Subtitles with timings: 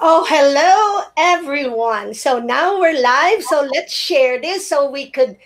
[0.00, 2.14] Oh, hello, everyone.
[2.14, 3.42] So now we're live.
[3.42, 5.36] So let's share this so we could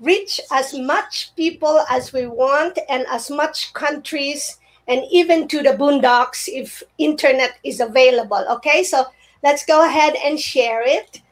[0.00, 5.74] reach as much people as we want and as much countries and even to the
[5.74, 8.44] boondocks if internet is available.
[8.50, 9.04] Okay, so
[9.44, 11.22] let's go ahead and share it.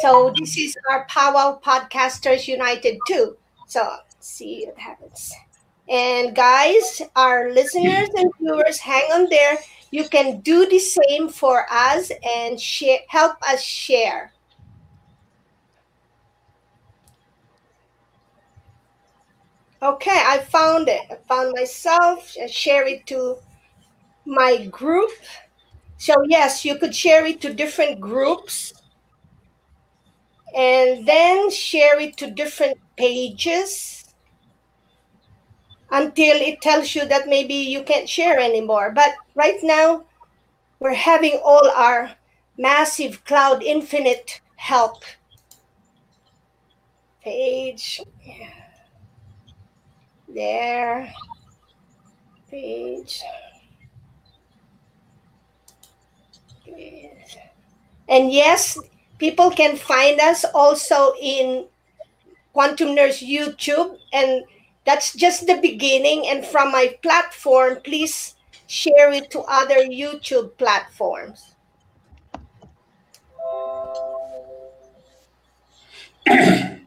[0.00, 3.36] So this is our Powwow Podcasters United too.
[3.66, 5.34] So let's see what happens.
[5.90, 9.58] And guys, our listeners and viewers, hang on there
[9.90, 14.32] you can do the same for us and share, help us share.
[19.82, 21.00] Okay, I found it.
[21.10, 22.36] I found myself.
[22.40, 23.38] I share it to
[24.26, 25.10] my group.
[25.96, 28.74] So yes, you could share it to different groups
[30.54, 33.99] and then share it to different pages
[35.90, 38.92] until it tells you that maybe you can't share anymore.
[38.94, 40.04] But right now,
[40.78, 42.10] we're having all our
[42.56, 45.02] massive cloud infinite help.
[47.22, 48.00] Page.
[50.28, 51.12] There.
[52.50, 53.22] Page.
[58.08, 58.78] And yes,
[59.18, 61.66] people can find us also in
[62.52, 64.42] Quantum Nurse YouTube and
[64.90, 66.26] that's just the beginning.
[66.26, 68.34] And from my platform, please
[68.66, 71.54] share it to other YouTube platforms.
[76.26, 76.80] okay,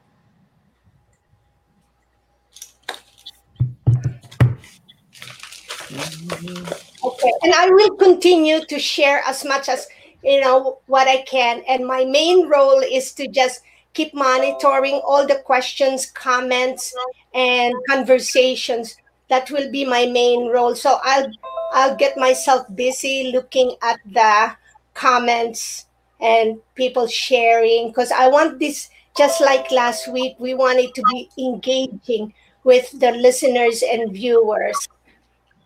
[7.44, 9.88] and I will continue to share as much as
[10.23, 11.64] you know what I can.
[11.70, 13.62] And my main role is to just
[13.94, 16.94] keep monitoring all the questions, comments,
[17.34, 18.98] and conversations.
[19.30, 20.76] That will be my main role.
[20.76, 21.31] So I'll
[21.73, 24.56] I'll get myself busy looking at the
[24.94, 25.88] comments
[26.20, 30.36] and people sharing because I want this just like last week.
[30.39, 32.33] We want it to be engaging
[32.64, 34.88] with the listeners and viewers.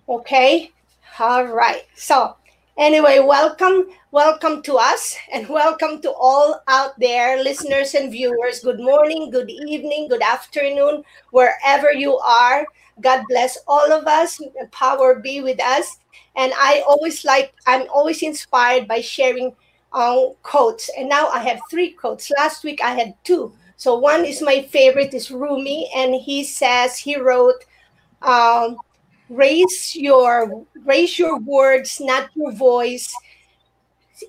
[0.08, 0.72] Okay.
[1.20, 1.84] All right.
[1.96, 2.36] So
[2.78, 8.60] Anyway, welcome, welcome to us, and welcome to all out there, listeners and viewers.
[8.60, 11.02] Good morning, good evening, good afternoon,
[11.32, 12.68] wherever you are.
[13.02, 14.40] God bless all of us.
[14.72, 15.98] Power be with us.
[16.36, 19.56] And I always like, I'm always inspired by sharing
[19.92, 20.92] um, quotes.
[20.96, 22.30] And now I have three quotes.
[22.38, 23.54] Last week I had two.
[23.78, 27.66] So one is my favorite is Rumi, and he says he wrote.
[28.22, 28.78] Um,
[29.30, 33.14] raise your raise your words not your voice.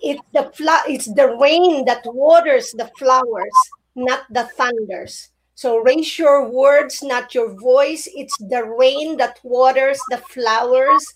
[0.03, 3.59] It's the fl- it's the rain that waters the flowers
[3.95, 5.31] not the thunders.
[5.55, 8.09] So raise your words not your voice.
[8.15, 11.07] It's the rain that waters the flowers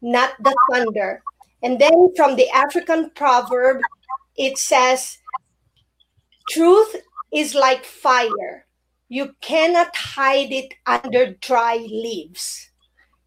[0.00, 1.22] not the thunder.
[1.62, 3.82] And then from the african proverb
[4.36, 5.18] it says
[6.50, 6.96] truth
[7.32, 8.66] is like fire.
[9.08, 12.71] You cannot hide it under dry leaves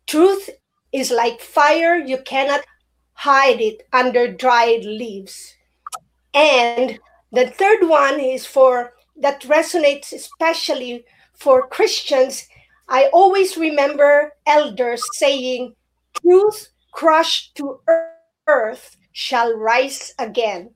[0.08, 0.50] Truth
[0.92, 2.62] is like fire, you cannot
[3.14, 5.56] hide it under dried leaves.
[6.34, 7.00] And
[7.32, 12.48] the third one is for that resonates especially for Christians.
[12.88, 15.76] I always remember elders saying,
[16.22, 17.80] Truth crushed to
[18.48, 20.72] earth shall rise again.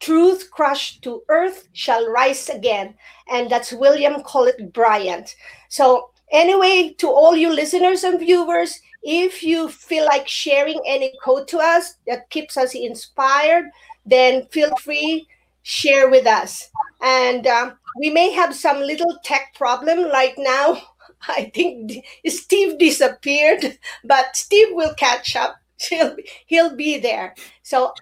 [0.00, 2.94] Truth crushed to earth shall rise again.
[3.28, 5.34] And that's William Cullen Bryant.
[5.68, 11.46] So Anyway, to all you listeners and viewers, if you feel like sharing any code
[11.48, 13.66] to us that keeps us inspired,
[14.04, 15.26] then feel free
[15.62, 16.70] share with us.
[17.02, 20.80] And uh, we may have some little tech problem right now.
[21.28, 25.56] I think Steve disappeared, but Steve will catch up.
[25.78, 26.16] He'll,
[26.46, 27.34] he'll be there.
[27.62, 27.92] So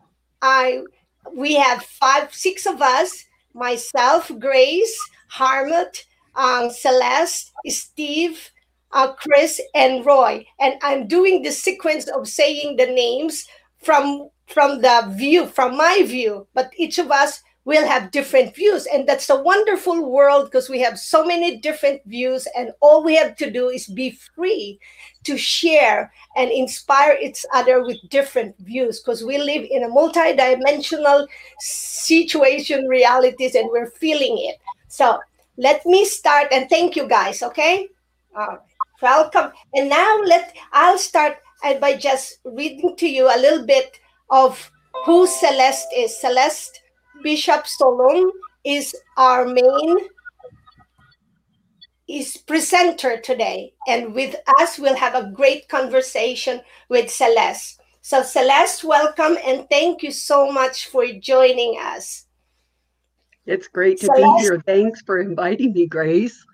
[0.42, 0.82] I
[1.34, 3.24] we have five, six of us,
[3.54, 4.96] myself, Grace,
[5.32, 6.04] Hartmut,
[6.36, 8.50] um, Celeste, Steve,
[8.92, 10.46] uh, Chris, and Roy.
[10.60, 13.46] And I'm doing the sequence of saying the names
[13.82, 16.46] from from the view, from my view.
[16.54, 20.80] But each of us will have different views, and that's a wonderful world because we
[20.80, 24.78] have so many different views, and all we have to do is be free
[25.24, 31.26] to share and inspire each other with different views because we live in a multi-dimensional
[31.60, 34.56] situation realities and we're feeling it
[34.88, 35.18] so
[35.56, 37.88] let me start and thank you guys okay?
[38.36, 38.56] Uh,
[39.00, 39.52] welcome.
[39.74, 41.38] And now let i'll start
[41.80, 43.98] by just reading to you a little bit
[44.30, 44.70] of
[45.04, 46.20] who celeste is.
[46.20, 46.80] Celeste
[47.22, 48.30] bishop Solum
[48.64, 49.96] is our main
[52.08, 53.72] is presenter today.
[53.88, 57.80] And with us we'll have a great conversation with celeste.
[58.02, 62.26] So, Celeste, welcome and thank you so much for joining us.
[63.46, 64.62] It's great to Celeste, be here.
[64.66, 66.44] Thanks for inviting me, Grace.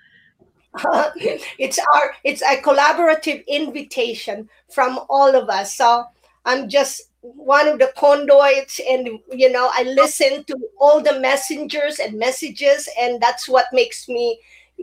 [0.74, 5.74] Uh, it's our it's a collaborative invitation from all of us.
[5.74, 6.04] So
[6.44, 11.98] I'm just one of the conduits, and you know, I listen to all the messengers
[11.98, 14.40] and messages, and that's what makes me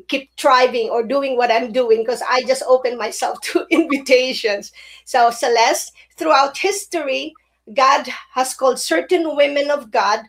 [0.07, 4.71] keep thriving or doing what I'm doing because I just open myself to invitations.
[5.05, 7.33] So, Celeste, throughout history,
[7.73, 10.21] God has called certain women of God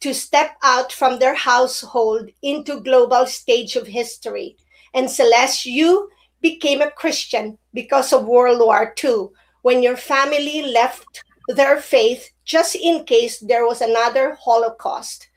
[0.00, 4.56] to step out from their household into global stage of history.
[4.94, 6.10] And Celeste, you
[6.40, 9.28] became a Christian because of World War II
[9.62, 15.28] when your family left their faith just in case there was another Holocaust.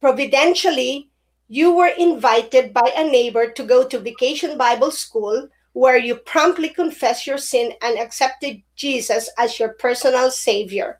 [0.00, 1.08] Providentially,
[1.48, 6.68] you were invited by a neighbor to go to vacation Bible school where you promptly
[6.68, 10.98] confessed your sin and accepted Jesus as your personal savior.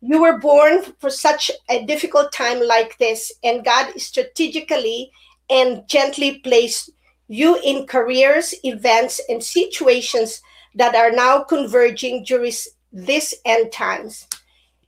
[0.00, 5.10] You were born for such a difficult time like this, and God strategically
[5.48, 6.90] and gently placed
[7.28, 10.42] you in careers, events, and situations
[10.74, 12.52] that are now converging during
[12.92, 14.28] this end times.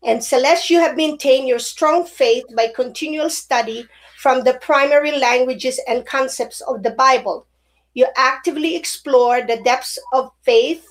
[0.04, 3.88] And Celeste, you have maintained your strong faith by continual study
[4.18, 7.46] from the primary languages and concepts of the Bible.
[7.94, 10.86] You actively explore the depths of faith.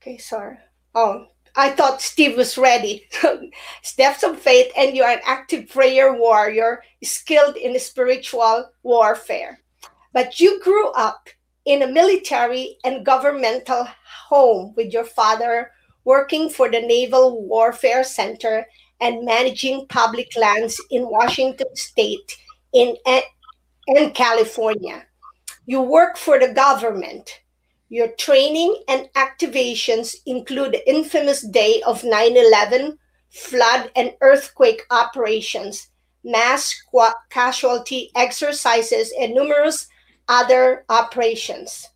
[0.00, 0.58] Okay, sorry.
[0.94, 1.26] Oh,
[1.56, 3.08] I thought Steve was ready.
[3.96, 9.60] depths of faith, and you are an active prayer warrior, skilled in spiritual warfare.
[10.12, 11.28] But you grew up
[11.64, 13.86] in a military and governmental
[14.28, 15.70] home with your father
[16.04, 18.66] working for the Naval Warfare Center
[19.00, 22.38] and managing public lands in Washington state
[22.72, 22.96] in,
[23.86, 25.04] in California.
[25.66, 27.39] You work for the government.
[27.92, 32.96] Your training and activations include the infamous day of 9 11,
[33.30, 35.88] flood and earthquake operations,
[36.22, 36.72] mass
[37.30, 39.88] casualty exercises, and numerous
[40.28, 41.88] other operations.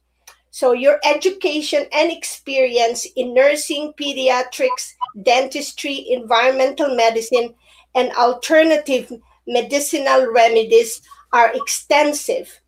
[0.51, 7.55] So, your education and experience in nursing, pediatrics, dentistry, environmental medicine,
[7.95, 9.13] and alternative
[9.47, 11.03] medicinal remedies
[11.33, 12.61] are extensive.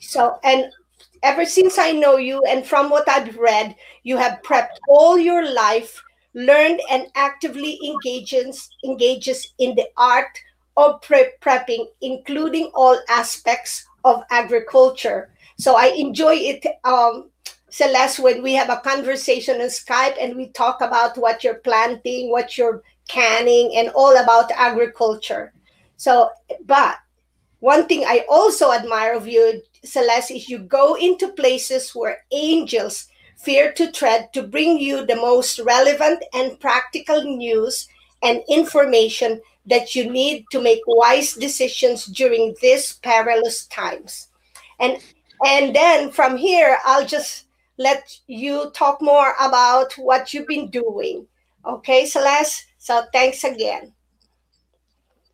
[0.00, 0.70] So, and
[1.22, 5.52] ever since I know you, and from what I've read, you have prepped all your
[5.52, 6.02] life,
[6.34, 10.38] learned, and actively engages engages in the art
[10.76, 15.30] of pre- prepping, including all aspects of agriculture.
[15.58, 17.30] So I enjoy it, um,
[17.68, 22.30] Celeste, when we have a conversation on Skype and we talk about what you're planting,
[22.30, 25.52] what you're canning, and all about agriculture.
[25.96, 26.30] So,
[26.64, 26.98] but
[27.60, 33.08] one thing I also admire of you, Celeste, is you go into places where angels
[33.36, 37.88] fear to tread to bring you the most relevant and practical news
[38.22, 44.28] and information that you need to make wise decisions during these perilous times.
[44.80, 44.98] And
[45.44, 47.46] and then from here, I'll just
[47.76, 51.26] let you talk more about what you've been doing.
[51.64, 52.66] Okay, Celeste?
[52.78, 53.92] So thanks again.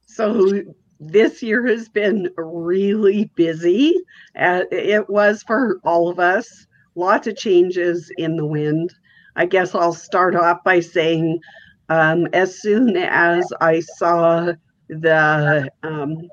[0.06, 3.94] So this year has been really busy.
[4.38, 6.66] Uh, it was for all of us.
[6.94, 8.94] Lots of changes in the wind.
[9.36, 11.40] I guess I'll start off by saying
[11.88, 14.52] um, as soon as I saw
[14.88, 16.28] the um,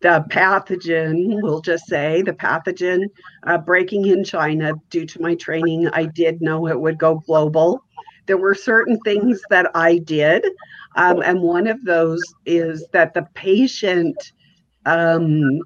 [0.00, 3.04] the pathogen, we'll just say the pathogen
[3.46, 7.82] uh, breaking in China due to my training, I did know it would go global.
[8.28, 10.46] There were certain things that I did,
[10.94, 14.32] um, and one of those is that the patient
[14.86, 15.60] um,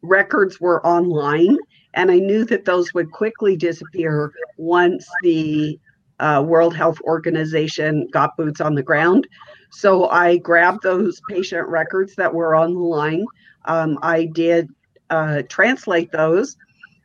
[0.00, 1.58] records were online,
[1.92, 5.78] and I knew that those would quickly disappear once the
[6.20, 9.26] uh, World Health Organization got boots on the ground.
[9.70, 13.26] So I grabbed those patient records that were on the line.
[13.64, 14.68] Um, I did
[15.10, 16.56] uh, translate those,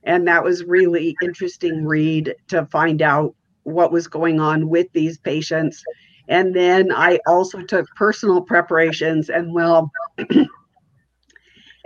[0.04, 3.36] and that was really interesting read to find out
[3.72, 5.84] what was going on with these patients.
[6.28, 9.92] And then I also took personal preparations, and well,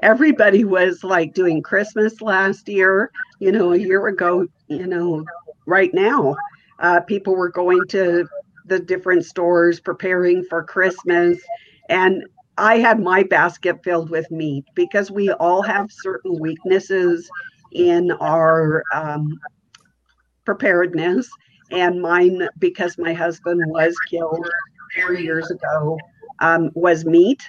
[0.01, 3.09] everybody was like doing Christmas last year,
[3.39, 5.23] you know, a year ago, you know,
[5.65, 6.35] right now.
[6.79, 8.27] Uh, people were going to
[8.65, 11.39] the different stores preparing for Christmas.
[11.89, 12.23] And
[12.57, 17.29] I had my basket filled with meat because we all have certain weaknesses
[17.71, 19.39] in our um,
[20.45, 21.29] preparedness.
[21.71, 24.47] And mine, because my husband was killed
[24.95, 25.97] four years ago,
[26.39, 27.41] um, was meat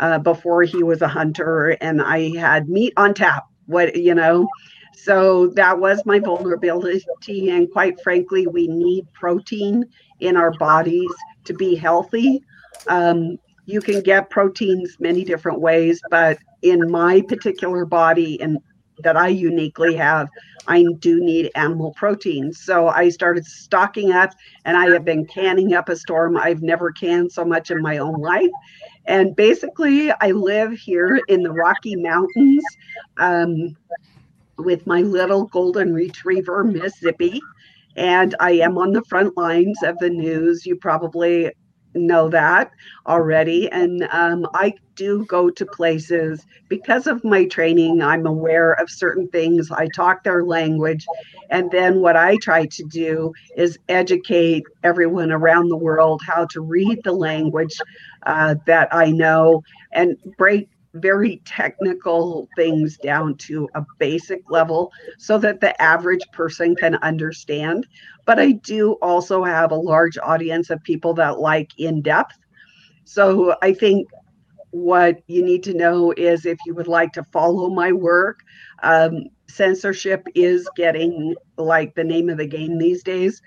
[0.00, 1.70] uh, before he was a hunter.
[1.80, 3.46] And I had meat on tap.
[3.66, 4.48] What, you know,
[4.94, 7.50] So that was my vulnerability.
[7.50, 9.84] And quite frankly, we need protein
[10.20, 11.10] in our bodies
[11.44, 12.42] to be healthy.
[12.86, 18.58] Um, you can get proteins many different ways, but in my particular body and
[19.02, 20.28] that I uniquely have,
[20.66, 22.52] I do need animal protein.
[22.52, 24.30] So I started stocking up
[24.64, 26.36] and I have been canning up a storm.
[26.36, 28.50] I've never canned so much in my own life.
[29.06, 32.62] And basically, I live here in the Rocky Mountains
[33.18, 33.76] um,
[34.58, 37.40] with my little golden retriever, Miss Zippy.
[37.96, 40.64] And I am on the front lines of the news.
[40.64, 41.50] You probably
[41.94, 42.70] know that
[43.06, 43.70] already.
[43.70, 48.02] And um, I do go to places because of my training.
[48.02, 49.70] I'm aware of certain things.
[49.70, 51.06] I talk their language.
[51.50, 56.60] And then what I try to do is educate everyone around the world how to
[56.60, 57.76] read the language
[58.24, 65.38] uh, that I know and break very technical things down to a basic level so
[65.38, 67.86] that the average person can understand.
[68.24, 72.38] But I do also have a large audience of people that like in depth.
[73.04, 74.08] So I think
[74.72, 78.40] what you need to know is if you would like to follow my work,
[78.82, 83.42] um, censorship is getting like the name of the game these days.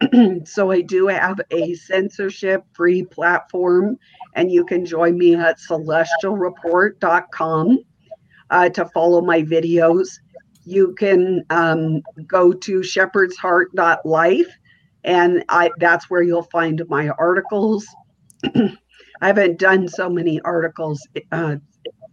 [0.44, 3.98] so I do have a censorship free platform,
[4.34, 7.78] and you can join me at celestialreport.com
[8.50, 10.08] uh, to follow my videos.
[10.64, 14.56] You can um, go to shepherdsheart.life,
[15.04, 17.84] and I, that's where you'll find my articles.
[19.22, 21.56] I haven't done so many articles uh,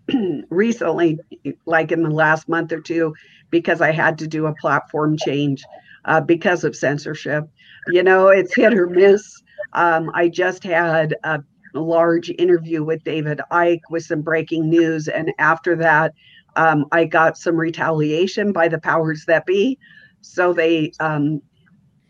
[0.50, 1.20] recently,
[1.66, 3.16] like in the last month or two,
[3.50, 5.64] because I had to do a platform change
[6.06, 7.46] uh, because of censorship.
[7.88, 9.42] You know, it's hit or miss.
[9.74, 11.42] Um, I just had a
[11.74, 15.08] large interview with David Icke with some breaking news.
[15.08, 16.14] And after that,
[16.58, 19.80] um, I got some retaliation by the powers that be.
[20.22, 21.42] So they um,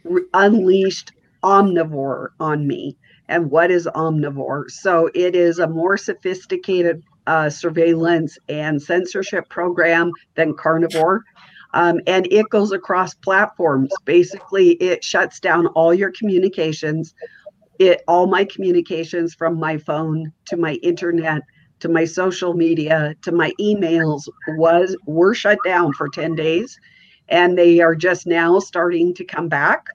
[0.03, 1.13] re- unleashed
[1.43, 2.97] omnivore on me
[3.29, 4.69] and what is omnivore.
[4.69, 11.23] So it is a more sophisticated uh, surveillance and censorship program than carnivore.
[11.73, 13.91] Um, and it goes across platforms.
[14.03, 17.13] Basically, it shuts down all your communications,
[17.77, 21.43] it all my communications from my phone to my internet
[21.79, 26.77] to my social media to my emails was were shut down for 10 days
[27.29, 29.85] and they are just now starting to come back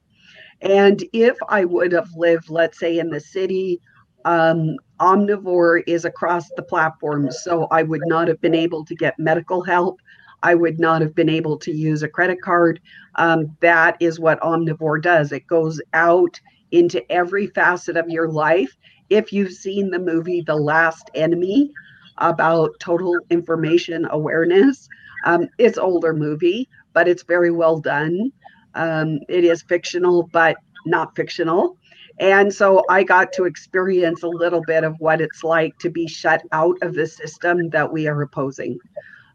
[0.65, 3.81] and if I would have lived, let's say, in the city,
[4.25, 7.31] um, omnivore is across the platform.
[7.31, 10.01] So I would not have been able to get medical help.
[10.43, 12.81] I would not have been able to use a credit card.
[13.17, 15.33] Um, that is what omnivore does.
[15.33, 16.41] It goes out
[16.73, 18.77] into every facet of your life.
[19.11, 21.71] If you've seen the movie The Last Enemy
[22.19, 24.89] about total information awareness,
[25.27, 28.33] um, it's older movie, but it's very well done.
[28.75, 31.77] Um, it is fictional, but not fictional.
[32.21, 36.07] And so I got to experience a little bit of what it's like to be
[36.07, 38.79] shut out of the system that we are opposing.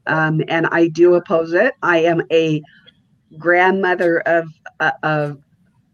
[0.07, 1.73] Um, and I do oppose it.
[1.83, 2.61] I am a
[3.37, 4.47] grandmother of,
[4.79, 5.37] uh, of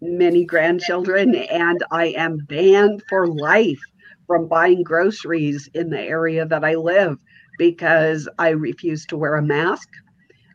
[0.01, 3.81] many grandchildren, and I am banned for life
[4.27, 7.17] from buying groceries in the area that I live
[7.57, 9.89] because I refuse to wear a mask.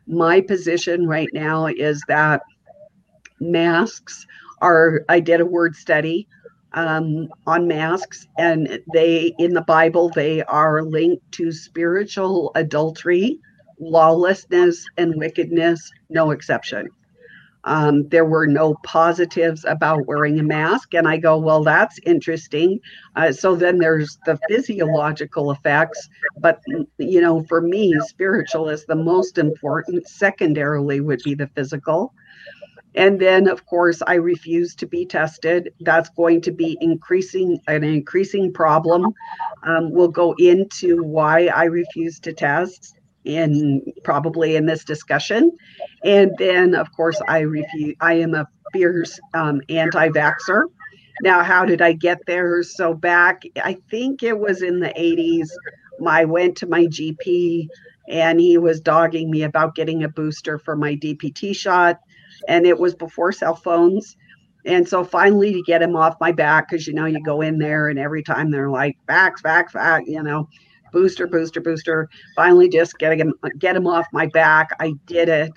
[0.07, 2.41] My position right now is that
[3.41, 4.25] masks
[4.61, 6.27] are i did a word study
[6.73, 13.39] um, on masks and they in the bible they are linked to spiritual adultery
[13.81, 16.87] lawlessness and wickedness no exception.
[17.63, 22.79] Um, there were no positives about wearing a mask and i go well that's interesting.
[23.15, 26.59] Uh, so then there's the physiological effects but
[26.97, 32.13] you know for me spiritual is the most important secondarily would be the physical
[32.95, 35.73] and then, of course, I refuse to be tested.
[35.79, 39.13] That's going to be increasing an increasing problem.
[39.63, 45.51] Um, we'll go into why I refuse to test in probably in this discussion.
[46.03, 47.95] And then, of course, I refuse.
[48.01, 50.63] I am a fierce um, anti-vaxer.
[51.23, 52.63] Now, how did I get there?
[52.63, 55.49] So back, I think it was in the 80s.
[56.05, 57.67] I went to my GP,
[58.09, 61.99] and he was dogging me about getting a booster for my DPT shot
[62.47, 64.15] and it was before cell phones.
[64.65, 67.57] And so finally, to get him off my back, because you know, you go in
[67.57, 70.47] there and every time they're like, facts, facts, facts, you know,
[70.91, 72.09] booster, booster, booster.
[72.35, 74.69] Finally, just getting him, get him off my back.
[74.79, 75.51] I did it.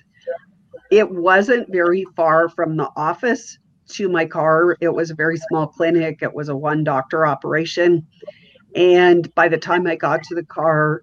[0.90, 4.76] It wasn't very far from the office to my car.
[4.80, 6.20] It was a very small clinic.
[6.22, 8.06] It was a one doctor operation.
[8.74, 11.02] And by the time I got to the car,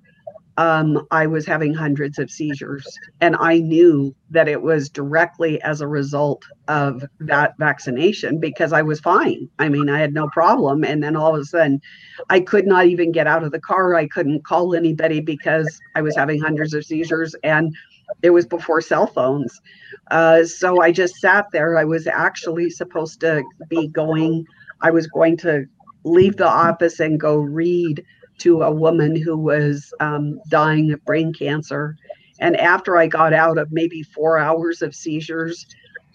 [0.57, 2.85] um, I was having hundreds of seizures.
[3.21, 8.81] And I knew that it was directly as a result of that vaccination because I
[8.81, 9.49] was fine.
[9.59, 10.83] I mean, I had no problem.
[10.83, 11.81] And then all of a sudden,
[12.29, 13.95] I could not even get out of the car.
[13.95, 17.35] I couldn't call anybody because I was having hundreds of seizures.
[17.43, 17.73] And
[18.21, 19.61] it was before cell phones.
[20.09, 21.77] Uh, so I just sat there.
[21.77, 24.45] I was actually supposed to be going,
[24.81, 25.65] I was going to
[26.03, 28.03] leave the office and go read
[28.41, 31.95] to a woman who was um, dying of brain cancer.
[32.39, 35.65] And after I got out of maybe four hours of seizures,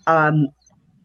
[0.07, 0.49] um,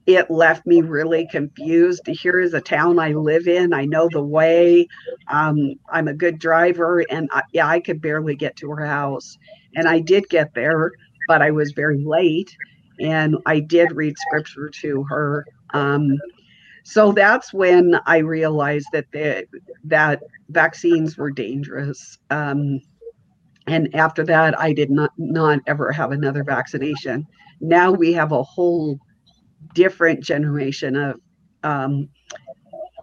[0.07, 2.07] it left me really confused.
[2.07, 3.73] Here is a town I live in.
[3.73, 4.87] I know the way.
[5.27, 9.37] Um, I'm a good driver, and I, yeah, I could barely get to her house.
[9.75, 10.91] And I did get there,
[11.27, 12.49] but I was very late.
[12.99, 15.45] And I did read scripture to her.
[15.73, 16.17] Um,
[16.83, 19.05] so that's when I realized that
[19.85, 20.19] that
[20.49, 22.17] vaccines were dangerous.
[22.29, 22.81] Um,
[23.67, 27.25] and after that, I did not not ever have another vaccination.
[27.59, 28.97] Now we have a whole
[29.73, 31.19] different generation of
[31.63, 32.09] um,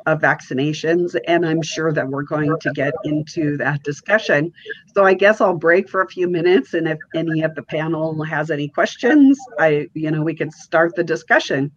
[0.06, 4.50] of vaccinations, and I'm sure that we're going to get into that discussion.
[4.94, 8.22] So I guess I'll break for a few minutes, and if any of the panel
[8.24, 11.70] has any questions, I you know we can start the discussion.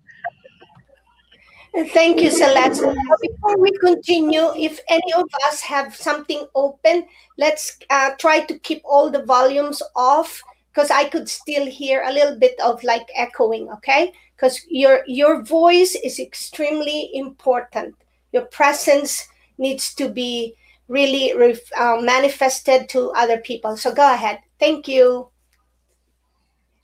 [1.73, 2.83] Thank you, Celeste.
[3.21, 7.05] Before we continue, if any of us have something open,
[7.37, 10.41] let's uh, try to keep all the volumes off
[10.73, 14.11] because I could still hear a little bit of like echoing, okay?
[14.35, 17.95] Because your your voice is extremely important.
[18.33, 20.55] Your presence needs to be
[20.89, 21.31] really
[21.77, 23.77] uh, manifested to other people.
[23.77, 24.39] So go ahead.
[24.59, 25.30] Thank you.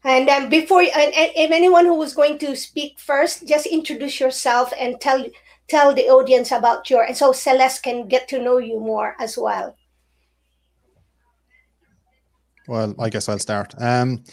[0.07, 4.21] And um, before, and, and if anyone who was going to speak first, just introduce
[4.21, 5.25] yourself and tell
[5.67, 9.37] tell the audience about your, and so Celeste can get to know you more as
[9.37, 9.75] well.
[12.69, 13.73] Well, I guess I'll start.
[13.79, 14.23] Um,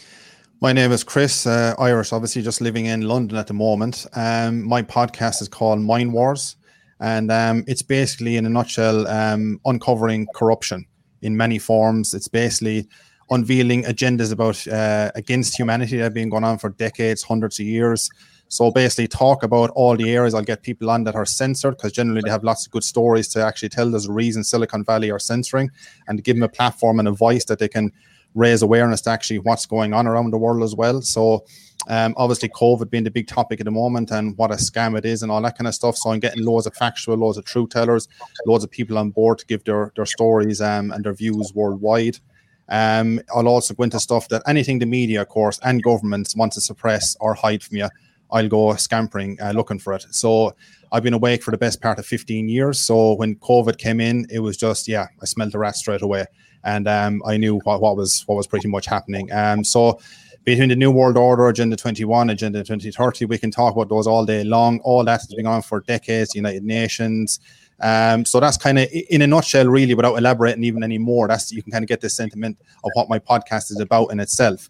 [0.61, 4.05] my name is Chris, uh, Irish, obviously just living in London at the moment.
[4.13, 6.55] Um, my podcast is called Mind Wars,
[7.01, 10.85] and um, it's basically, in a nutshell, um, uncovering corruption
[11.21, 12.13] in many forms.
[12.13, 12.87] It's basically
[13.29, 17.65] unveiling agendas about uh, against humanity that have been going on for decades, hundreds of
[17.65, 18.09] years.
[18.47, 20.33] So basically, talk about all the areas.
[20.33, 23.27] I'll get people on that are censored because generally they have lots of good stories
[23.29, 23.89] to actually tell.
[23.89, 25.71] There's a reason Silicon Valley are censoring,
[26.07, 27.91] and give them a platform and a voice that they can
[28.35, 31.01] raise awareness to actually what's going on around the world as well.
[31.01, 31.45] So
[31.87, 35.05] um, obviously, COVID being the big topic at the moment and what a scam it
[35.05, 35.97] is and all that kind of stuff.
[35.97, 38.07] So I'm getting loads of factual, loads of truth tellers,
[38.45, 42.19] loads of people on board to give their their stories um, and their views worldwide.
[42.69, 46.53] Um, I'll also go into stuff that anything the media, of course, and governments want
[46.53, 47.89] to suppress or hide from you.
[48.31, 50.05] I'll go scampering uh, looking for it.
[50.11, 50.55] So
[50.91, 52.79] I've been awake for the best part of 15 years.
[52.79, 56.25] So when COVID came in, it was just yeah, I smelled the rat straight away,
[56.63, 59.31] and um, I knew what, what was what was pretty much happening.
[59.31, 59.99] Um, so
[60.45, 64.25] between the New World Order, Agenda 21, Agenda 2030, we can talk about those all
[64.25, 64.79] day long.
[64.83, 66.35] All that has been on for decades.
[66.35, 67.39] United Nations,
[67.81, 71.27] um, so that's kind of in a nutshell, really, without elaborating even any more.
[71.27, 74.19] That's you can kind of get the sentiment of what my podcast is about in
[74.19, 74.69] itself.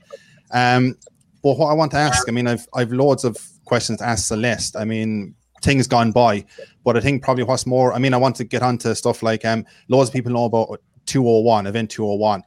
[0.51, 0.97] Um,
[1.43, 4.27] but what I want to ask, I mean, I've I've loads of questions to ask
[4.27, 4.75] Celeste.
[4.75, 6.45] I mean, things gone by,
[6.83, 9.45] but I think probably what's more, I mean, I want to get onto stuff like
[9.45, 12.43] um, loads of people know about 201, Event 201.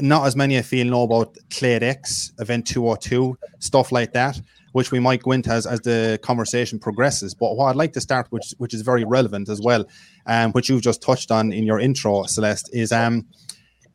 [0.00, 4.40] Not as many I feel know about Clade X, Event 202, stuff like that
[4.74, 7.32] which we might go into as, as the conversation progresses.
[7.32, 9.84] But what I'd like to start, which which is very relevant as well,
[10.26, 13.26] um, which you've just touched on in your intro, Celeste, is um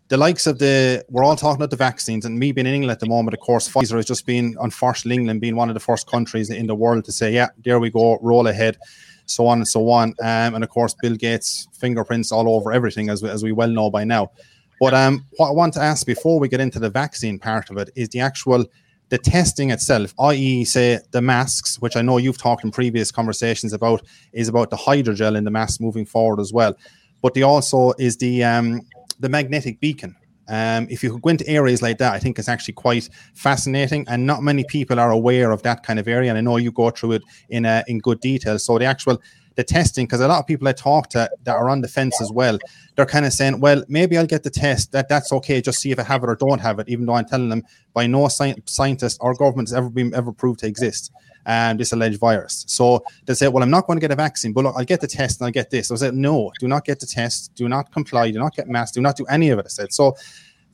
[0.08, 2.92] the likes of the we're all talking about the vaccines and me being in England
[2.92, 5.82] at the moment, of course, Pfizer has just been unfortunately England being one of the
[5.82, 8.78] first countries in the world to say, yeah, there we go, roll ahead,
[9.26, 10.16] so on and so on.
[10.22, 13.92] Um, and of course, Bill Gates fingerprints all over everything, as, as we well know
[13.92, 14.32] by now.
[14.80, 17.78] But um, what I want to ask before we get into the vaccine part of
[17.78, 18.66] it is the actual
[19.10, 23.74] the testing itself, i.e., say the masks, which I know you've talked in previous conversations
[23.74, 26.76] about, is about the hydrogel in the mask moving forward as well.
[27.22, 28.82] But the also is the um,
[29.20, 30.16] the magnetic beacon.
[30.48, 34.26] Um, if you go into areas like that, I think it's actually quite fascinating, and
[34.26, 36.30] not many people are aware of that kind of area.
[36.30, 38.58] And I know you go through it in uh, in good detail.
[38.58, 39.22] So the actual
[39.60, 42.22] the testing because a lot of people I talk to that are on the fence
[42.22, 42.58] as well,
[42.96, 44.94] they're kind of saying, well, maybe I'll get the test.
[44.94, 45.60] That that's okay.
[45.60, 46.88] Just see if I have it or don't have it.
[46.88, 50.32] Even though I'm telling them by no sci- scientist or government has ever been ever
[50.32, 51.12] proved to exist.
[51.46, 52.64] And um, this alleged virus.
[52.68, 55.02] So they say, well, I'm not going to get a vaccine, but look, I'll get
[55.02, 55.88] the test and I'll get this.
[55.88, 57.54] So I said, no, do not get the test.
[57.56, 58.32] Do not comply.
[58.32, 58.96] Do not get masked.
[58.96, 59.66] Do not do any of it.
[59.66, 60.16] I said, so.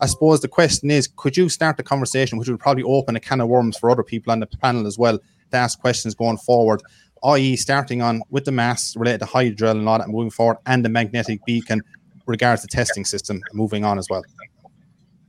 [0.01, 3.19] I suppose the question is, could you start the conversation, which would probably open a
[3.21, 5.17] can of worms for other people on the panel as well,
[5.51, 6.81] to ask questions going forward
[7.25, 10.85] i.e., starting on with the mass related to hydrogel and all that moving forward, and
[10.85, 11.81] the magnetic beacon
[12.25, 14.23] regards the testing system moving on as well.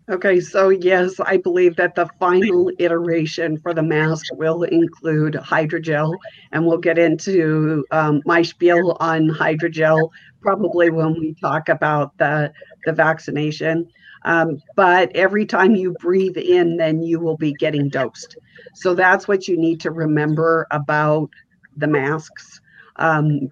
[0.09, 6.15] Okay, so yes, I believe that the final iteration for the mask will include hydrogel,
[6.53, 12.53] and we'll get into um, my spiel on hydrogel probably when we talk about the
[12.85, 13.89] the vaccination.
[14.25, 18.37] Um, but every time you breathe in, then you will be getting dosed.
[18.75, 21.31] So that's what you need to remember about
[21.77, 22.61] the masks.
[22.97, 23.49] Um,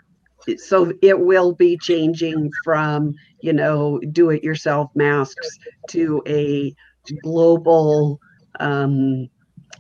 [0.57, 5.59] so it will be changing from you know do it yourself masks
[5.89, 6.75] to a
[7.23, 8.21] global
[8.61, 9.29] um,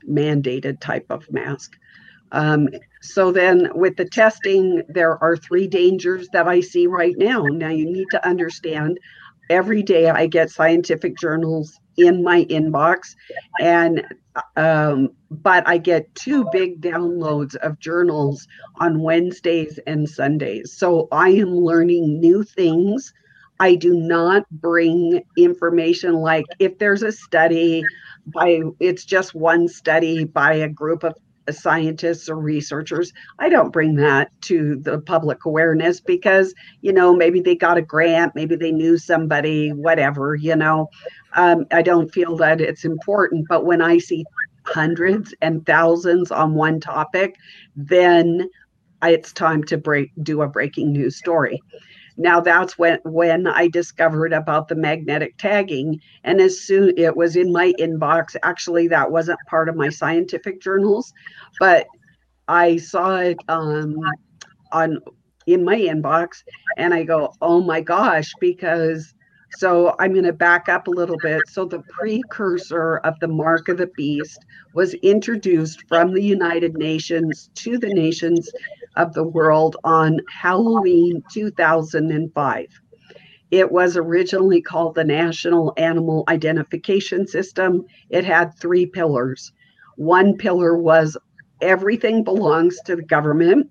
[0.09, 1.73] mandated type of mask
[2.33, 2.69] um,
[3.03, 7.69] so then with the testing there are three dangers that i see right now now
[7.69, 8.99] you need to understand
[9.51, 13.15] every day i get scientific journals in my inbox
[13.61, 14.05] and
[14.57, 18.47] um, but I get two big downloads of journals
[18.81, 20.77] on Wednesdays and Sundays.
[20.77, 23.13] So I am learning new things.
[23.61, 27.85] I do not bring information like if there's a study
[28.27, 31.15] by it's just one study by a group of
[31.53, 37.41] scientists or researchers i don't bring that to the public awareness because you know maybe
[37.41, 40.89] they got a grant maybe they knew somebody whatever you know?
[41.35, 44.25] Um, i don't feel that it's important but when i see
[44.67, 47.37] hundreds and thousands on one topic
[47.77, 48.49] then
[49.03, 51.61] it's time to break do a breaking news story
[52.17, 57.37] now that's when when i discovered about the magnetic tagging and as soon it was
[57.37, 58.37] in my inbox.
[58.43, 61.13] Actually that wasn't part of my scientific journals
[61.59, 61.87] but
[62.49, 63.97] i saw it um,
[64.73, 64.99] on
[65.47, 66.43] in my inbox
[66.77, 69.15] and i go oh my gosh because
[69.57, 71.43] so i'm going to back up a little bit.
[71.49, 74.39] So the precursor of the mark of the beast
[74.75, 78.51] was introduced from the united nations to the nations
[78.97, 82.67] of the world on Halloween 2005.
[83.51, 87.85] It was originally called the National Animal Identification System.
[88.11, 89.53] It had three pillars.
[89.97, 91.17] One pillar was
[91.61, 93.71] everything belongs to the government.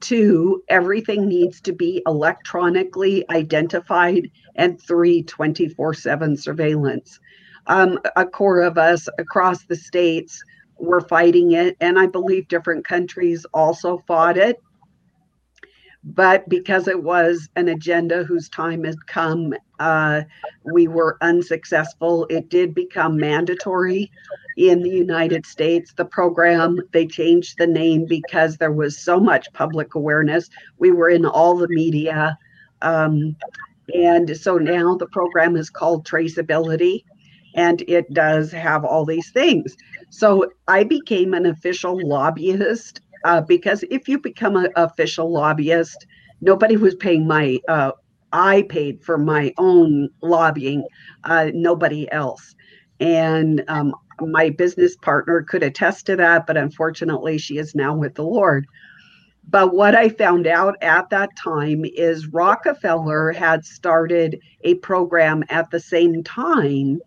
[0.00, 4.30] Two, everything needs to be electronically identified.
[4.56, 7.18] And three, 24 7 surveillance.
[7.66, 10.42] Um, a core of us across the states
[10.80, 14.60] were fighting it, and I believe different countries also fought it.
[16.02, 20.22] But because it was an agenda whose time had come, uh,
[20.64, 22.26] we were unsuccessful.
[22.30, 24.10] It did become mandatory
[24.56, 25.92] in the United States.
[25.92, 30.48] The program, they changed the name because there was so much public awareness.
[30.78, 32.38] We were in all the media.
[32.80, 33.36] Um,
[33.94, 37.04] and so now the program is called Traceability
[37.54, 39.76] and it does have all these things.
[40.10, 46.06] So I became an official lobbyist uh, because if you become an official lobbyist,
[46.40, 47.58] nobody was paying my.
[47.68, 47.92] Uh,
[48.32, 50.84] I paid for my own lobbying,
[51.24, 52.54] uh, nobody else,
[53.00, 56.46] and um, my business partner could attest to that.
[56.46, 58.66] But unfortunately, she is now with the Lord.
[59.48, 65.70] But what I found out at that time is Rockefeller had started a program at
[65.70, 67.00] the same time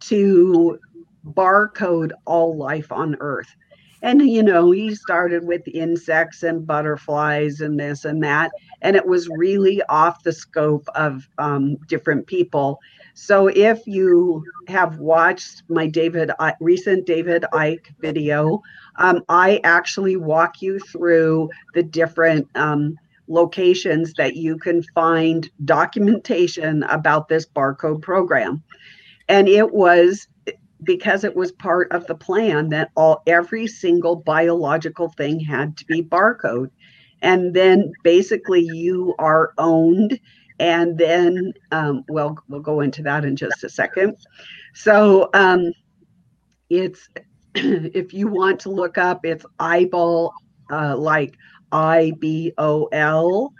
[0.00, 0.78] to
[1.26, 3.54] barcode all life on Earth.
[4.00, 8.52] And, you know, he started with insects and butterflies and this and that.
[8.80, 12.78] And it was really off the scope of um, different people.
[13.14, 16.30] So if you have watched my David
[16.60, 18.62] recent David Icke video,
[18.96, 26.84] um, I actually walk you through the different um, locations that you can find documentation
[26.84, 28.62] about this barcode program
[29.28, 30.26] and it was
[30.84, 35.84] because it was part of the plan that all every single biological thing had to
[35.86, 36.70] be barcode.
[37.20, 40.20] And then basically you are owned
[40.60, 44.16] and then um, well we'll go into that in just a second.
[44.74, 45.72] So um,
[46.70, 47.08] it's
[47.54, 50.32] if you want to look up it's eyeball
[50.70, 51.34] uh, like
[51.72, 53.52] i-b-o-l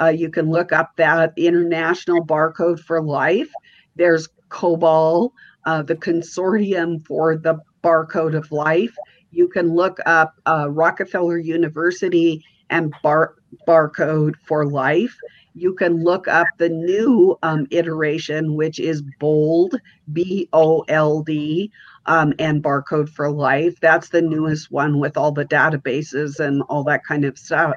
[0.00, 3.50] uh, you can look up that international barcode for life.
[3.96, 5.30] There's COBOL,
[5.66, 8.94] uh, the Consortium for the Barcode of Life.
[9.32, 13.34] You can look up uh, Rockefeller University and Bar-
[13.66, 15.16] Barcode for Life.
[15.56, 19.74] You can look up the new um, iteration, which is BOLD,
[20.12, 21.70] B O L D,
[22.06, 23.78] um, and Barcode for Life.
[23.80, 27.74] That's the newest one with all the databases and all that kind of stuff.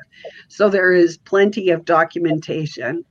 [0.47, 3.03] So there is plenty of documentation.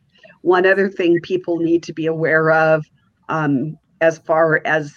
[0.42, 2.86] One other thing people need to be aware of
[3.28, 4.94] um, as far as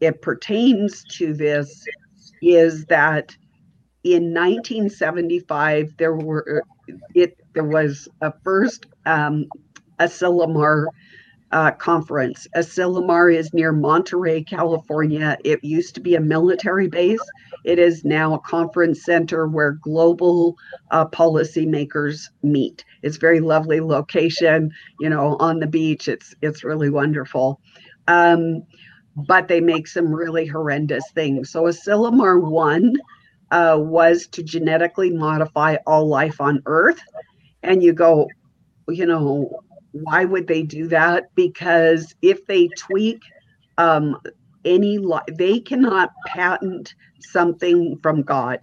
[0.00, 1.86] it pertains to this
[2.42, 3.36] is that
[4.02, 6.64] in 1975 there were
[7.14, 9.46] it there was a first um,
[10.00, 10.86] Asilomar
[11.52, 12.48] uh, conference.
[12.56, 15.36] Asilomar is near Monterey, California.
[15.44, 17.20] It used to be a military base.
[17.64, 20.56] It is now a conference center where global
[20.90, 22.84] uh, policymakers meet.
[23.02, 26.08] It's very lovely location, you know, on the beach.
[26.08, 27.60] It's it's really wonderful.
[28.08, 28.62] Um,
[29.14, 31.50] but they make some really horrendous things.
[31.50, 32.96] So Asilomar one
[33.50, 37.00] uh, was to genetically modify all life on Earth,
[37.62, 38.26] and you go,
[38.88, 39.62] you know,
[39.92, 41.24] why would they do that?
[41.34, 43.20] Because if they tweak
[43.78, 44.16] um,
[44.64, 48.60] any, li- they cannot patent something from God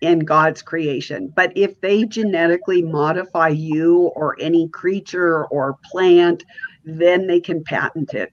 [0.00, 1.32] in God's creation.
[1.34, 6.44] But if they genetically modify you or any creature or plant,
[6.84, 8.30] then they can patent it.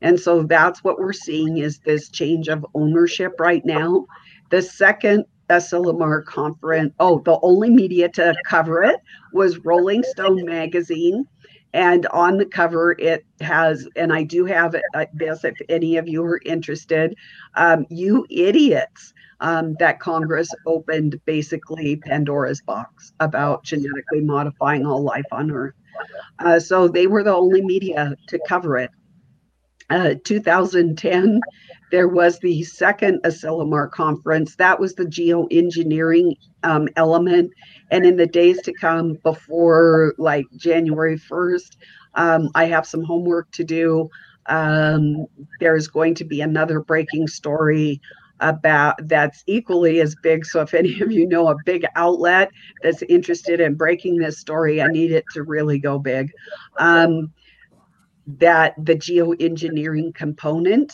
[0.00, 4.06] And so that's what we're seeing is this change of ownership right now.
[4.50, 9.00] The second Asilomar conference, oh, the only media to cover it
[9.32, 11.24] was Rolling Stone magazine
[11.72, 16.08] and on the cover it has and i do have uh, this if any of
[16.08, 17.14] you are interested
[17.54, 25.26] um, you idiots um, that congress opened basically pandora's box about genetically modifying all life
[25.32, 25.74] on earth.
[26.38, 28.90] Uh, so they were the only media to cover it
[29.90, 31.40] uh, 2010
[31.90, 34.56] there was the second Asilomar conference.
[34.56, 37.52] That was the geoengineering um, element.
[37.90, 41.76] And in the days to come, before like January 1st,
[42.14, 44.10] um, I have some homework to do.
[44.46, 45.26] Um,
[45.60, 48.00] there's going to be another breaking story
[48.40, 50.46] about that's equally as big.
[50.46, 52.50] So if any of you know a big outlet
[52.82, 56.30] that's interested in breaking this story, I need it to really go big.
[56.78, 57.32] Um,
[58.38, 60.92] that the geoengineering component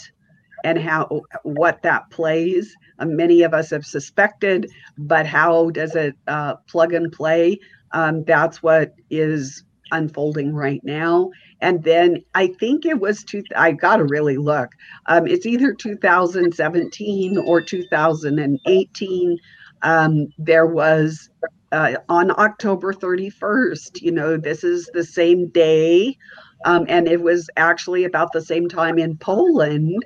[0.65, 2.75] and how what that plays.
[2.99, 7.59] Uh, many of us have suspected, but how does it uh, plug and play?
[7.93, 11.31] Um, that's what is unfolding right now.
[11.61, 13.43] And then I think it was two.
[13.57, 14.71] I got to really look.
[15.07, 19.39] Um, it's either 2017 or 2018.
[19.83, 21.29] Um, there was
[21.73, 24.01] uh, on October 31st.
[24.01, 26.17] You know, this is the same day.
[26.65, 30.03] Um, and it was actually about the same time in Poland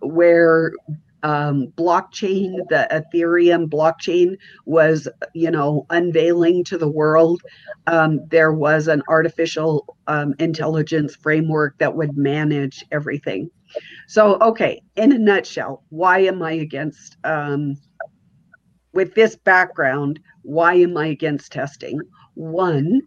[0.00, 0.72] where
[1.22, 7.40] um, blockchain, the Ethereum blockchain was, you know, unveiling to the world.
[7.86, 13.50] Um, there was an artificial um, intelligence framework that would manage everything.
[14.08, 17.76] So, okay, in a nutshell, why am I against, um,
[18.92, 21.98] with this background, why am I against testing?
[22.34, 23.00] One,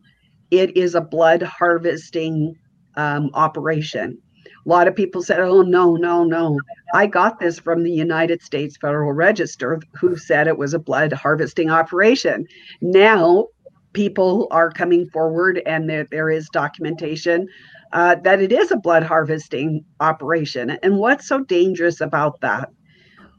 [0.52, 2.56] it is a blood harvesting
[2.97, 4.17] um, operation.
[4.65, 6.60] A lot of people said, oh, no, no, no.
[6.93, 11.13] I got this from the United States Federal Register, who said it was a blood
[11.13, 12.47] harvesting operation.
[12.81, 13.47] Now,
[13.93, 17.47] people are coming forward and there, there is documentation
[17.93, 20.71] uh, that it is a blood harvesting operation.
[20.84, 22.69] And what's so dangerous about that?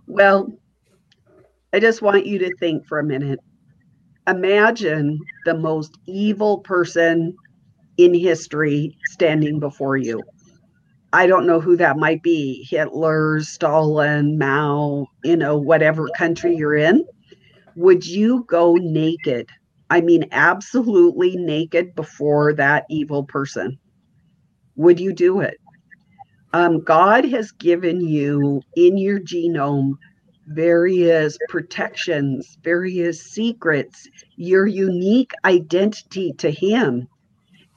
[0.07, 0.49] Well,
[1.73, 3.41] I just want you to think for a minute.
[4.27, 7.37] Imagine the most evil person
[7.97, 10.23] in history standing before you.
[11.13, 16.75] I don't know who that might be Hitler, Stalin, Mao, you know, whatever country you're
[16.75, 17.07] in.
[17.77, 19.49] Would you go naked?
[19.89, 23.79] I mean, absolutely naked before that evil person?
[24.75, 25.59] Would you do it?
[26.53, 29.95] Um, God has given you in your genome
[30.49, 37.09] various protections, various secrets, your unique identity to Him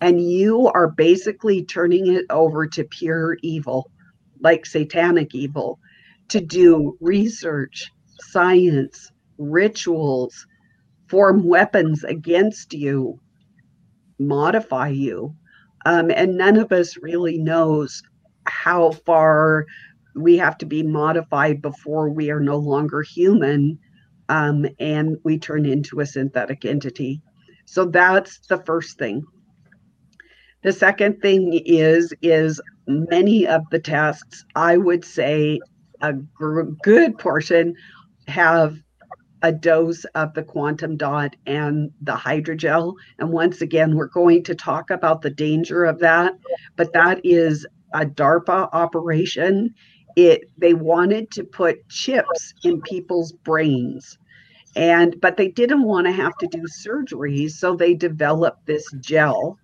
[0.01, 3.89] and you are basically turning it over to pure evil,
[4.41, 5.79] like satanic evil,
[6.29, 10.45] to do research, science, rituals,
[11.07, 13.19] form weapons against you,
[14.19, 15.35] modify you.
[15.85, 18.03] Um, and none of us really knows
[18.45, 19.65] how far
[20.15, 23.79] we have to be modified before we are no longer human
[24.27, 27.21] um, and we turn into a synthetic entity.
[27.65, 29.23] So that's the first thing.
[30.63, 35.60] The second thing is is many of the tests, I would say
[36.02, 37.76] a gr- good portion
[38.28, 38.78] have
[39.41, 42.95] a dose of the quantum dot and the hydrogel.
[43.19, 46.34] And once again, we're going to talk about the danger of that,
[46.78, 49.74] but that is a DARPA operation.
[50.17, 54.18] It they wanted to put chips in people's brains.
[54.79, 59.59] And but they didn't want to have to do surgery, so they developed this gel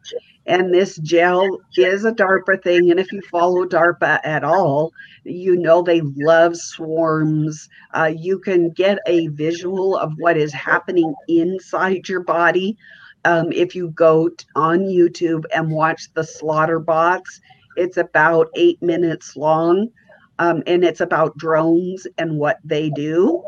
[0.47, 2.91] and this gel is a DARPA thing.
[2.91, 4.91] And if you follow DARPA at all,
[5.23, 7.67] you know they love swarms.
[7.93, 12.77] Uh, you can get a visual of what is happening inside your body.
[13.23, 17.41] Um, if you go t- on YouTube and watch the slaughter bots,
[17.75, 19.89] it's about eight minutes long,
[20.37, 23.43] um, and it's about drones and what they do.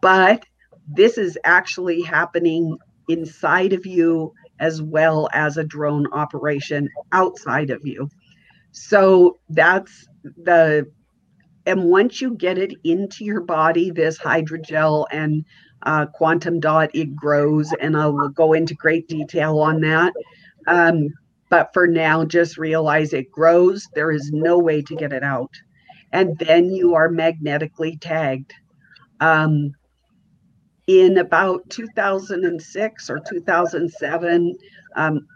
[0.00, 0.46] But
[0.94, 2.76] this is actually happening
[3.08, 8.08] inside of you as well as a drone operation outside of you.
[8.72, 10.86] So that's the
[11.66, 15.44] and once you get it into your body, this hydrogel and
[15.82, 20.14] uh, quantum dot, it grows, and I will go into great detail on that.
[20.66, 21.08] Um,
[21.50, 23.86] but for now, just realize it grows.
[23.94, 25.50] There is no way to get it out,
[26.10, 28.54] and then you are magnetically tagged.
[29.20, 29.74] Um,
[30.88, 34.56] in about 2006 or 2007,
[34.96, 35.26] um,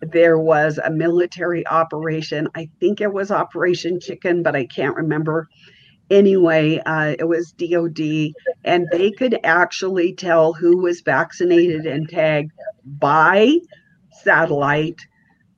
[0.00, 2.48] there was a military operation.
[2.56, 5.48] I think it was Operation Chicken, but I can't remember.
[6.10, 8.32] Anyway, uh, it was DOD,
[8.64, 12.50] and they could actually tell who was vaccinated and tagged
[12.84, 13.56] by
[14.22, 15.00] satellite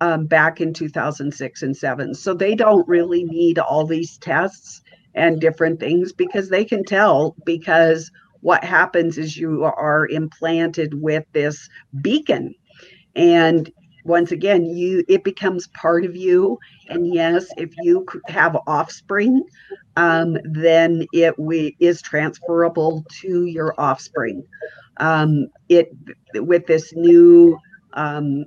[0.02, 2.14] um, back in 2006 and 7.
[2.14, 4.82] So they don't really need all these tests
[5.14, 11.24] and different things because they can tell because what happens is you are implanted with
[11.32, 11.68] this
[12.00, 12.54] beacon.
[13.14, 13.70] And
[14.04, 16.58] once again you it becomes part of you.
[16.88, 19.42] And yes if you have offspring
[19.96, 24.44] um, then it we, is transferable to your offspring.
[24.98, 25.90] Um, it
[26.34, 27.58] with this new
[27.94, 28.44] um,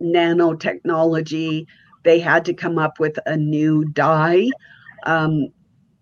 [0.00, 1.66] nanotechnology
[2.04, 4.48] they had to come up with a new dye.
[5.04, 5.48] Um,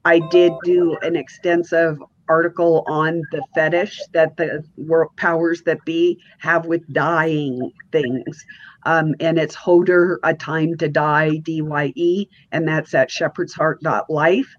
[0.04, 1.96] i did do an extensive
[2.28, 8.44] article on the fetish that the world powers that be have with dying things.
[8.84, 14.54] Um, and it's Hoder, A Time to Die, D-Y-E, and that's at shepherdsheart.life.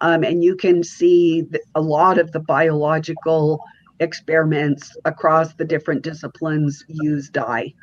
[0.00, 3.62] Um, and you can see a lot of the biological
[4.00, 7.74] experiments across the different disciplines use dye.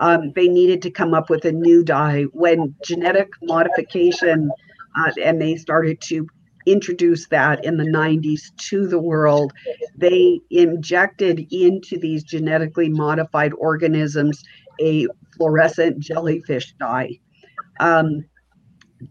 [0.00, 4.50] Um, they needed to come up with a new dye when genetic modification
[4.98, 6.26] uh, and they started to
[6.70, 9.52] introduced that in the 90s to the world.
[9.96, 14.42] They injected into these genetically modified organisms
[14.80, 15.06] a
[15.36, 17.18] fluorescent jellyfish dye.
[17.80, 18.24] Um,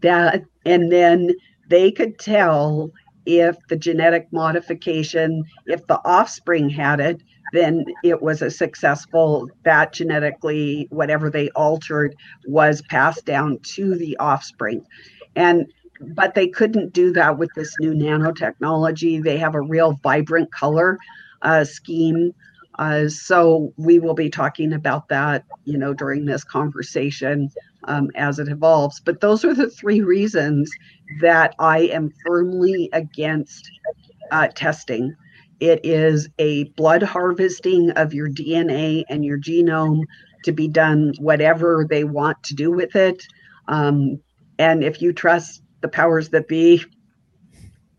[0.02, 1.30] that and then
[1.68, 2.90] they could tell
[3.26, 9.92] if the genetic modification, if the offspring had it, then it was a successful that
[9.92, 12.14] genetically whatever they altered
[12.46, 14.84] was passed down to the offspring
[15.36, 19.22] and but they couldn't do that with this new nanotechnology.
[19.22, 20.98] They have a real vibrant color
[21.42, 22.32] uh, scheme.
[22.78, 27.50] Uh, so we will be talking about that, you know, during this conversation
[27.84, 29.00] um, as it evolves.
[29.04, 30.70] But those are the three reasons
[31.20, 33.70] that I am firmly against
[34.30, 35.14] uh, testing.
[35.58, 40.04] It is a blood harvesting of your DNA and your genome
[40.44, 43.22] to be done whatever they want to do with it.
[43.68, 44.20] Um,
[44.58, 46.84] and if you trust the powers that be.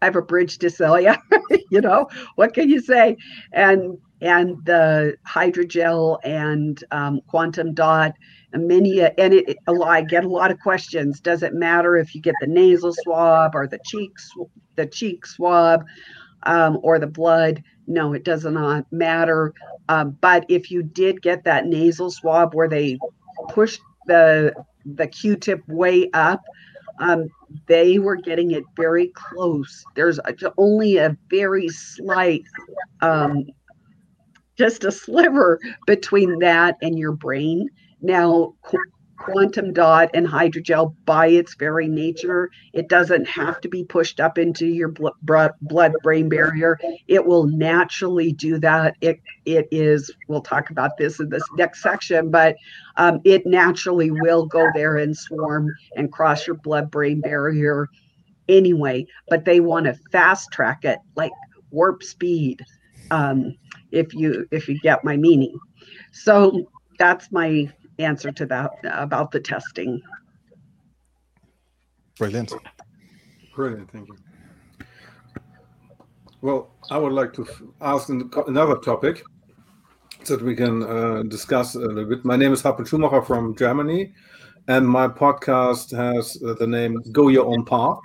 [0.01, 1.13] I have a bridge to sell you.
[1.69, 3.17] you know, what can you say?
[3.51, 8.13] And and the hydrogel and um, quantum dot
[8.53, 11.19] and many and it, I get a lot of questions.
[11.19, 14.29] Does it matter if you get the nasal swab or the cheeks
[14.75, 15.85] the cheek swab
[16.43, 17.63] um, or the blood?
[17.87, 19.53] No, it does not matter.
[19.89, 22.97] Um, but if you did get that nasal swab where they
[23.49, 24.53] push the
[24.85, 26.43] the Q-tip way up,
[26.99, 27.29] um,
[27.67, 29.83] they were getting it very close.
[29.95, 32.43] There's a, only a very slight,
[33.01, 33.45] um,
[34.57, 37.69] just a sliver between that and your brain.
[38.01, 38.53] Now,
[39.23, 42.49] quantum dot and hydrogel by its very nature.
[42.73, 46.79] It doesn't have to be pushed up into your blood brain barrier.
[47.07, 48.95] It will naturally do that.
[49.01, 52.55] It it is we'll talk about this in this next section but
[52.97, 57.87] um, it naturally will go there and swarm and cross your blood brain barrier
[58.47, 61.31] anyway but they want to fast track it like
[61.71, 62.63] warp speed
[63.11, 63.55] um,
[63.91, 65.57] if you if you get my meaning.
[66.11, 67.71] So that's my
[68.03, 70.01] answer to that about the testing.
[72.17, 72.53] Brilliant.
[73.55, 73.91] Brilliant.
[73.91, 74.17] Thank you.
[76.41, 77.47] Well, I would like to
[77.81, 79.23] ask another topic
[80.25, 82.25] that we can uh, discuss a little bit.
[82.25, 84.13] My name is Hartmut Schumacher from Germany,
[84.67, 87.99] and my podcast has uh, the name Go Your Own Path.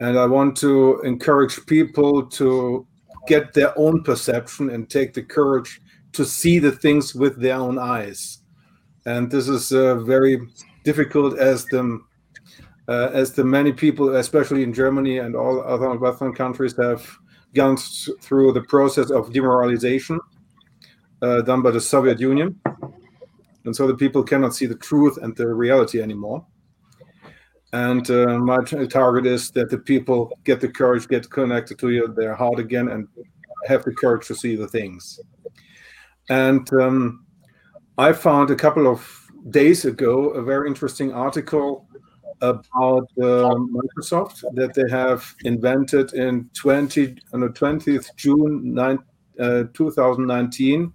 [0.00, 2.86] And I want to encourage people to
[3.26, 5.80] get their own perception and take the courage
[6.12, 8.37] to see the things with their own eyes
[9.08, 10.38] and this is uh, very
[10.84, 11.98] difficult as the
[12.88, 17.02] uh, as the many people, especially in Germany and all other Western countries, have
[17.54, 20.18] gone through the process of demoralization
[21.22, 22.60] uh, done by the Soviet Union,
[23.64, 26.44] and so the people cannot see the truth and the reality anymore.
[27.72, 32.34] And uh, my target is that the people get the courage, get connected to their
[32.34, 33.08] heart again, and
[33.66, 35.20] have the courage to see the things.
[36.30, 37.26] And um,
[37.98, 41.84] I found a couple of days ago a very interesting article
[42.40, 48.98] about uh, Microsoft that they have invented in 20 on the 20th June 9,
[49.40, 50.92] uh, 2019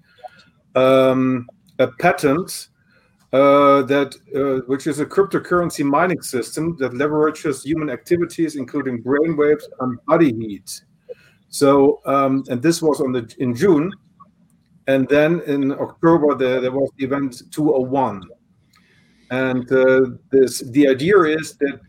[0.75, 1.49] um,
[1.79, 2.69] a patent
[3.33, 9.35] uh, that uh, which is a cryptocurrency mining system that leverages human activities, including brain
[9.35, 10.81] waves and body heat.
[11.49, 13.91] So, um, and this was on the in June,
[14.87, 18.21] and then in October there, there was the event 201,
[19.31, 21.79] and uh, this the idea is that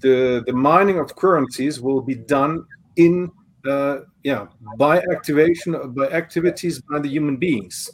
[0.00, 2.64] the the mining of currencies will be done
[2.96, 3.30] in
[3.68, 4.46] uh, yeah
[4.76, 7.90] by activation by activities by the human beings,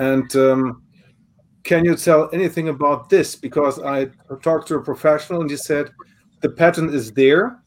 [0.00, 0.82] and um,
[1.66, 3.34] can you tell anything about this?
[3.34, 4.06] Because I
[4.40, 5.90] talked to a professional and he said
[6.40, 7.60] the pattern is there,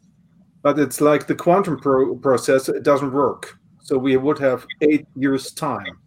[0.61, 3.58] but it's like the quantum pro- process, it doesn't work.
[3.89, 5.97] So we would have eight years' time.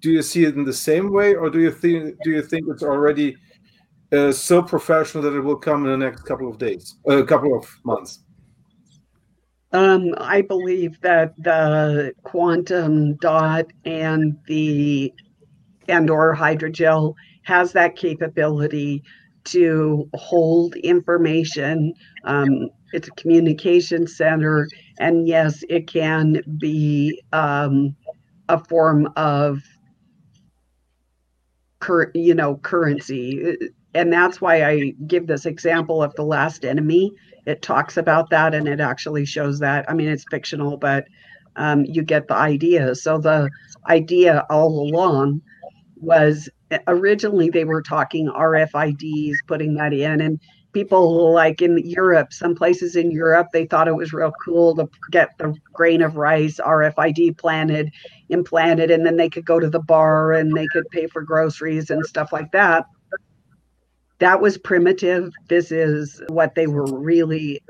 [0.00, 2.66] Do you see it in the same way, or do you think do you think
[2.68, 3.36] it's already
[4.10, 7.22] uh, so professional that it will come in the next couple of days, a uh,
[7.22, 8.24] couple of months?
[9.70, 15.14] Um, I believe that the quantum dot and the
[15.86, 17.14] and or hydrogel
[17.44, 19.04] has that capability
[19.44, 21.94] to hold information.
[22.24, 24.68] Um, it's a communication center,
[24.98, 27.94] and yes, it can be um,
[28.48, 29.62] a form of
[31.80, 33.56] cur- you know currency,
[33.94, 37.12] and that's why I give this example of the last enemy.
[37.46, 39.88] It talks about that, and it actually shows that.
[39.88, 41.04] I mean, it's fictional, but
[41.56, 42.94] um, you get the idea.
[42.94, 43.50] So the
[43.88, 45.42] idea all along
[45.96, 46.48] was
[46.86, 50.40] originally they were talking RFIDs, putting that in, and
[50.72, 54.88] people like in Europe, some places in Europe, they thought it was real cool to
[55.10, 57.92] get the grain of rice RFID planted,
[58.28, 61.90] implanted, and then they could go to the bar and they could pay for groceries
[61.90, 62.86] and stuff like that.
[64.18, 65.32] That was primitive.
[65.48, 67.62] This is what they were really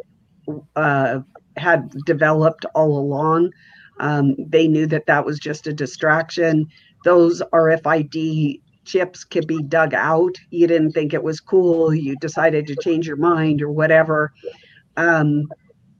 [0.77, 1.21] uh,
[1.57, 3.53] had developed all along.
[4.01, 6.67] Um, they knew that that was just a distraction.
[7.05, 10.37] Those RFID chips could be dug out.
[10.51, 11.95] You didn't think it was cool.
[11.95, 14.33] You decided to change your mind or whatever.
[14.97, 15.49] Um,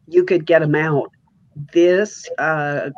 [0.07, 1.11] you could get them out.
[1.73, 2.91] This uh,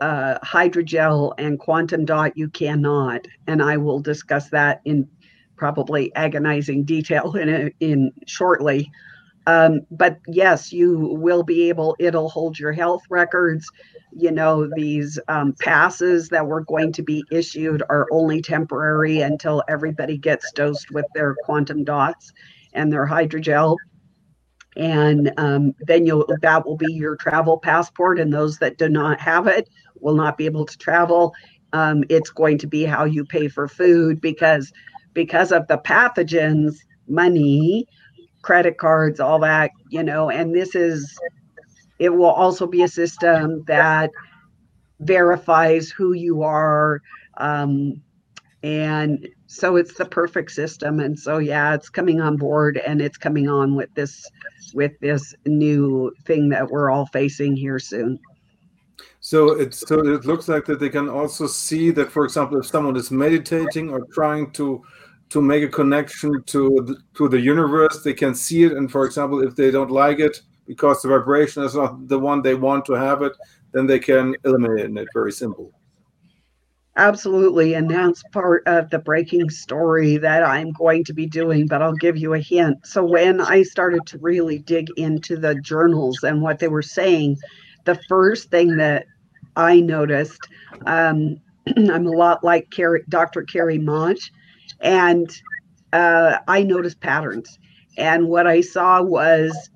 [0.00, 3.26] uh, hydrogel and quantum dot, you cannot.
[3.46, 5.08] And I will discuss that in
[5.56, 8.90] probably agonizing detail in, in shortly.
[9.50, 13.66] Um, but yes, you will be able, it'll hold your health records
[14.12, 19.62] you know, these um, passes that were going to be issued are only temporary until
[19.68, 22.32] everybody gets dosed with their quantum dots
[22.72, 23.76] and their hydrogel.
[24.76, 29.20] And um, then you'll that will be your travel passport, and those that do not
[29.20, 29.68] have it
[30.00, 31.34] will not be able to travel.
[31.72, 34.72] Um, it's going to be how you pay for food because
[35.14, 36.76] because of the pathogens,
[37.08, 37.86] money,
[38.42, 41.18] credit cards, all that, you know, and this is
[41.98, 44.10] it will also be a system that
[45.00, 47.02] verifies who you are.
[47.36, 48.00] Um,
[48.62, 51.00] and so it's the perfect system.
[51.00, 54.26] And so, yeah, it's coming on board and it's coming on with this,
[54.72, 58.18] with this new thing that we're all facing here soon.
[59.20, 62.66] So it's so it looks like that they can also see that, for example, if
[62.66, 64.82] someone is meditating or trying to
[65.30, 68.72] to make a connection to the, to the universe, they can see it.
[68.72, 72.42] And for example, if they don't like it, because the vibration is not the one
[72.42, 73.32] they want to have it,
[73.72, 75.08] then they can eliminate it.
[75.14, 75.72] Very simple.
[76.96, 77.74] Absolutely.
[77.74, 81.94] And that's part of the breaking story that I'm going to be doing, but I'll
[81.94, 82.84] give you a hint.
[82.84, 87.38] So, when I started to really dig into the journals and what they were saying,
[87.84, 89.06] the first thing that
[89.56, 90.40] I noticed,
[90.86, 91.40] um,
[91.76, 93.44] I'm a lot like Carrie, Dr.
[93.44, 94.30] Carrie Madej,
[94.80, 95.30] and
[95.92, 97.58] uh, I noticed patterns.
[97.96, 99.70] And what I saw was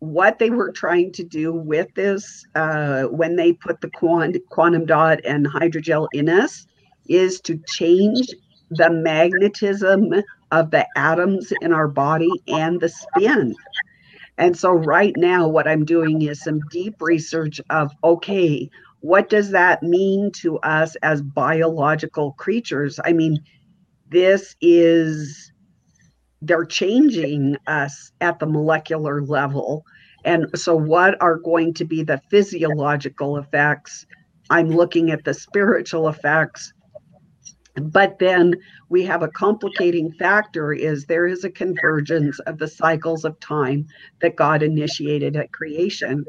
[0.00, 4.86] what they were trying to do with this uh, when they put the quant- quantum
[4.86, 6.66] dot and hydrogel in us
[7.08, 8.28] is to change
[8.70, 10.12] the magnetism
[10.52, 13.54] of the atoms in our body and the spin.
[14.38, 18.70] And so, right now, what I'm doing is some deep research of okay,
[19.00, 22.98] what does that mean to us as biological creatures?
[23.04, 23.42] I mean,
[24.10, 25.52] this is
[26.42, 29.84] they're changing us at the molecular level.
[30.24, 34.06] And so, what are going to be the physiological effects?
[34.50, 36.72] I'm looking at the spiritual effects.
[37.76, 38.54] but then
[38.88, 43.86] we have a complicating factor is there is a convergence of the cycles of time
[44.20, 46.24] that god initiated at creation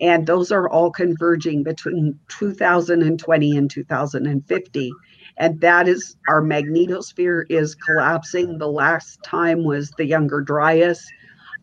[0.00, 4.92] and those are all converging between 2020 and 2050
[5.38, 8.58] and that is our magnetosphere is collapsing.
[8.58, 11.04] The last time was the younger dryas.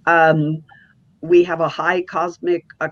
[0.06, 0.64] Um,
[1.22, 2.90] we have a high cosmic a,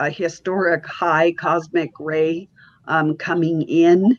[0.00, 2.48] a historic high cosmic ray
[2.88, 4.18] um, coming in.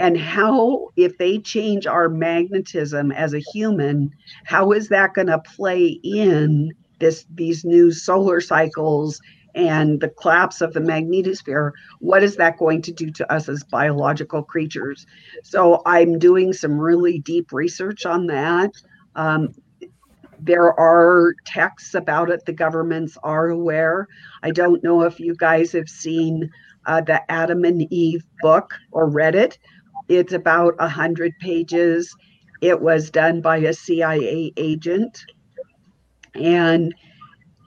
[0.00, 4.10] And how if they change our magnetism as a human
[4.44, 9.20] how is that going to play in this these new solar cycles
[9.54, 13.62] and the collapse of the magnetosphere what is that going to do to us as
[13.64, 15.06] biological creatures
[15.42, 18.72] so i'm doing some really deep research on that
[19.16, 19.54] um,
[20.40, 24.08] there are texts about it the governments are aware
[24.42, 26.50] i don't know if you guys have seen
[26.86, 29.58] uh, the adam and eve book or read it
[30.08, 32.14] it's about a hundred pages.
[32.60, 35.24] It was done by a CIA agent,
[36.34, 36.94] and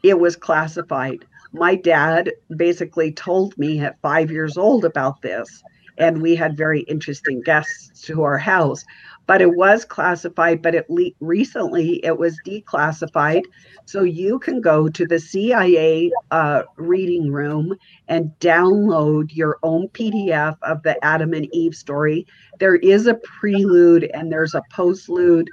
[0.03, 1.25] it was classified.
[1.53, 5.63] My dad basically told me at five years old about this,
[5.97, 8.83] and we had very interesting guests to our house.
[9.25, 13.43] But it was classified but it le- recently it was declassified.
[13.85, 17.75] So you can go to the cia uh, reading room
[18.07, 22.25] and download your own pdf of the adam and eve story.
[22.59, 25.47] There is a prelude and there's a postlude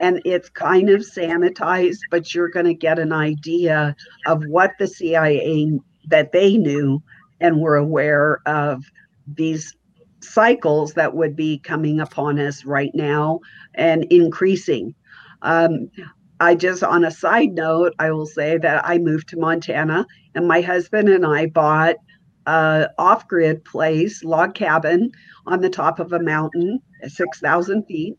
[0.00, 3.94] and it's kind of sanitized but you're going to get an idea
[4.26, 5.78] of what the cia
[6.08, 7.00] that they knew
[7.40, 8.84] and were aware of
[9.26, 9.74] these
[10.20, 13.40] cycles that would be coming upon us right now
[13.74, 14.94] and increasing.
[15.42, 15.90] Um,
[16.40, 20.48] I just, on a side note, I will say that I moved to Montana and
[20.48, 21.96] my husband and I bought
[22.46, 25.10] a off grid place, log cabin
[25.46, 28.14] on the top of a mountain at 6,000 feet.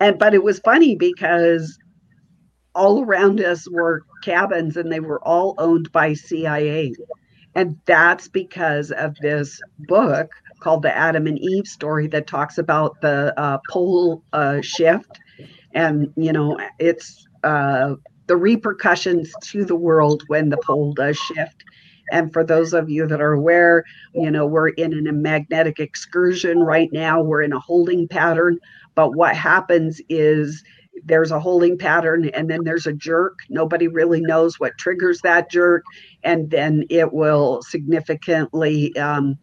[0.00, 1.78] And, but it was funny because
[2.74, 6.94] all around us were cabins and they were all owned by CIA.
[7.54, 10.30] And that's because of this book
[10.62, 15.18] called the Adam and Eve story that talks about the uh, pole uh, shift.
[15.74, 17.94] And, you know, it's uh,
[18.26, 21.64] the repercussions to the world when the pole does shift.
[22.10, 23.84] And for those of you that are aware,
[24.14, 28.58] you know, we're in a magnetic excursion right now, we're in a holding pattern.
[28.94, 30.62] But what happens is
[31.04, 33.38] there's a holding pattern and then there's a jerk.
[33.48, 35.84] Nobody really knows what triggers that jerk.
[36.22, 39.38] And then it will significantly um,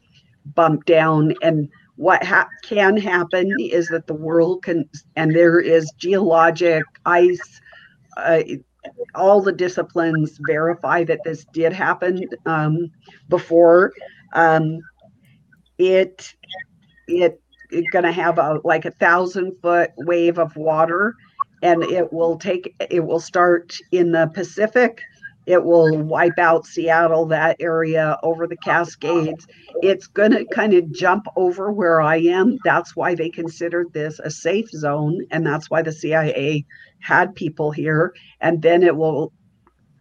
[0.55, 1.33] bump down.
[1.41, 7.61] And what ha- can happen is that the world can, and there is geologic ice.
[8.17, 8.41] Uh,
[9.15, 12.89] all the disciplines verify that this did happen um,
[13.29, 13.91] before.
[14.33, 14.79] Um,
[15.77, 16.33] it
[17.07, 17.41] it
[17.71, 21.13] it's going to have a like a thousand foot wave of water
[21.61, 25.01] and it will take it will start in the pacific
[25.49, 29.47] it will wipe out seattle that area over the cascades.
[29.81, 32.59] It's going to kind of jump over where i am.
[32.63, 36.63] That's why they considered this a safe zone and that's why the cia
[36.99, 38.13] had people here.
[38.39, 39.33] And then it will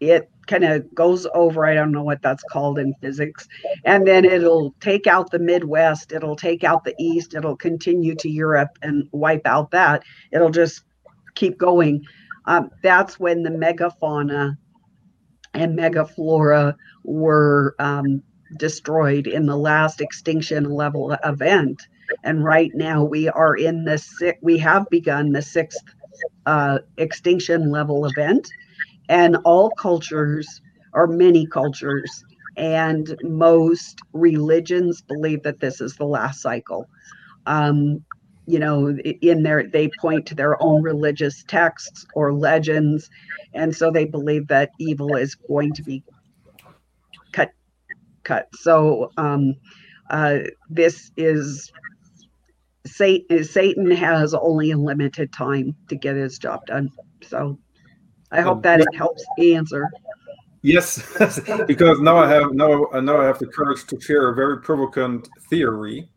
[0.00, 3.48] it kind of goes over i don't know what that's called in physics.
[3.86, 8.28] And then it'll take out the midwest it'll take out the east it'll continue to
[8.28, 10.02] europe and wipe out that.
[10.30, 10.82] It'll just
[11.34, 12.04] keep going.
[12.44, 14.58] Um, that's when the megafauna
[15.58, 18.22] and megaflora were um,
[18.56, 21.82] destroyed in the last extinction level event.
[22.24, 25.84] And right now we are in the sixth, we have begun the sixth
[26.46, 28.48] uh, extinction level event.
[29.08, 30.60] And all cultures,
[30.92, 32.24] or many cultures,
[32.56, 36.88] and most religions believe that this is the last cycle.
[37.46, 38.04] Um,
[38.48, 43.10] you know in there they point to their own religious texts or legends
[43.52, 46.02] and so they believe that evil is going to be
[47.32, 47.52] cut
[48.24, 48.48] cut.
[48.54, 49.54] So um
[50.10, 50.38] uh
[50.70, 51.70] this is
[52.86, 56.90] satan satan has only a limited time to get his job done.
[57.22, 57.58] So
[58.32, 59.90] i hope that it helps answer.
[60.62, 61.02] Yes
[61.66, 64.62] because now i have now I now i have the courage to share a very
[64.62, 66.08] provocant theory.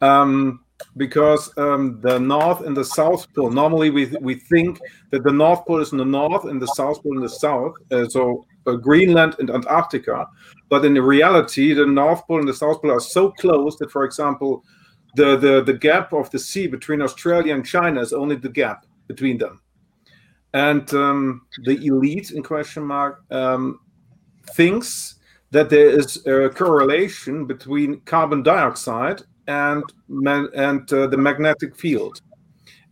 [0.00, 0.60] Um
[0.96, 3.50] because um, the North and the South Pole.
[3.50, 7.02] Normally, we we think that the North Pole is in the north and the South
[7.02, 7.74] Pole in the south.
[7.90, 10.26] Uh, so uh, Greenland and Antarctica.
[10.68, 14.04] But in reality, the North Pole and the South Pole are so close that, for
[14.04, 14.64] example,
[15.14, 18.86] the the the gap of the sea between Australia and China is only the gap
[19.06, 19.60] between them.
[20.54, 23.80] And um, the elite in question mark um,
[24.54, 25.16] thinks
[25.50, 29.82] that there is a correlation between carbon dioxide and
[30.54, 32.20] and uh, the magnetic field.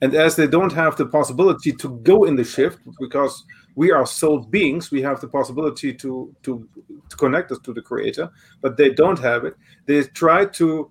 [0.02, 3.44] And as they don't have the possibility to go in the shift because
[3.76, 6.68] we are soul beings, we have the possibility to, to,
[7.08, 8.30] to connect us to the creator,
[8.60, 9.54] but they don't have it.
[9.86, 10.90] They try to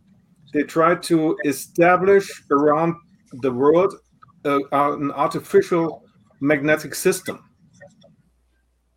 [0.54, 2.96] they try to establish around
[3.42, 3.94] the world
[4.46, 6.04] uh, an artificial
[6.40, 7.44] magnetic system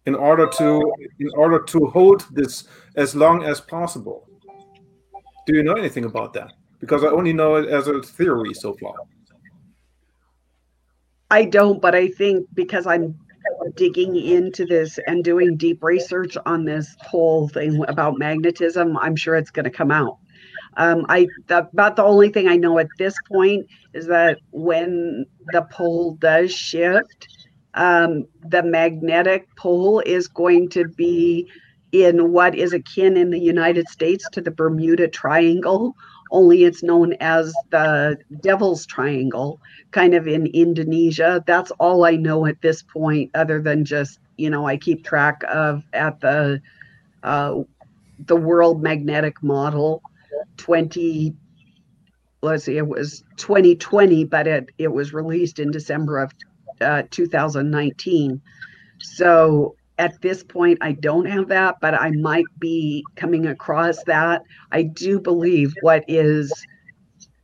[0.06, 0.80] in order to
[1.18, 4.28] in order to hold this as long as possible.
[5.46, 6.52] Do you know anything about that?
[6.80, 8.94] Because I only know it as a theory so far.
[11.30, 13.18] I don't, but I think because I'm
[13.74, 19.36] digging into this and doing deep research on this whole thing about magnetism, I'm sure
[19.36, 20.18] it's going to come out.
[20.76, 25.26] Um, I the, about the only thing I know at this point is that when
[25.52, 27.28] the pole does shift,
[27.74, 31.48] um, the magnetic pole is going to be
[31.92, 35.94] in what is akin in the United States to the Bermuda Triangle,
[36.30, 39.60] only it's known as the Devil's Triangle,
[39.90, 41.42] kind of in Indonesia.
[41.46, 45.42] That's all I know at this point, other than just, you know, I keep track
[45.48, 46.60] of at the
[47.22, 47.62] uh,
[48.26, 50.02] the World Magnetic Model
[50.56, 51.34] 20
[52.42, 56.32] let's see, it was 2020, but it, it was released in December of
[56.80, 58.40] uh, 2019.
[59.00, 64.42] So at this point, I don't have that, but I might be coming across that.
[64.70, 66.53] I do believe what is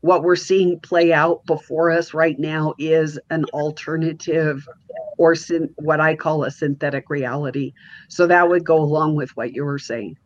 [0.02, 4.68] what we're seeing play out before us right now is an alternative
[5.16, 7.72] or syn- what I call a synthetic reality.
[8.08, 10.16] So that would go along with what you were saying.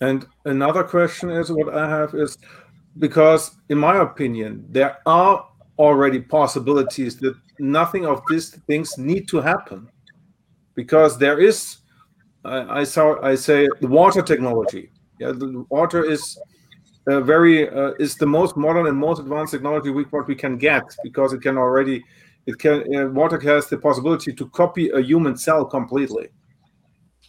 [0.00, 2.36] And another question is what I have is
[2.98, 5.48] because, in my opinion, there are
[5.78, 9.88] already possibilities that nothing of these things need to happen
[10.78, 11.78] because there is
[12.44, 14.92] I, I saw I say the water technology.
[15.18, 16.38] Yeah, the water is
[17.08, 20.56] uh, very uh, is the most modern and most advanced technology we what we can
[20.56, 22.04] get because it can already
[22.46, 26.28] it can uh, water has the possibility to copy a human cell completely.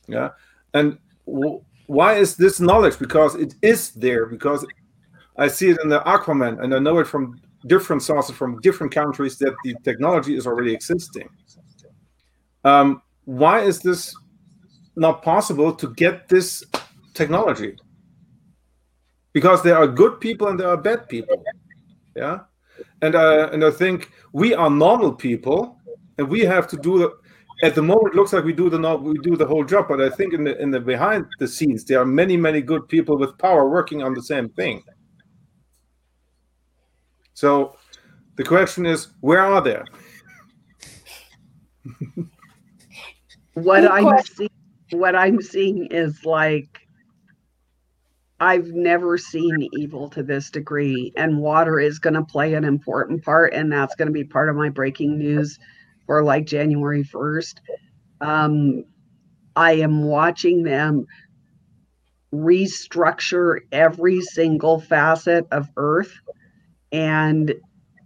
[0.08, 0.30] Yeah,
[0.76, 3.00] and why is this knowledge?
[3.00, 4.28] Because it is there.
[4.28, 4.64] Because
[5.38, 8.93] I see it in the Aquaman, and I know it from different sources from different
[8.93, 11.28] countries that the technology is already existing.
[12.64, 14.15] Um, why is this
[14.95, 16.63] not possible to get this
[17.13, 17.77] technology?
[19.34, 21.43] Because there are good people and there are bad people.
[22.15, 22.39] Yeah.
[23.03, 25.77] And uh, and I think we are normal people
[26.17, 27.17] and we have to do the,
[27.61, 30.01] at the moment it looks like we do the we do the whole job, but
[30.01, 33.15] I think in the in the behind the scenes there are many, many good people
[33.15, 34.84] with power working on the same thing.
[37.36, 37.77] So
[38.38, 39.82] the question is, where are they?
[43.64, 44.49] what I'm seeing,
[44.91, 46.80] what I'm seeing is like
[48.39, 53.24] I've never seen evil to this degree, and water is going to play an important
[53.24, 55.60] part, and that's going to be part of my breaking news
[56.05, 57.55] for like January 1st.
[58.22, 58.86] Um,
[59.55, 61.05] I am watching them
[62.34, 66.14] restructure every single facet of Earth,
[66.93, 67.53] and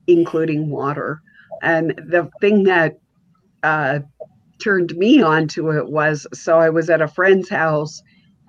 [0.08, 1.22] including water.
[1.62, 2.98] And the thing that
[3.62, 4.00] uh,
[4.64, 8.02] turned me onto it was so I was at a friend's house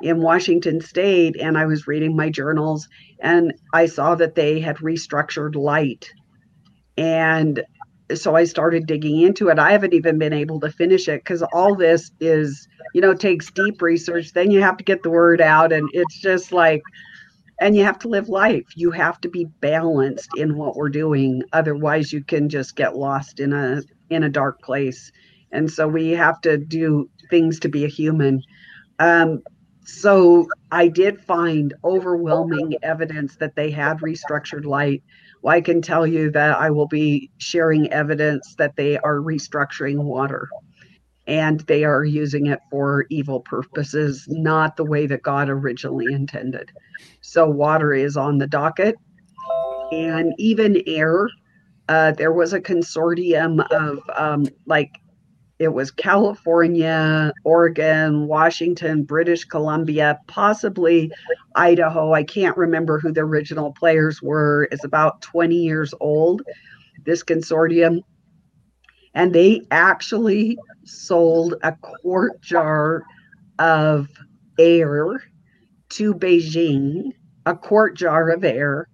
[0.03, 2.89] in Washington State and I was reading my journals
[3.21, 6.11] and I saw that they had restructured light.
[6.97, 7.65] And
[8.15, 9.59] so I started digging into it.
[9.59, 13.51] I haven't even been able to finish it because all this is, you know, takes
[13.51, 14.33] deep research.
[14.33, 15.73] Then you have to get the word out.
[15.73, 16.83] And it's just like,
[17.61, 18.67] and you have to live life.
[18.77, 21.43] You have to be balanced in what we're doing.
[21.53, 25.11] Otherwise, you can just get lost in a in a dark place
[25.55, 28.43] and so we have to do things to be a human.
[28.99, 29.43] Um,
[29.87, 35.03] so i did find overwhelming evidence that they had restructured light.
[35.43, 39.99] Well, i can tell you that i will be sharing evidence that they are restructuring
[39.99, 40.49] water.
[41.27, 46.71] And they are using it for evil purposes not the way that god originally intended.
[47.21, 48.97] So water is on the docket.
[49.93, 51.29] And even air
[51.89, 54.91] uh, there was a consortium of um, like
[55.59, 61.13] it was California, Oregon, Washington, British Columbia, possibly
[61.55, 62.13] Idaho.
[62.13, 64.69] I can't remember who the original players were.
[64.73, 66.43] It's about 20 years old,
[67.05, 68.01] this consortium.
[69.15, 73.05] And they actually sold a quart jar
[73.61, 74.09] of
[74.59, 75.23] air
[75.91, 77.13] to Beijing,
[77.47, 78.89] a quart jar of air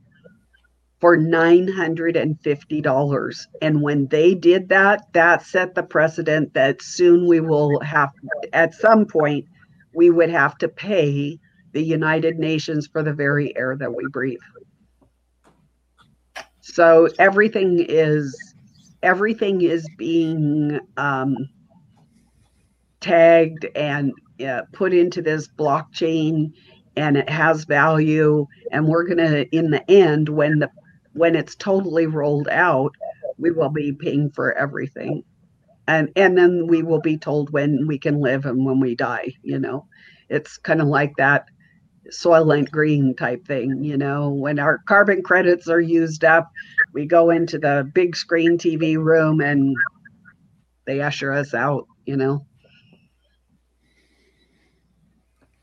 [1.00, 3.46] for $950.
[3.62, 8.10] And when they did that, that set the precedent that soon we will have,
[8.52, 9.46] at some point,
[9.94, 11.38] we would have to pay
[11.72, 14.38] the United Nations for the very air that we breathe.
[16.60, 18.36] So everything is
[19.02, 21.34] everything is being um,
[23.00, 24.12] tagged and
[24.46, 26.52] uh, put into this blockchain
[26.96, 30.70] and it has value and we're going to in the end when the
[31.12, 32.94] when it's totally rolled out
[33.38, 35.24] we will be paying for everything.
[35.88, 39.32] And and then we will be told when we can live and when we die
[39.42, 39.86] you know?
[40.28, 41.46] It's kind of like that
[42.10, 44.30] soylent green type thing you know?
[44.30, 46.50] When our carbon credits are used up
[46.92, 49.74] we go into the big screen tv room and
[50.86, 52.44] they usher us out you know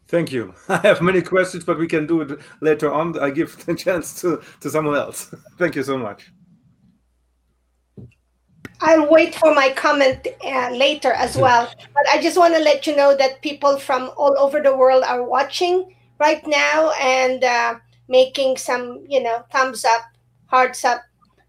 [0.07, 0.53] Thank you.
[0.69, 3.19] I have many questions, but we can do it later on.
[3.19, 5.33] I give the chance to, to someone else.
[5.57, 6.31] Thank you so much.
[8.79, 11.67] I'll wait for my comment uh, later as well.
[11.93, 15.03] But I just want to let you know that people from all over the world
[15.03, 17.75] are watching right now and uh,
[18.07, 20.01] making some, you know, thumbs up,
[20.45, 21.01] hearts up,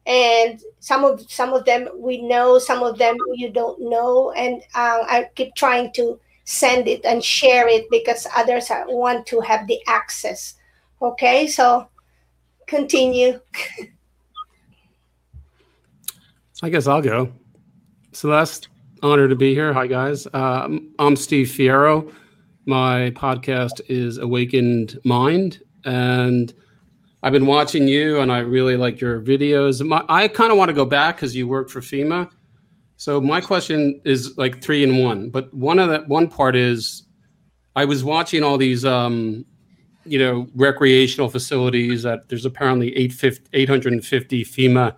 [0.07, 4.63] and some of some of them we know, some of them you don't know, and
[4.75, 6.19] uh, I keep trying to
[6.49, 10.55] send it and share it because others want to have the access.
[11.03, 11.87] Okay, so
[12.67, 13.39] continue.
[16.63, 17.31] I guess I'll go.
[18.13, 18.69] Celeste,
[19.03, 19.75] honor to be here.
[19.75, 20.27] Hi, guys.
[20.33, 22.11] Um, I'm Steve Fierro.
[22.65, 26.55] My podcast is Awakened Mind, and
[27.23, 29.87] I've been watching you, and I really like your videos.
[29.87, 32.31] My, I kind of want to go back because you worked for FEMA,
[32.99, 37.05] so my question is like three in one, but one of that one part is
[37.77, 39.47] I was watching all these um,
[40.05, 44.97] you know recreational facilities that there's apparently 850 FEMA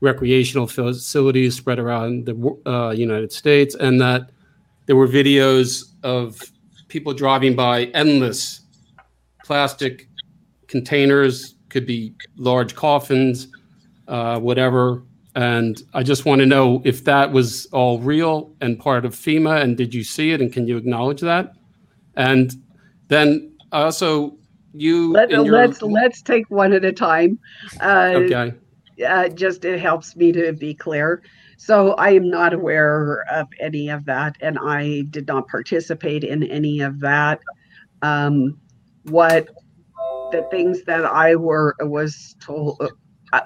[0.00, 4.28] recreational facilities spread around the uh, United States, and that
[4.84, 6.38] there were videos of
[6.88, 8.60] people driving by endless
[9.42, 10.06] plastic
[10.66, 13.48] containers, could be large coffins,
[14.08, 15.02] uh, whatever,
[15.34, 19.62] and I just want to know if that was all real and part of FEMA,
[19.62, 21.54] and did you see it, and can you acknowledge that?
[22.16, 22.54] And
[23.08, 24.36] then also,
[24.74, 27.38] you Let, us let's, let's take one at a time.
[27.80, 28.54] Uh, okay.
[29.06, 31.22] Uh, just it helps me to be clear.
[31.56, 36.42] So I am not aware of any of that, and I did not participate in
[36.42, 37.40] any of that.
[38.02, 38.58] Um,
[39.04, 39.48] what
[40.32, 42.82] the things that I were was told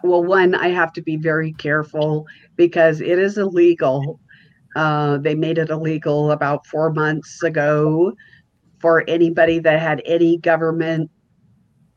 [0.02, 2.26] well, one, I have to be very careful
[2.56, 4.20] because it is illegal.
[4.74, 8.12] Uh, they made it illegal about four months ago
[8.80, 11.10] for anybody that had any government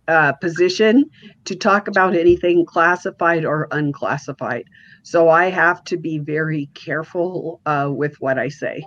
[0.08, 1.06] uh, position
[1.46, 4.64] to talk about anything classified or unclassified.
[5.04, 8.84] So I have to be very careful uh, with what I say.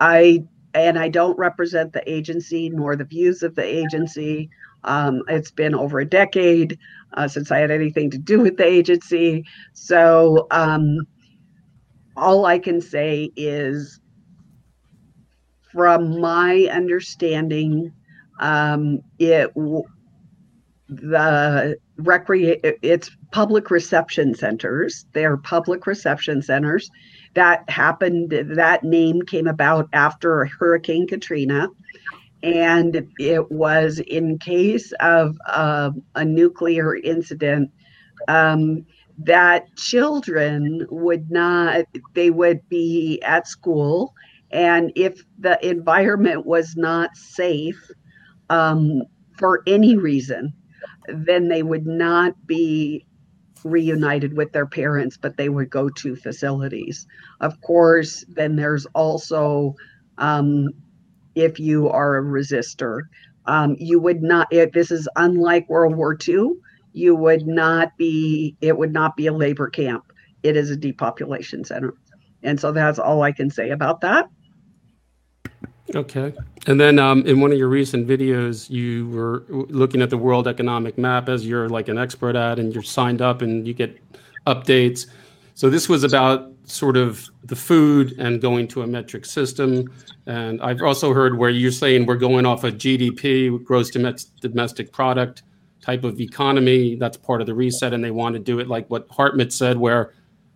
[0.00, 4.50] I and I don't represent the agency nor the views of the agency.
[4.84, 6.78] Um, it's been over a decade
[7.14, 9.44] uh, since I had anything to do with the agency.
[9.72, 11.06] So um,
[12.16, 14.00] all I can say is,
[15.72, 17.92] from my understanding,
[18.40, 19.52] um, it
[20.88, 25.04] the recreate it's public reception centers.
[25.12, 26.90] They're public reception centers
[27.34, 28.30] that happened.
[28.30, 31.68] That name came about after Hurricane Katrina
[32.42, 37.70] and it was in case of uh, a nuclear incident
[38.28, 38.84] um,
[39.18, 41.84] that children would not
[42.14, 44.14] they would be at school
[44.50, 47.90] and if the environment was not safe
[48.50, 49.02] um,
[49.36, 50.52] for any reason
[51.08, 53.04] then they would not be
[53.64, 57.06] reunited with their parents but they would go to facilities.
[57.40, 59.74] Of course then there's also
[60.18, 60.68] um,
[61.38, 63.02] if you are a resistor.
[63.46, 66.52] Um, you would not, if this is unlike World War II,
[66.92, 70.12] you would not be, it would not be a labor camp.
[70.42, 71.94] It is a depopulation center.
[72.42, 74.28] And so that's all I can say about that.
[75.94, 76.34] Okay.
[76.66, 80.46] And then um, in one of your recent videos, you were looking at the World
[80.46, 83.98] Economic Map as you're like an expert at, and you're signed up and you get
[84.46, 85.06] updates.
[85.54, 89.92] So this was about sort of the food and going to a metric system.
[90.26, 95.42] And I've also heard where you're saying we're going off a GDP, gross domestic product
[95.80, 96.96] type of economy.
[96.96, 99.78] That's part of the reset, and they want to do it like what Hartmut said,
[99.78, 100.14] where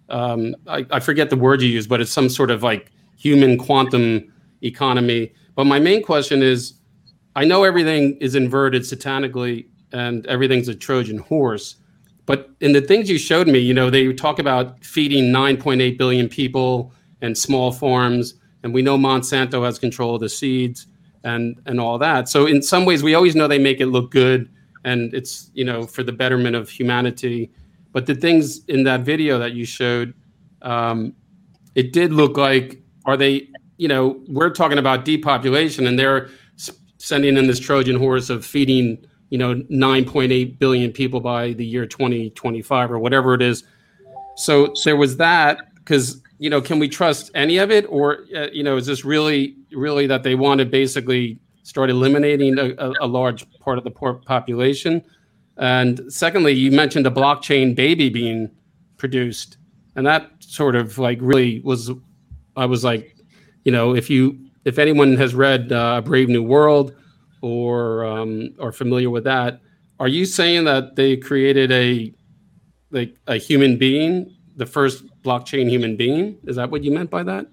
[0.09, 3.57] um, I, I forget the word you use, but it's some sort of like human
[3.57, 4.33] quantum
[4.63, 5.33] economy.
[5.55, 6.75] But my main question is,
[7.35, 11.77] I know everything is inverted satanically, and everything's a Trojan horse.
[12.27, 16.29] But in the things you showed me, you know, they talk about feeding 9.8 billion
[16.29, 20.87] people and small farms, and we know Monsanto has control of the seeds.
[21.25, 22.29] and and all that.
[22.29, 24.51] So in some ways, we always know they make it look good,
[24.85, 27.51] and it's you know for the betterment of humanity.
[27.93, 30.15] But the things in that video that you showed,
[30.63, 31.15] um,
[31.75, 33.49] it did look like are they
[33.79, 36.29] you know we're talking about depopulation, and they're
[36.99, 41.87] sending in this Trojan horse of feeding you know 9.8 billion people by the year
[41.87, 43.65] 2025 or whatever it is.
[44.37, 48.49] So there was that because you know can we trust any of it or uh,
[48.53, 52.93] you know is this really really that they want to basically start eliminating a, a,
[53.01, 55.03] a large part of the poor population?
[55.57, 58.51] And secondly, you mentioned a blockchain baby being
[58.99, 59.57] produced,
[59.97, 61.91] and that sort of like really was.
[62.55, 63.17] I was like,
[63.65, 66.95] you know, if you if anyone has read uh, Brave New World
[67.43, 69.61] or um, or familiar with that,
[70.01, 72.13] are you saying that they created a
[72.91, 76.39] like a human being, the first blockchain human being?
[76.45, 77.47] Is that what you meant by that?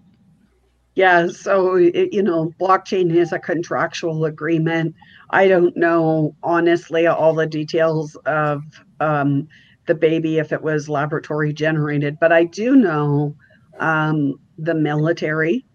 [0.95, 4.95] Yeah, so it, you know, blockchain is a contractual agreement.
[5.29, 8.63] I don't know honestly all the details of
[8.99, 9.47] um,
[9.85, 13.35] the baby if it was laboratory generated, but I do know
[13.79, 15.65] um, the military,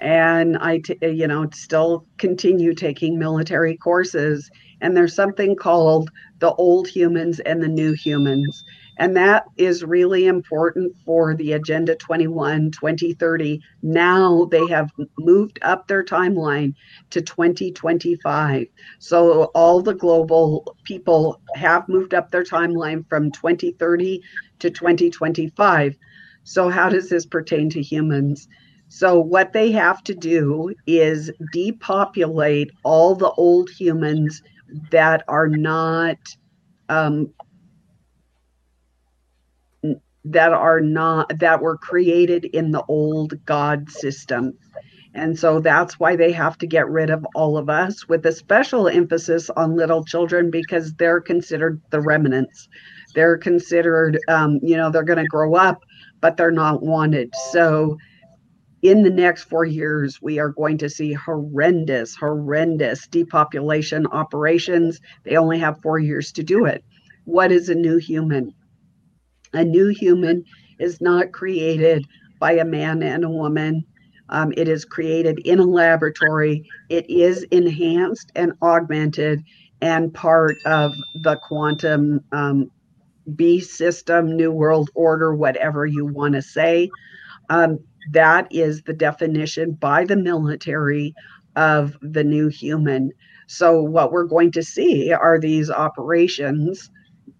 [0.00, 4.50] and I, t- you know, still continue taking military courses.
[4.80, 8.64] And there's something called the old humans and the new humans.
[8.98, 13.60] And that is really important for the Agenda 21 2030.
[13.82, 16.74] Now they have moved up their timeline
[17.10, 18.66] to 2025.
[18.98, 24.20] So all the global people have moved up their timeline from 2030
[24.60, 25.96] to 2025.
[26.44, 28.48] So, how does this pertain to humans?
[28.88, 34.42] So, what they have to do is depopulate all the old humans
[34.90, 36.18] that are not
[36.88, 37.32] um,
[40.24, 44.52] that are not that were created in the old god system.
[45.14, 48.32] And so that's why they have to get rid of all of us with a
[48.32, 52.68] special emphasis on little children because they're considered the remnants.
[53.14, 55.80] They're considered um, you know they're going to grow up
[56.20, 57.30] but they're not wanted.
[57.52, 57.98] So
[58.84, 65.00] in the next four years, we are going to see horrendous, horrendous depopulation operations.
[65.24, 66.84] They only have four years to do it.
[67.24, 68.52] What is a new human?
[69.54, 70.44] A new human
[70.78, 72.04] is not created
[72.38, 73.86] by a man and a woman.
[74.28, 76.68] Um, it is created in a laboratory.
[76.90, 79.42] It is enhanced and augmented
[79.80, 82.70] and part of the quantum um,
[83.34, 86.90] B system, New World Order, whatever you want to say.
[87.50, 87.78] Um,
[88.12, 91.14] that is the definition by the military
[91.56, 93.12] of the new human.
[93.46, 96.90] So, what we're going to see are these operations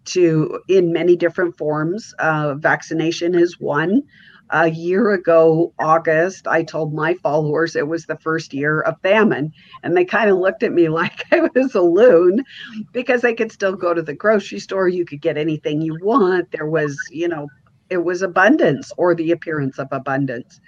[0.06, 2.14] to in many different forms.
[2.18, 4.02] Uh, vaccination is one.
[4.50, 9.52] A year ago, August, I told my followers it was the first year of famine.
[9.82, 12.44] And they kind of looked at me like I was a loon
[12.92, 14.88] because they could still go to the grocery store.
[14.88, 16.50] You could get anything you want.
[16.52, 17.48] There was, you know,
[17.90, 20.60] it was abundance or the appearance of abundance.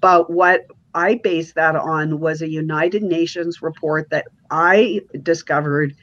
[0.00, 0.62] But what
[0.94, 5.94] I based that on was a United Nations report that I discovered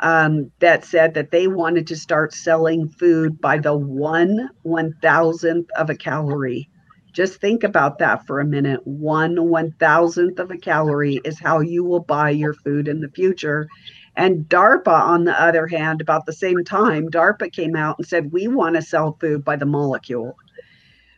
[0.00, 5.70] um, that said that they wanted to start selling food by the one one thousandth
[5.76, 6.68] of a calorie.
[7.12, 8.80] Just think about that for a minute.
[8.84, 13.10] One one thousandth of a calorie is how you will buy your food in the
[13.10, 13.68] future.
[14.16, 18.32] And DARPA, on the other hand, about the same time, DARPA came out and said,
[18.32, 20.36] we want to sell food by the molecule.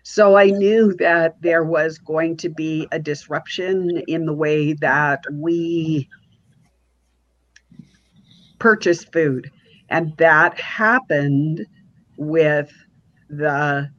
[0.03, 5.25] So I knew that there was going to be a disruption in the way that
[5.31, 6.09] we
[8.59, 9.51] purchase food.
[9.91, 11.67] And that happened
[12.17, 12.73] with
[13.29, 13.91] the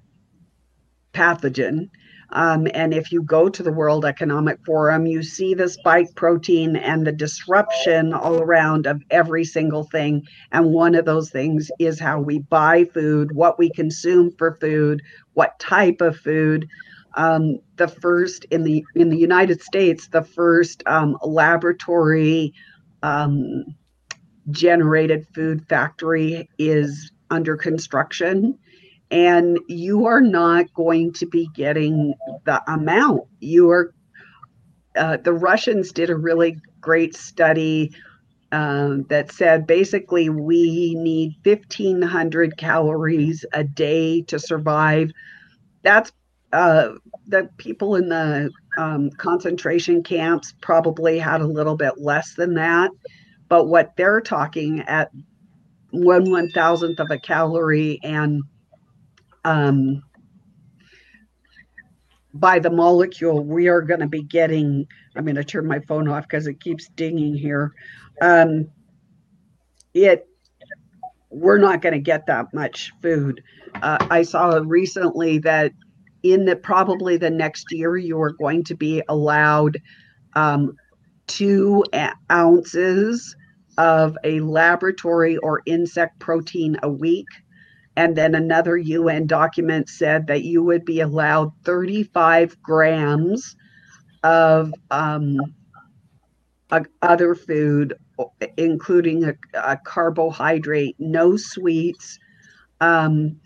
[1.13, 1.89] pathogen
[2.31, 6.75] um, and if you go to the World Economic Forum, you see the spike protein
[6.75, 10.27] and the disruption all around of every single thing.
[10.51, 15.01] And one of those things is how we buy food, what we consume for food,
[15.33, 16.67] what type of food.
[17.15, 22.53] Um, the first in the in the United States, the first um, laboratory
[23.01, 23.63] um,
[24.51, 28.57] generated food factory is under construction
[29.11, 32.13] and you are not going to be getting
[32.45, 33.23] the amount.
[33.39, 33.93] You are
[34.95, 37.93] uh, the russians did a really great study
[38.51, 45.11] um, that said basically we need 1500 calories a day to survive.
[45.83, 46.11] That's
[46.53, 46.93] uh,
[47.27, 52.89] the people in the um, concentration camps probably had a little bit less than that
[53.49, 55.11] but what they're talking at
[55.91, 58.43] one one thousandth of a calorie and
[59.47, 60.03] um,
[62.33, 64.85] by the molecule, we are going to be getting.
[65.15, 67.73] I'm going to turn my phone off because it keeps dinging here.
[68.21, 68.67] Um,
[69.93, 70.27] it
[71.29, 73.41] we're not going to get that much food.
[73.75, 75.71] Uh, I saw recently that
[76.23, 79.77] in the probably the next year you are going to be allowed
[80.35, 80.75] um,
[81.27, 81.85] two
[82.29, 83.35] ounces
[83.77, 87.27] of a laboratory or insect protein a week.
[87.97, 93.55] And then another UN document said that you would be allowed 35 grams
[94.23, 95.39] of um,
[96.69, 97.95] a, other food,
[98.55, 102.19] including a, a, carbohydrate, no sweets,
[102.81, 103.41] um,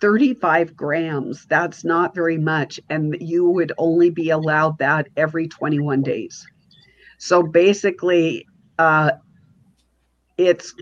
[0.00, 1.44] 35 grams.
[1.46, 2.78] That's not very much.
[2.88, 6.46] And you would only be allowed that every 21 days.
[7.18, 8.46] So basically,
[8.78, 9.10] uh,
[10.38, 10.74] it's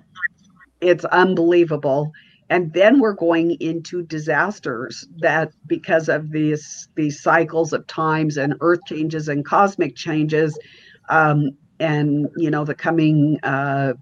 [0.80, 2.12] it's unbelievable
[2.50, 8.54] and then we're going into disasters that because of these these cycles of times and
[8.60, 10.58] earth changes and cosmic changes
[11.08, 13.92] um, and you know the coming uh,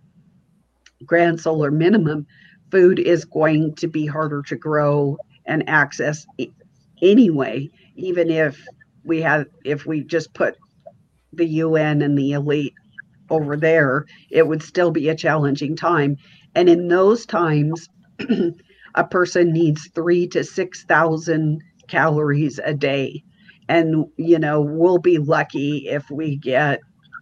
[1.05, 2.27] grand solar minimum
[2.71, 5.17] food is going to be harder to grow
[5.47, 6.27] and access
[7.03, 8.61] anyway even if
[9.05, 10.57] we have if we just put
[11.33, 12.75] the un and the elite
[13.31, 16.17] over there it would still be a challenging time.
[16.55, 17.89] And in those times
[18.95, 23.23] a person needs three to six thousand calories a day.
[23.69, 26.81] And you know we'll be lucky if we get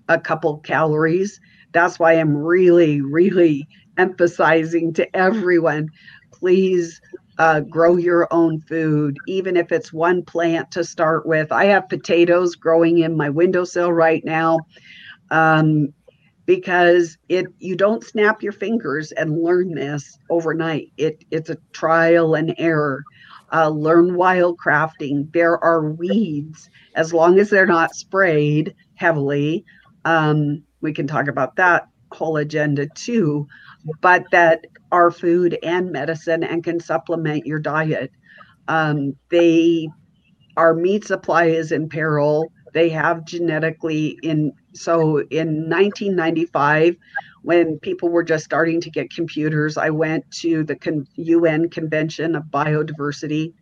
[0.09, 1.40] a couple calories.
[1.72, 3.66] That's why i'm really really
[3.97, 5.88] emphasizing to everyone
[6.32, 7.01] please
[7.38, 11.51] uh, grow your own food even if it's one plant to start with.
[11.53, 14.59] I have potatoes growing in my windowsill right now.
[15.30, 15.88] Um,
[16.47, 20.92] because it you don't snap your fingers and learn this overnight.
[20.97, 23.03] It it's a trial and error.
[23.53, 25.32] Uh, learn wildcrafting.
[25.32, 29.64] There are weeds as long as they're not sprayed heavily.
[30.05, 33.47] Um, we can talk about that whole agenda too,
[34.01, 38.11] but that are food and medicine and can supplement your diet.
[38.68, 39.88] Um, they
[40.57, 42.53] our meat supply is in peril.
[42.72, 46.96] They have genetically in so in 1995
[47.42, 52.34] when people were just starting to get computers, I went to the Con- UN Convention
[52.34, 53.52] of Biodiversity.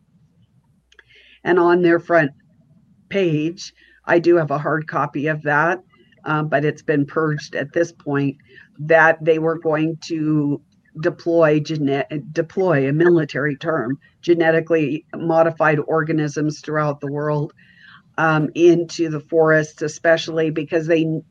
[1.43, 2.31] And on their front
[3.09, 3.73] page,
[4.05, 5.83] I do have a hard copy of that,
[6.25, 8.37] um, but it's been purged at this point,
[8.79, 10.63] that they were going to
[11.01, 17.53] deploy gene- deploy a military term genetically modified organisms throughout the world
[18.19, 21.23] um, into the forests, especially because they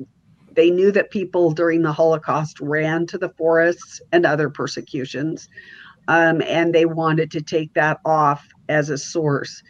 [0.54, 5.48] they knew that people during the Holocaust ran to the forests and other persecutions,
[6.08, 9.64] um, and they wanted to take that off as a source.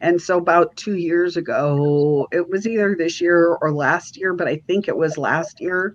[0.00, 4.46] And so, about two years ago, it was either this year or last year, but
[4.46, 5.94] I think it was last year.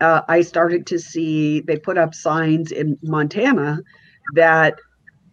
[0.00, 3.80] Uh, I started to see they put up signs in Montana
[4.34, 4.74] that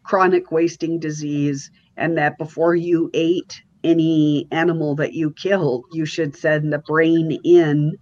[0.04, 6.36] chronic wasting disease and that before you ate any animal that you killed, you should
[6.36, 7.98] send the brain in.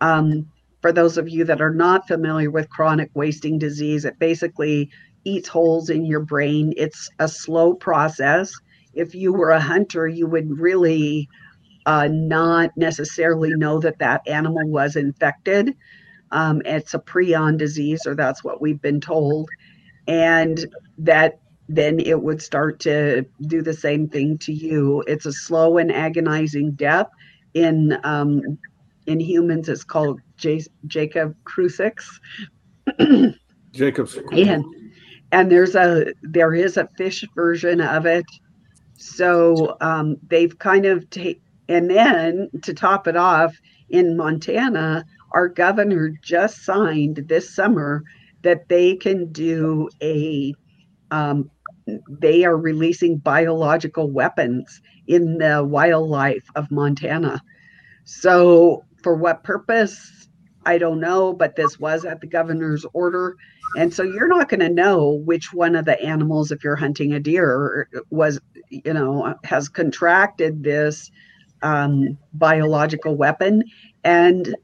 [0.00, 0.50] Um,
[0.82, 4.90] for those of you that are not familiar with chronic wasting disease, it basically
[5.24, 6.74] eats holes in your brain.
[6.76, 8.52] It's a slow process.
[8.92, 11.28] If you were a hunter, you would really
[11.86, 15.74] uh, not necessarily know that that animal was infected.
[16.30, 19.48] Um, it's a prion disease, or that's what we've been told.
[20.06, 20.66] And
[20.98, 25.02] that then it would start to do the same thing to you.
[25.06, 27.06] It's a slow and agonizing death.
[27.54, 28.42] In um,
[29.06, 32.20] in humans, it's called J- Jacob Krusak's.
[33.72, 34.18] Jacob's.
[34.32, 34.64] And,
[35.32, 38.24] and there's a there is a fish version of it.
[38.96, 43.56] So um, they've kind of take and then to top it off
[43.88, 48.04] in Montana, our governor just signed this summer
[48.42, 50.54] that they can do a
[51.10, 51.50] um,
[52.08, 57.42] they are releasing biological weapons in the wildlife of Montana.
[58.04, 60.28] So, for what purpose?
[60.66, 63.36] I don't know, but this was at the governor's order.
[63.76, 67.12] And so you're not going to know which one of the animals, if you're hunting
[67.12, 71.10] a deer, was, you know, has contracted this
[71.62, 73.64] um, biological weapon.
[74.04, 74.54] And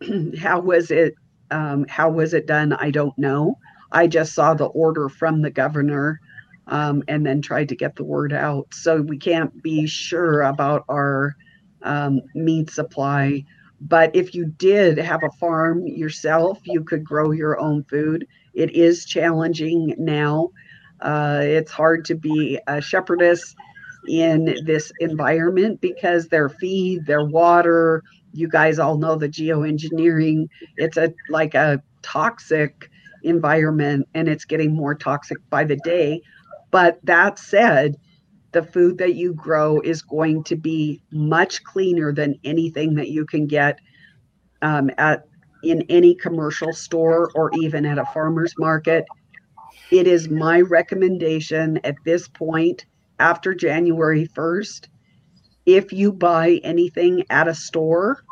[0.38, 1.14] how was it?
[1.50, 2.72] Um, how was it done?
[2.74, 3.58] I don't know.
[3.90, 6.20] I just saw the order from the governor
[6.70, 8.68] um, and then tried to get the word out.
[8.72, 11.36] So we can't be sure about our
[11.82, 13.44] um, meat supply.
[13.80, 18.26] But if you did have a farm yourself, you could grow your own food.
[18.54, 20.50] It is challenging now.
[21.00, 23.56] Uh, it's hard to be a shepherdess
[24.06, 28.02] in this environment because their feed, their water,
[28.32, 32.88] you guys all know the geoengineering, it's a like a toxic
[33.22, 36.20] environment and it's getting more toxic by the day.
[36.70, 37.96] But that said,
[38.52, 43.24] the food that you grow is going to be much cleaner than anything that you
[43.24, 43.78] can get
[44.62, 45.26] um, at
[45.62, 49.04] in any commercial store or even at a farmer's market.
[49.90, 52.86] It is my recommendation at this point
[53.18, 54.88] after January 1st.
[55.66, 58.24] If you buy anything at a store,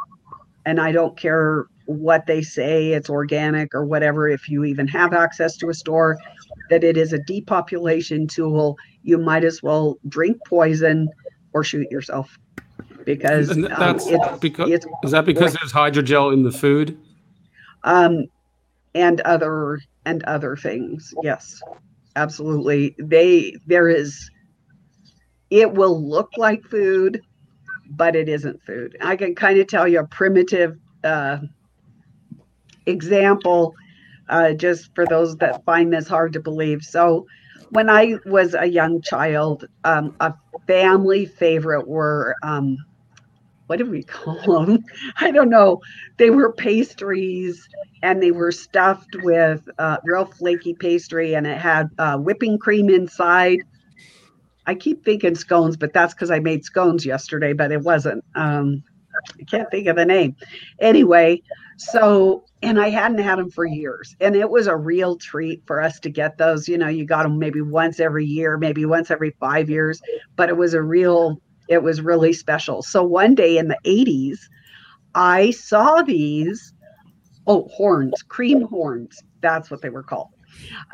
[0.64, 5.12] and I don't care what they say, it's organic or whatever, if you even have
[5.12, 6.16] access to a store,
[6.70, 11.08] that it is a depopulation tool, you might as well drink poison
[11.52, 12.38] or shoot yourself.
[13.04, 16.98] Because um, it's, because it's, is that because there's hydrogel in the food?
[17.84, 18.26] Um,
[18.94, 21.14] and other and other things.
[21.22, 21.62] Yes,
[22.16, 22.94] absolutely.
[22.98, 24.30] They there is.
[25.50, 27.22] It will look like food,
[27.90, 28.96] but it isn't food.
[29.00, 31.38] I can kind of tell you a primitive uh,
[32.84, 33.74] example,
[34.28, 36.82] uh, just for those that find this hard to believe.
[36.82, 37.26] So,
[37.70, 40.34] when I was a young child, um, a
[40.66, 42.76] family favorite were um,
[43.66, 44.84] what did we call them?
[45.20, 45.80] I don't know.
[46.18, 47.68] They were pastries
[48.02, 52.90] and they were stuffed with uh, real flaky pastry and it had uh, whipping cream
[52.90, 53.60] inside.
[54.66, 58.24] I keep thinking scones, but that's because I made scones yesterday, but it wasn't.
[58.34, 58.82] Um,
[59.40, 60.36] I can't think of the name.
[60.80, 61.42] Anyway,
[61.78, 64.16] so, and I hadn't had them for years.
[64.20, 66.68] And it was a real treat for us to get those.
[66.68, 70.02] You know, you got them maybe once every year, maybe once every five years,
[70.36, 72.82] but it was a real it was really special.
[72.82, 74.38] So one day in the 80s,
[75.14, 76.72] I saw these,
[77.46, 79.22] oh, horns, cream horns.
[79.40, 80.30] That's what they were called.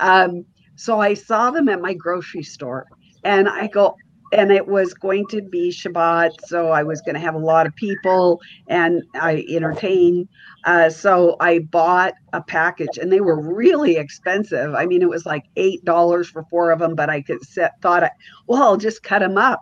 [0.00, 0.44] Um,
[0.74, 2.86] so I saw them at my grocery store
[3.22, 3.96] and I go,
[4.34, 6.32] and it was going to be Shabbat.
[6.46, 10.28] So I was going to have a lot of people and I entertain.
[10.64, 14.74] Uh, so I bought a package and they were really expensive.
[14.74, 18.02] I mean, it was like $8 for four of them, but I could set, thought,
[18.02, 18.10] I,
[18.48, 19.60] well, I'll just cut them up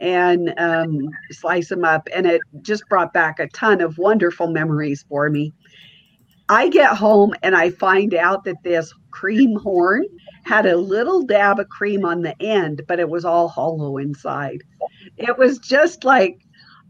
[0.00, 2.08] and um, slice them up.
[2.14, 5.52] And it just brought back a ton of wonderful memories for me.
[6.48, 10.04] I get home and I find out that this cream horn
[10.46, 14.62] had a little dab of cream on the end, but it was all hollow inside.
[15.18, 16.38] It was just like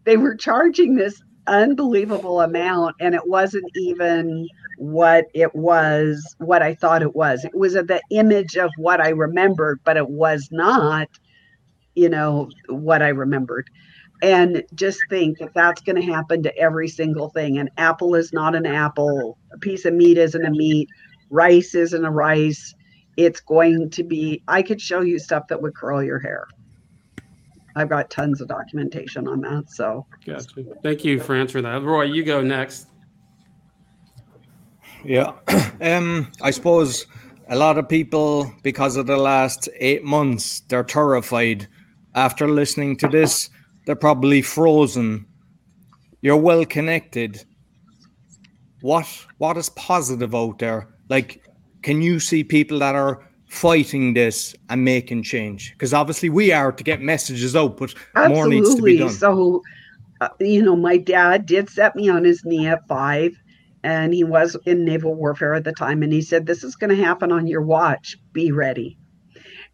[0.04, 4.48] they were charging this unbelievable amount, and it wasn't even
[4.78, 7.44] what it was, what I thought it was.
[7.44, 11.09] It was the image of what I remembered, but it was not
[11.96, 13.68] you know, what I remembered.
[14.22, 17.59] And just think if that's going to happen to every single thing.
[17.59, 20.88] An apple is not an apple, a piece of meat isn't a meat,
[21.30, 22.74] rice isn't a rice.
[23.16, 26.46] It's going to be, I could show you stuff that would curl your hair.
[27.74, 29.70] I've got tons of documentation on that.
[29.70, 30.64] So, gotcha.
[30.82, 31.82] Thank you for answering that.
[31.82, 32.88] Roy, you go next.
[35.04, 35.32] Yeah.
[35.78, 37.06] Um, I suppose
[37.48, 41.68] a lot of people, because of the last eight months, they're terrified
[42.16, 43.50] after listening to this,
[43.84, 45.26] they're probably frozen.
[46.22, 47.44] You're well connected.
[48.80, 49.06] What
[49.38, 50.88] what is positive out there?
[51.08, 51.45] Like,
[51.87, 55.70] can you see people that are fighting this and making change?
[55.70, 58.34] Because obviously we are to get messages out, but Absolutely.
[58.34, 59.07] more needs to be done.
[59.07, 59.45] Absolutely.
[59.47, 59.62] So,
[60.20, 63.41] uh, you know, my dad did set me on his knee at five,
[63.84, 66.91] and he was in naval warfare at the time, and he said, "This is going
[66.91, 68.18] to happen on your watch.
[68.32, 68.99] Be ready."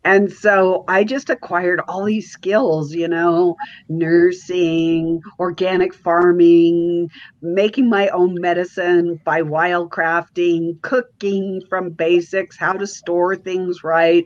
[0.04, 3.56] And so I just acquired all these skills, you know,
[3.88, 7.08] nursing, organic farming,
[7.40, 14.24] making my own medicine by wildcrafting, cooking from basics, how to store things right,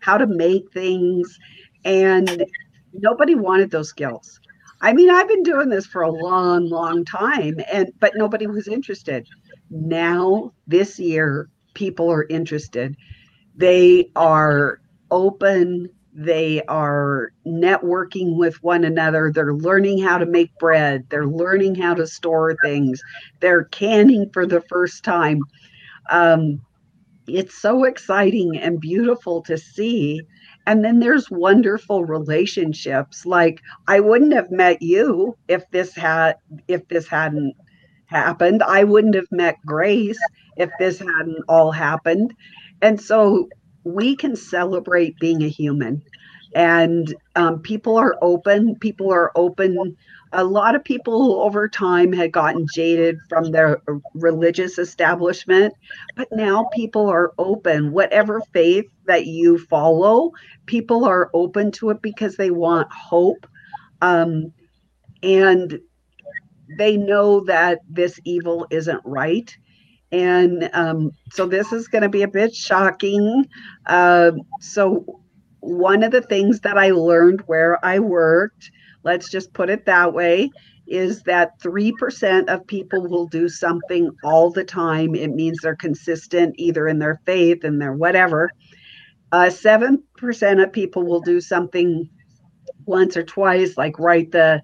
[0.00, 1.38] how to make things.
[1.86, 2.44] And
[2.92, 4.40] nobody wanted those skills.
[4.82, 8.68] I mean, I've been doing this for a long, long time, and but nobody was
[8.68, 9.26] interested.
[9.70, 12.94] Now, this year, people are interested.
[13.56, 14.80] They are
[15.14, 21.74] open they are networking with one another they're learning how to make bread they're learning
[21.74, 23.02] how to store things
[23.40, 25.40] they're canning for the first time.
[26.10, 26.60] Um,
[27.26, 30.22] it's so exciting and beautiful to see.
[30.66, 36.36] And then there's wonderful relationships like i wouldn't have met you if this had
[36.68, 37.54] if this hadn't
[38.06, 38.62] happened.
[38.62, 40.18] I wouldn't have met grace
[40.56, 42.34] if this hadn't all happened.
[42.80, 43.48] And so
[43.84, 46.02] we can celebrate being a human.
[46.54, 48.76] and um, people are open.
[48.80, 49.96] People are open.
[50.32, 53.82] A lot of people over time had gotten jaded from their
[54.14, 55.74] religious establishment,
[56.16, 57.92] but now people are open.
[57.92, 60.32] Whatever faith that you follow,
[60.66, 63.46] people are open to it because they want hope.
[64.02, 64.52] Um,
[65.22, 65.80] and
[66.78, 69.56] they know that this evil isn't right.
[70.14, 73.48] And um, so this is going to be a bit shocking.
[73.84, 74.30] Uh,
[74.60, 75.20] so,
[75.58, 78.70] one of the things that I learned where I worked,
[79.02, 80.50] let's just put it that way,
[80.86, 85.16] is that 3% of people will do something all the time.
[85.16, 88.50] It means they're consistent either in their faith and their whatever.
[89.32, 92.08] Uh, 7% of people will do something
[92.84, 94.62] once or twice, like write the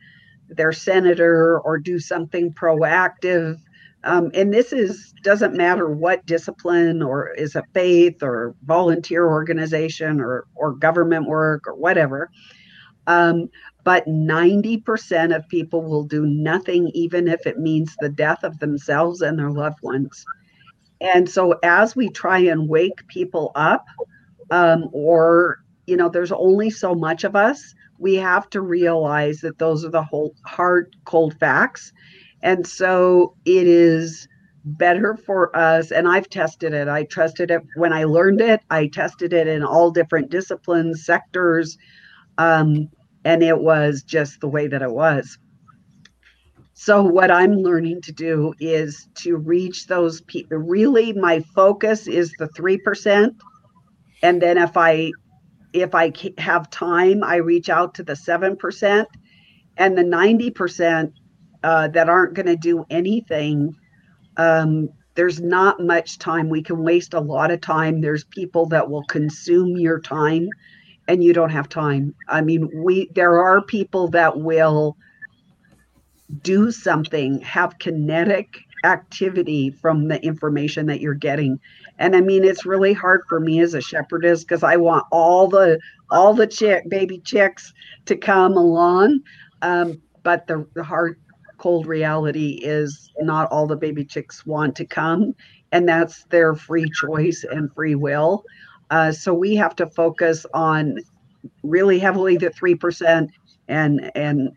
[0.50, 3.56] their senator or do something proactive.
[4.04, 10.20] Um, and this is doesn't matter what discipline or is a faith or volunteer organization
[10.20, 12.30] or or government work or whatever.
[13.06, 13.50] Um,
[13.82, 19.22] but 90% of people will do nothing, even if it means the death of themselves
[19.22, 20.24] and their loved ones.
[21.00, 23.86] And so, as we try and wake people up,
[24.50, 29.58] um, or you know, there's only so much of us we have to realize that
[29.58, 31.92] those are the whole hard, cold facts.
[32.42, 34.28] And so it is
[34.64, 35.90] better for us.
[35.90, 36.88] And I've tested it.
[36.88, 38.60] I trusted it when I learned it.
[38.70, 41.76] I tested it in all different disciplines, sectors.
[42.38, 42.88] Um,
[43.24, 45.38] and it was just the way that it was.
[46.72, 50.56] So, what I'm learning to do is to reach those people.
[50.56, 53.34] Really, my focus is the 3%.
[54.22, 55.12] And then if I
[55.72, 59.06] if I have time, I reach out to the 7%
[59.76, 61.12] and the 90%
[61.62, 63.74] uh, that aren't going to do anything.
[64.36, 66.48] Um, there's not much time.
[66.48, 68.00] We can waste a lot of time.
[68.00, 70.48] There's people that will consume your time
[71.08, 72.14] and you don't have time.
[72.28, 74.96] I mean, we there are people that will
[76.42, 81.58] do something, have kinetic activity from the information that you're getting
[81.98, 85.48] and i mean it's really hard for me as a shepherdess because i want all
[85.48, 85.78] the
[86.10, 87.72] all the chick baby chicks
[88.06, 89.20] to come along
[89.62, 91.20] um, but the, the hard
[91.60, 95.34] cold reality is not all the baby chicks want to come
[95.72, 98.44] and that's their free choice and free will.
[98.90, 100.98] Uh, so we have to focus on
[101.62, 103.28] really heavily the 3%
[103.68, 104.50] and and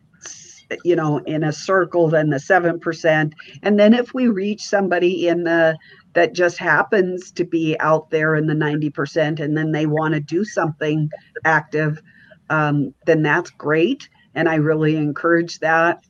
[0.83, 5.43] you know in a circle than the 7% and then if we reach somebody in
[5.43, 5.77] the
[6.13, 10.19] that just happens to be out there in the 90% and then they want to
[10.19, 11.09] do something
[11.45, 12.01] active
[12.49, 16.03] um, then that's great and i really encourage that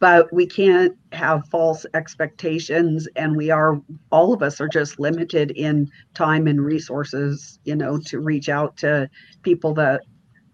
[0.00, 3.80] but we can't have false expectations and we are
[4.10, 8.76] all of us are just limited in time and resources you know to reach out
[8.76, 9.08] to
[9.42, 10.02] people that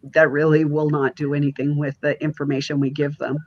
[0.03, 3.39] that really will not do anything with the information we give them.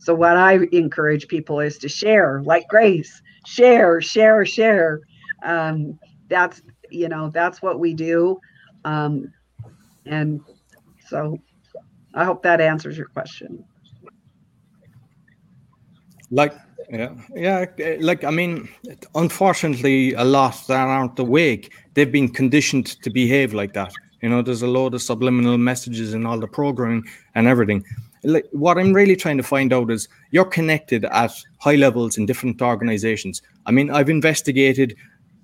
[0.00, 5.00] So what I encourage people is to share, like Grace, share, share, share.
[5.42, 5.98] Um,
[6.28, 8.38] that's you know that's what we do,
[8.84, 9.32] um,
[10.06, 10.40] and
[11.08, 11.38] so
[12.14, 13.64] I hope that answers your question.
[16.34, 16.52] Like
[16.90, 17.66] yeah, yeah.
[17.78, 18.68] Eh, like I mean,
[19.14, 23.92] unfortunately, a lot that aren't awake, they've been conditioned to behave like that.
[24.20, 27.04] You know, there's a load of subliminal messages in all the programming
[27.36, 27.84] and everything.
[28.24, 32.26] Like, what I'm really trying to find out is you're connected at high levels in
[32.26, 33.40] different organizations.
[33.66, 34.96] I mean, I've investigated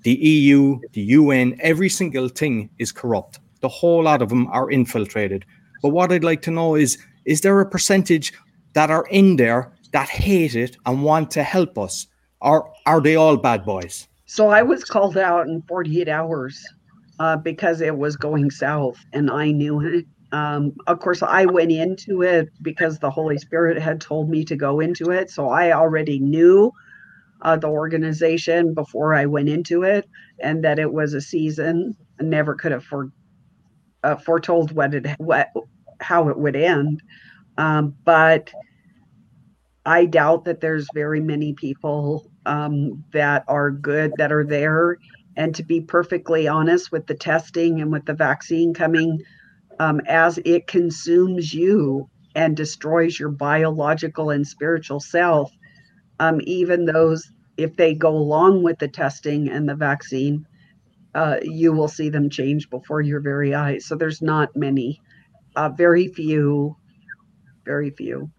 [0.03, 3.39] the EU, the UN, every single thing is corrupt.
[3.61, 5.45] The whole lot of them are infiltrated.
[5.83, 8.33] But what I'd like to know is is there a percentage
[8.73, 12.07] that are in there that hate it and want to help us?
[12.41, 14.09] Or are they all bad boys?
[14.27, 16.63] So I was called out in 48 hours
[17.19, 20.07] uh, because it was going south and I knew it.
[20.33, 24.55] Um, of course, I went into it because the Holy Spirit had told me to
[24.55, 25.31] go into it.
[25.31, 26.73] So I already knew
[27.43, 30.09] uh, the organization before I went into it
[30.39, 31.97] and that it was a season.
[32.21, 33.11] I never could have for,
[34.05, 35.49] uh, foretold what it what
[36.01, 37.03] how it would end.
[37.59, 38.53] Um, but
[39.87, 44.97] I doubt that there's very many people um, that are good that are there
[45.37, 49.21] and to be perfectly honest with the testing and with the vaccine coming,
[49.79, 55.51] um, as it consumes you and destroys your biological and spiritual self,
[56.21, 57.25] um, even those,
[57.57, 60.45] if they go along with the testing and the vaccine,
[61.15, 63.87] uh, you will see them change before your very eyes.
[63.87, 65.01] So there's not many,
[65.57, 66.77] uh, very few,
[67.65, 68.31] very few.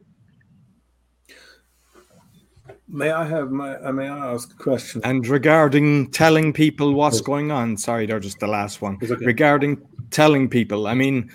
[2.93, 3.77] May I have my?
[3.77, 5.01] Uh, may I ask a question?
[5.05, 7.21] And regarding telling people what's yes.
[7.21, 8.97] going on, sorry, they're just the last one.
[9.01, 9.25] Okay.
[9.25, 11.31] Regarding telling people, I mean,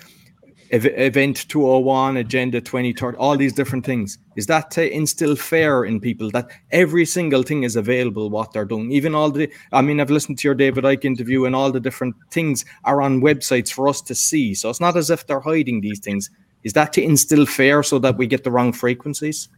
[0.69, 4.19] Event 201, Agenda 2030, all these different things.
[4.35, 8.65] Is that to instill fear in people that every single thing is available, what they're
[8.65, 8.91] doing?
[8.91, 11.79] Even all the, I mean, I've listened to your David Icke interview and all the
[11.79, 14.53] different things are on websites for us to see.
[14.53, 16.29] So it's not as if they're hiding these things.
[16.63, 19.49] Is that to instill fear so that we get the wrong frequencies?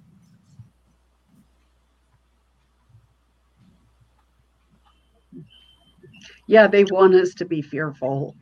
[6.50, 8.36] Yeah, they want us to be fearful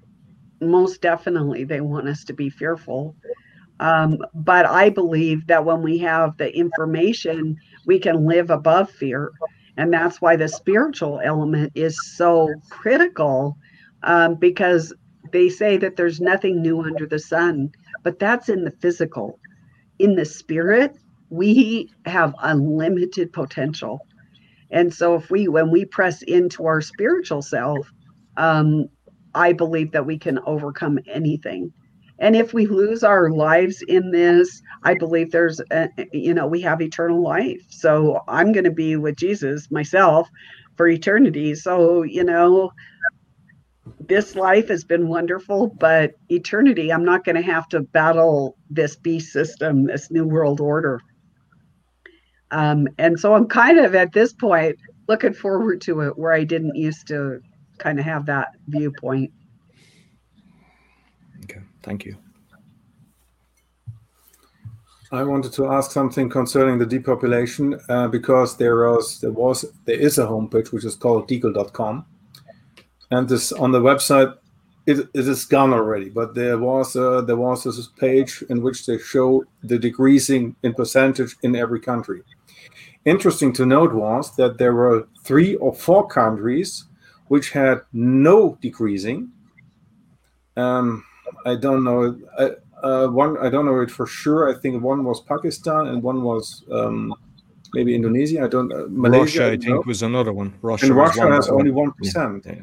[0.62, 3.16] most definitely they want us to be fearful.
[3.80, 9.34] Um, but I believe that when we have the information, we can live above fear.
[9.78, 13.58] And that's why the spiritual element is so critical
[14.04, 14.94] um, because
[15.32, 17.72] they say that there's nothing new under the sun,
[18.04, 19.40] but that's in the physical.
[20.00, 20.98] In the spirit,
[21.30, 24.04] we have unlimited potential.
[24.72, 27.92] And so if we, when we press into our spiritual self,
[28.38, 28.88] um,
[29.36, 31.74] I believe that we can overcome anything.
[32.20, 36.62] And if we lose our lives in this, I believe there's, a, you know, we
[36.62, 37.62] have eternal life.
[37.70, 40.28] So I'm going to be with Jesus myself
[40.78, 41.54] for eternity.
[41.54, 42.72] So, you know,
[44.08, 48.96] this life has been wonderful, but eternity, I'm not going to have to battle this
[48.96, 51.00] beast system, this new world order.
[52.50, 54.78] Um, and so I'm kind of at this point
[55.08, 57.42] looking forward to it where I didn't used to
[57.78, 59.32] kind of have that viewpoint.
[61.44, 62.18] Okay, thank you.
[65.12, 69.96] I wanted to ask something concerning the depopulation uh, because there was there was there
[69.96, 72.06] is a homepage which is called deagle.com,
[73.12, 74.36] and this on the website
[74.88, 76.10] it, it is gone already.
[76.10, 80.74] But there was a, there was this page in which they show the decreasing in
[80.74, 82.24] percentage in every country.
[83.06, 86.86] Interesting to note was that there were three or four countries
[87.28, 89.32] which had no decreasing.
[90.56, 91.04] Um,
[91.46, 92.18] I don't know.
[92.40, 92.52] I,
[92.84, 94.50] uh, one I don't know it for sure.
[94.50, 97.14] I think one was Pakistan and one was um,
[97.74, 98.44] maybe Indonesia.
[98.44, 98.72] I don't.
[98.72, 100.54] Uh, Malaysia, Russia, I, think, was another one.
[100.62, 102.46] Russia and Russia has only one percent.
[102.46, 102.56] Yeah.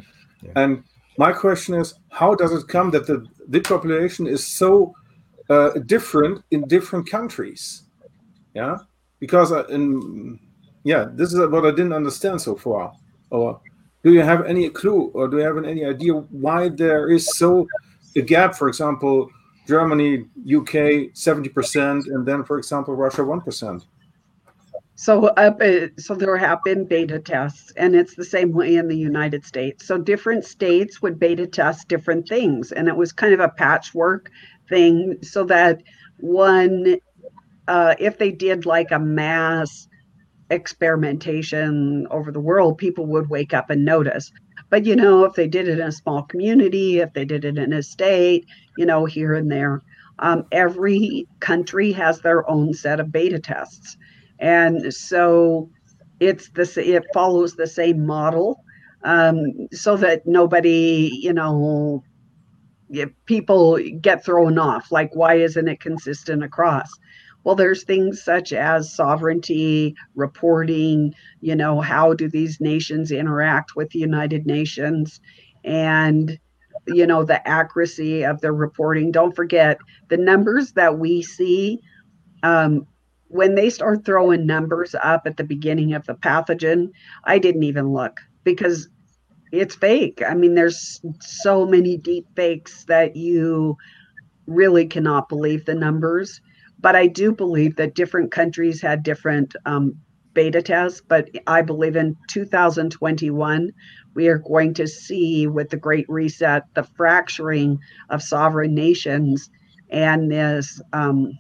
[0.42, 0.52] Yeah.
[0.56, 0.84] And
[1.18, 4.94] my question is, how does it come that the the population is so
[5.50, 7.84] uh, different in different countries?
[8.54, 8.78] Yeah,
[9.20, 10.38] because uh, in
[10.84, 12.92] yeah, this is what I didn't understand so far.
[13.30, 13.60] Or
[14.04, 17.66] do you have any clue or do you have any idea why there is so
[18.16, 19.28] a gap for example
[19.66, 20.18] germany
[20.56, 23.84] uk 70% and then for example russia 1%
[24.96, 28.96] so uh, so there have been beta tests and it's the same way in the
[28.96, 29.86] united states.
[29.86, 34.30] So different states would beta test different things and it was kind of a patchwork
[34.68, 35.82] thing so that
[36.18, 36.96] one
[37.66, 39.88] uh, if they did like a mass
[40.50, 44.30] experimentation over the world, people would wake up and notice.
[44.70, 47.58] But you know, if they did it in a small community, if they did it
[47.58, 48.46] in a state,
[48.76, 49.82] you know, here and there,
[50.18, 53.96] um, every country has their own set of beta tests,
[54.38, 55.70] and so
[56.20, 56.76] it's this.
[56.76, 58.60] It follows the same model,
[59.04, 62.02] um, so that nobody, you know,
[63.26, 64.92] people get thrown off.
[64.92, 66.90] Like, why isn't it consistent across?
[67.44, 73.90] Well, there's things such as sovereignty, reporting, you know, how do these nations interact with
[73.90, 75.20] the United Nations?
[75.62, 76.38] And,
[76.86, 79.12] you know, the accuracy of their reporting.
[79.12, 81.80] Don't forget the numbers that we see.
[82.42, 82.86] Um,
[83.28, 86.90] when they start throwing numbers up at the beginning of the pathogen,
[87.24, 88.88] I didn't even look because
[89.52, 90.22] it's fake.
[90.26, 93.76] I mean, there's so many deep fakes that you
[94.46, 96.40] really cannot believe the numbers.
[96.84, 99.94] But I do believe that different countries had different um,
[100.34, 101.00] beta tests.
[101.00, 103.70] But I believe in 2021,
[104.14, 107.78] we are going to see with the Great Reset the fracturing
[108.10, 109.48] of sovereign nations
[109.88, 111.32] and this um,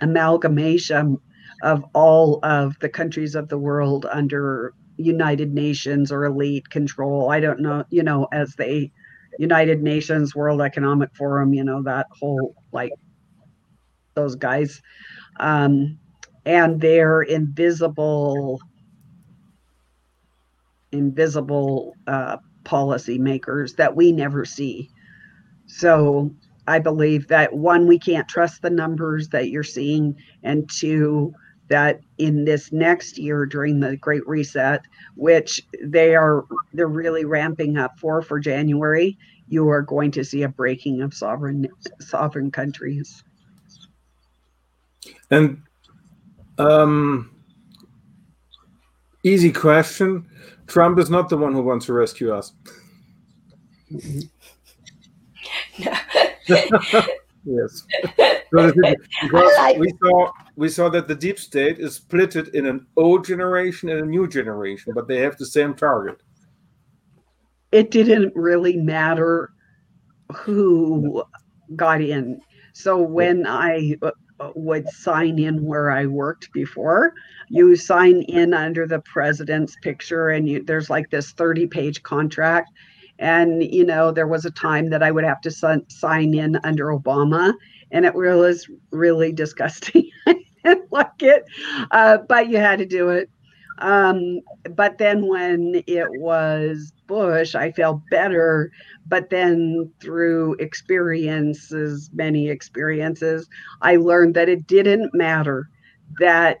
[0.00, 1.18] amalgamation
[1.62, 7.30] of all of the countries of the world under United Nations or elite control.
[7.30, 8.90] I don't know, you know, as the
[9.38, 12.92] United Nations, World Economic Forum, you know, that whole like
[14.18, 14.82] those guys.
[15.38, 15.98] Um,
[16.44, 18.60] and they're invisible,
[20.92, 24.90] invisible uh, policymakers that we never see.
[25.66, 26.34] So
[26.66, 31.32] I believe that one, we can't trust the numbers that you're seeing, and two,
[31.68, 34.80] that in this next year during the Great Reset,
[35.14, 39.18] which they are they're really ramping up for for January,
[39.48, 41.68] you are going to see a breaking of sovereign
[42.00, 43.22] sovereign countries.
[45.30, 45.62] And
[46.58, 47.30] um,
[49.22, 50.26] easy question.
[50.66, 52.52] Trump is not the one who wants to rescue us.
[57.44, 57.86] Yes.
[58.42, 58.74] because
[59.78, 64.00] we saw we saw that the deep state is splitted in an old generation and
[64.00, 66.20] a new generation, but they have the same target.
[67.72, 69.52] It didn't really matter
[70.34, 71.22] who
[71.74, 72.40] got in.
[72.74, 73.96] So when I
[74.54, 77.12] would sign in where I worked before,
[77.48, 82.70] you sign in under the president's picture, and you, there's like this 30 page contract.
[83.18, 86.58] And, you know, there was a time that I would have to sign sign in
[86.62, 87.52] under Obama,
[87.90, 90.08] and it was really disgusting.
[90.26, 91.44] I didn't like it,
[91.90, 93.28] uh, but you had to do it.
[93.78, 94.40] Um,
[94.74, 98.70] but then when it was Bush, I felt better.
[99.06, 103.48] But then through experiences, many experiences,
[103.82, 105.68] I learned that it didn't matter
[106.20, 106.58] that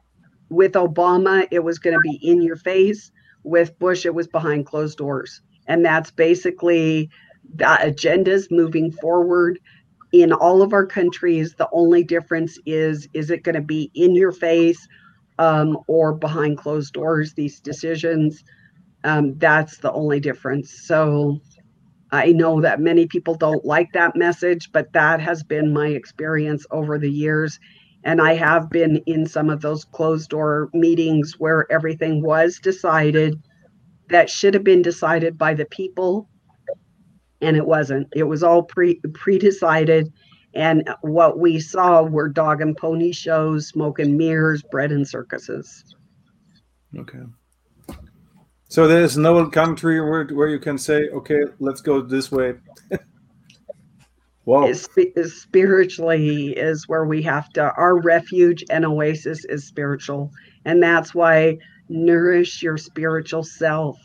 [0.48, 3.10] with Obama, it was going to be in your face.
[3.44, 5.42] With Bush, it was behind closed doors.
[5.66, 7.10] And that's basically
[7.54, 9.58] the agendas moving forward
[10.12, 11.54] in all of our countries.
[11.54, 14.88] The only difference is is it going to be in your face
[15.38, 18.44] um, or behind closed doors, these decisions?
[19.04, 20.86] Um, that's the only difference.
[20.86, 21.40] So
[22.10, 26.66] I know that many people don't like that message, but that has been my experience
[26.70, 27.58] over the years.
[28.04, 33.40] And I have been in some of those closed door meetings where everything was decided
[34.08, 36.28] that should have been decided by the people.
[37.40, 38.08] And it wasn't.
[38.14, 40.12] It was all pre pre decided.
[40.54, 45.84] And what we saw were dog and pony shows, smoke and mirrors, bread and circuses.
[46.96, 47.18] Okay.
[48.68, 52.54] So there's no country where, where you can say, okay, let's go this way.
[54.44, 54.66] wow.
[54.66, 60.30] Is, is spiritually is where we have to our refuge and oasis is spiritual
[60.64, 61.58] and that's why
[61.88, 63.98] nourish your spiritual self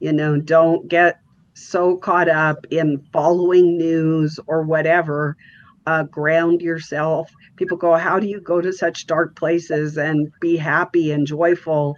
[0.00, 1.20] you know don't get
[1.54, 5.36] so caught up in following news or whatever
[5.90, 10.56] uh, ground yourself people go how do you go to such dark places and be
[10.56, 11.96] happy and joyful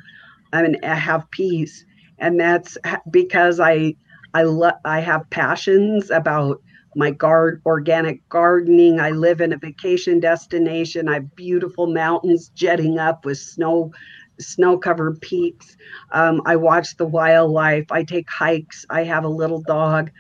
[0.53, 1.85] and have peace
[2.19, 2.79] and that's
[3.11, 3.95] because I
[4.35, 6.59] I love I have passions about
[6.95, 9.01] my guard organic gardening.
[9.01, 11.09] I live in a vacation destination.
[11.09, 13.93] I have beautiful mountains jetting up with snow
[14.41, 15.77] snow covered peaks.
[16.13, 17.87] Um, I watch the wildlife.
[17.91, 18.85] I take hikes.
[18.91, 20.11] I have a little dog,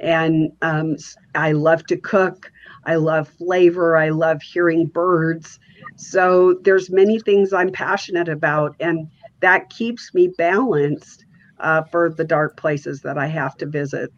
[0.00, 0.96] and um,
[1.34, 2.50] I love to cook.
[2.86, 3.96] I love flavor.
[3.96, 5.58] I love hearing birds.
[5.96, 9.08] So there's many things I'm passionate about, and
[9.40, 11.24] that keeps me balanced
[11.58, 14.10] uh, for the dark places that I have to visit.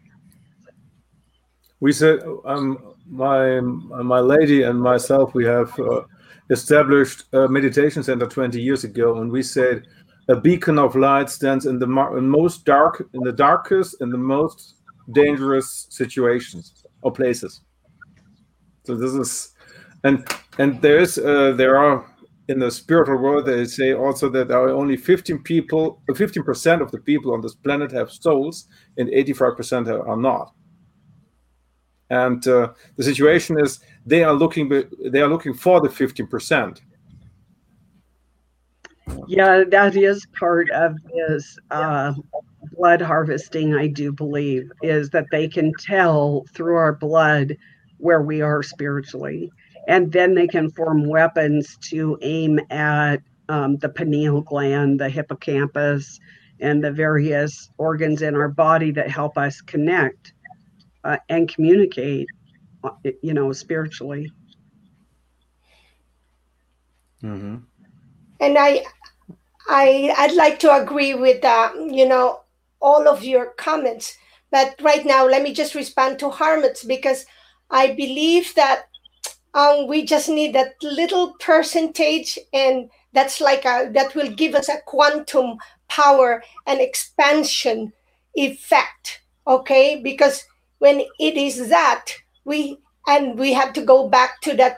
[1.79, 6.01] We said, um, my my lady and myself, we have uh,
[6.49, 9.87] established a meditation center 20 years ago, and we said
[10.27, 14.75] a beacon of light stands in the most dark, in the darkest, in the most
[15.11, 17.61] dangerous situations or places.
[18.89, 19.53] So this is,
[20.03, 22.11] and and there is uh, there are
[22.47, 26.89] in the spiritual world, they say also that there are only 15 people, 15% of
[26.89, 28.67] the people on this planet have souls,
[28.97, 30.51] and 85% are not.
[32.09, 34.67] And uh, the situation is they are looking,
[35.11, 36.81] they are looking for the 15%.
[39.27, 42.13] Yeah, that is part of this uh,
[42.75, 43.75] blood harvesting.
[43.75, 47.55] I do believe is that they can tell through our blood
[47.99, 49.51] where we are spiritually
[49.89, 53.17] and then they can form weapons to aim at
[53.49, 56.19] um, the pineal gland, the hippocampus,
[56.59, 60.33] and the various organs in our body that help us connect
[61.03, 62.27] uh, and communicate,
[62.83, 62.91] uh,
[63.23, 64.31] you know, spiritually.
[67.23, 67.55] Mm-hmm.
[68.41, 68.83] And I,
[69.67, 72.41] I, I'd like to agree with, uh, you know,
[72.79, 74.15] all of your comments.
[74.51, 77.25] But right now, let me just respond to Hartmut's because
[77.71, 78.83] I believe that
[79.53, 84.69] um, we just need that little percentage and that's like a that will give us
[84.69, 87.91] a quantum power and expansion
[88.35, 89.99] effect okay?
[90.01, 90.45] Because
[90.77, 92.05] when it is that
[92.45, 92.77] we
[93.07, 94.77] and we have to go back to that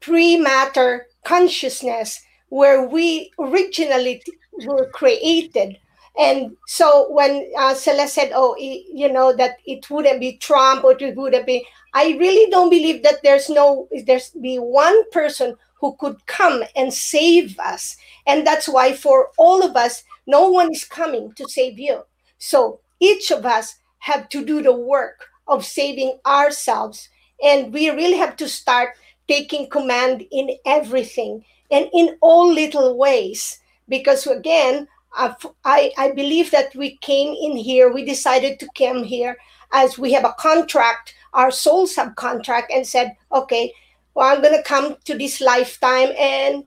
[0.00, 4.22] pre-matter consciousness where we originally
[4.66, 5.78] were created.
[6.18, 10.96] And so when uh, Celeste said, "Oh, you know that it wouldn't be Trump or
[11.00, 15.96] it wouldn't be," I really don't believe that there's no there's be one person who
[15.96, 17.96] could come and save us,
[18.26, 22.04] and that's why for all of us, no one is coming to save you.
[22.38, 27.08] So each of us have to do the work of saving ourselves,
[27.42, 28.90] and we really have to start
[29.26, 33.58] taking command in everything and in all little ways,
[33.88, 39.36] because again I, I believe that we came in here, we decided to come here
[39.72, 43.72] as we have a contract, our soul subcontract, and said, okay,
[44.14, 46.64] well, I'm going to come to this lifetime and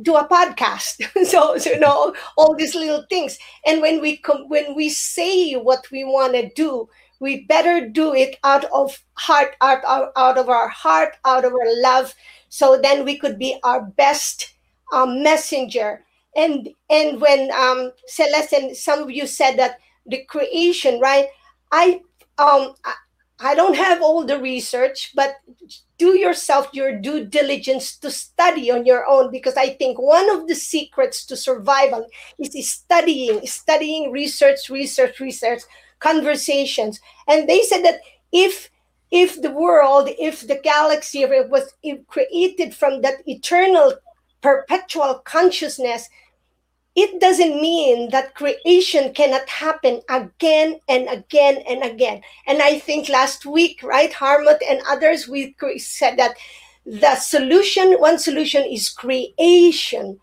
[0.00, 1.02] do a podcast.
[1.26, 3.38] so, so, you know, all these little things.
[3.66, 6.88] And when we com- when we say what we want to do,
[7.20, 11.52] we better do it out of heart, out, out, out of our heart, out of
[11.52, 12.14] our love.
[12.48, 14.54] So then we could be our best
[14.92, 16.04] um, messenger.
[16.36, 21.26] And and when um, Celeste and some of you said that the creation, right?
[21.72, 22.00] I
[22.38, 22.74] um
[23.40, 25.36] I, don't have all the research, but
[25.98, 30.48] do yourself your due diligence to study on your own because I think one of
[30.48, 32.06] the secrets to survival
[32.38, 35.62] is studying, studying, research, research, research,
[35.98, 37.00] conversations.
[37.26, 38.00] And they said that
[38.32, 38.70] if
[39.10, 41.72] if the world, if the galaxy if it was
[42.08, 43.94] created from that eternal
[44.42, 46.08] perpetual consciousness,
[46.98, 52.20] it doesn't mean that creation cannot happen again and again and again.
[52.48, 56.34] And I think last week, right, Hartmut and others, we said that
[56.84, 60.18] the solution, one solution is creation.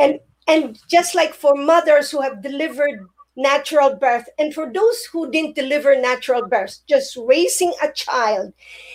[0.00, 5.30] And and just like for mothers who have delivered natural birth, and for those who
[5.30, 8.52] didn't deliver natural birth, just raising a child,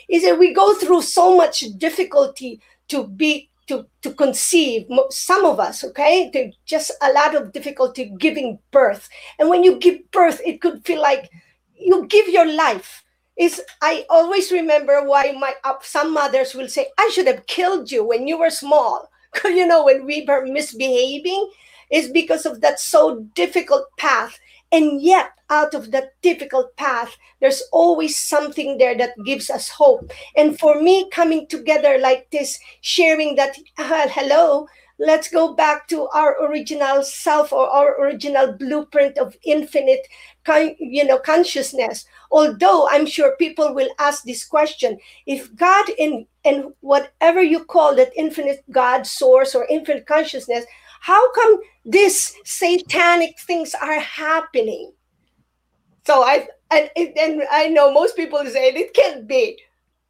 [0.10, 2.60] is that we go through so much difficulty
[2.90, 6.30] to be to, to conceive some of us okay?
[6.34, 9.10] They just a lot of difficulty giving birth.
[9.40, 11.30] And when you give birth it could feel like
[11.76, 13.04] you give your life.
[13.38, 17.90] Is i always remember why my uh, some mothers will say i should have killed
[17.92, 19.10] you when you were small.
[19.46, 21.50] You know when we were misbehaving
[21.92, 24.40] is because of that so difficult path
[24.72, 30.12] and yet, out of that difficult path, there's always something there that gives us hope.
[30.38, 34.68] And for me, coming together like this, sharing that, uh, hello,
[34.98, 40.08] let's go back to our original self or our original blueprint of infinite
[40.80, 46.66] you know consciousness although i'm sure people will ask this question if god in and
[46.82, 50.66] whatever you call that infinite god source or infinite consciousness
[51.02, 54.94] how come these satanic things are happening?
[56.06, 59.60] So I and, and I know most people say it can't be,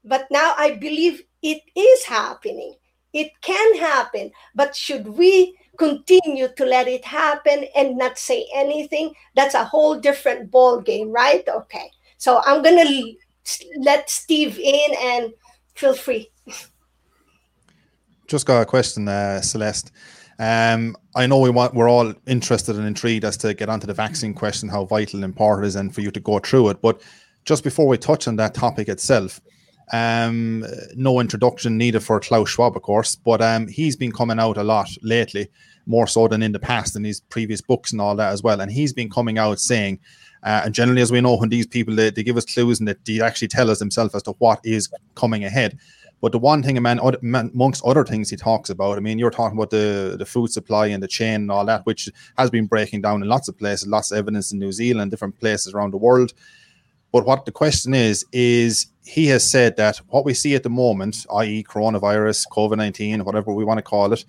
[0.03, 2.75] but now I believe it is happening.
[3.13, 9.13] It can happen, but should we continue to let it happen and not say anything?
[9.33, 11.47] That's a whole different ball game, right?
[11.47, 11.89] Okay.
[12.17, 12.85] So I'm gonna
[13.79, 15.33] let Steve in and
[15.73, 16.29] feel free.
[18.27, 19.91] Just got a question, uh, Celeste.
[20.41, 23.93] Um, I know we want we're all interested and intrigued as to get onto the
[23.93, 26.81] vaccine question, how vital and important it is, and for you to go through it.
[26.81, 26.99] But
[27.45, 29.39] just before we touch on that topic itself,
[29.93, 30.65] um,
[30.95, 34.63] no introduction needed for Klaus Schwab, of course, but um, he's been coming out a
[34.63, 35.47] lot lately,
[35.85, 38.61] more so than in the past in his previous books and all that as well.
[38.61, 39.99] And he's been coming out saying,
[40.41, 42.87] uh, and generally, as we know, when these people they, they give us clues and
[43.05, 45.77] they actually tell us themselves as to what is coming ahead.
[46.21, 49.57] But the one thing, man, amongst other things he talks about, I mean, you're talking
[49.57, 53.01] about the, the food supply and the chain and all that, which has been breaking
[53.01, 55.97] down in lots of places, lots of evidence in New Zealand, different places around the
[55.97, 56.33] world.
[57.11, 60.69] But what the question is, is he has said that what we see at the
[60.69, 64.23] moment, i.e., coronavirus, COVID 19, whatever we want to call it,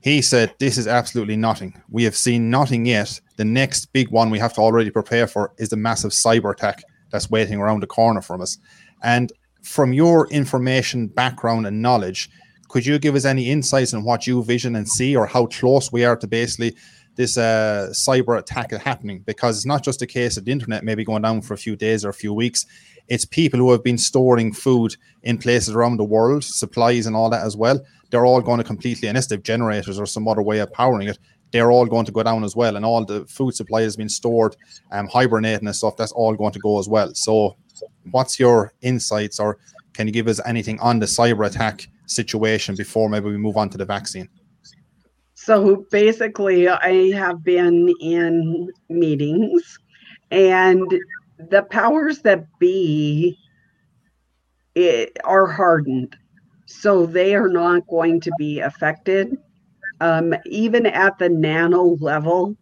[0.00, 1.82] he said this is absolutely nothing.
[1.90, 3.20] We have seen nothing yet.
[3.36, 6.84] The next big one we have to already prepare for is the massive cyber attack
[7.10, 8.58] that's waiting around the corner from us.
[9.02, 9.32] And
[9.66, 12.30] from your information, background, and knowledge,
[12.68, 15.90] could you give us any insights on what you vision and see, or how close
[15.90, 16.76] we are to basically
[17.16, 19.20] this uh, cyber attack happening?
[19.26, 21.74] Because it's not just a case of the internet maybe going down for a few
[21.74, 22.64] days or a few weeks.
[23.08, 27.30] It's people who have been storing food in places around the world, supplies and all
[27.30, 27.84] that as well.
[28.10, 31.18] They're all going to completely, unless they've generators or some other way of powering it,
[31.50, 32.76] they're all going to go down as well.
[32.76, 34.56] And all the food supply has been stored,
[34.92, 37.14] um, hibernating and stuff, that's all going to go as well.
[37.14, 37.56] So
[38.10, 39.58] what's your insights or
[39.92, 43.70] can you give us anything on the cyber attack situation before maybe we move on
[43.70, 44.28] to the vaccine?
[45.34, 49.78] So basically, I have been in meetings,
[50.30, 50.82] and
[51.38, 53.38] the powers that be
[54.74, 56.16] it, are hardened.
[56.66, 59.36] So they are not going to be affected.
[60.00, 62.56] Um, even at the nano level,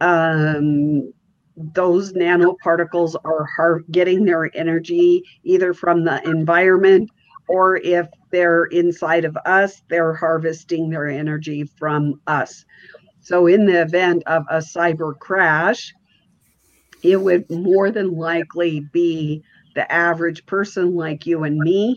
[0.00, 1.12] um,
[1.56, 7.10] those nanoparticles are har- getting their energy either from the environment
[7.48, 12.64] or if they're inside of us, they're harvesting their energy from us.
[13.20, 15.92] So, in the event of a cyber crash,
[17.02, 19.42] it would more than likely be
[19.74, 21.96] the average person like you and me.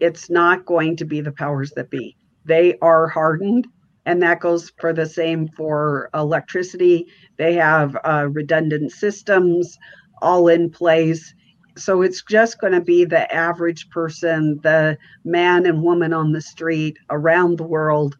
[0.00, 2.16] It's not going to be the powers that be.
[2.44, 3.66] They are hardened
[4.06, 7.06] and that goes for the same for electricity.
[7.36, 9.78] They have uh, redundant systems
[10.22, 11.34] all in place.
[11.76, 16.40] so it's just going to be the average person, the man and woman on the
[16.40, 18.16] street around the world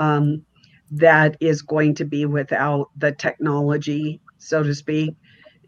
[0.00, 0.44] um,
[0.90, 5.14] that is going to be without the technology, so to speak.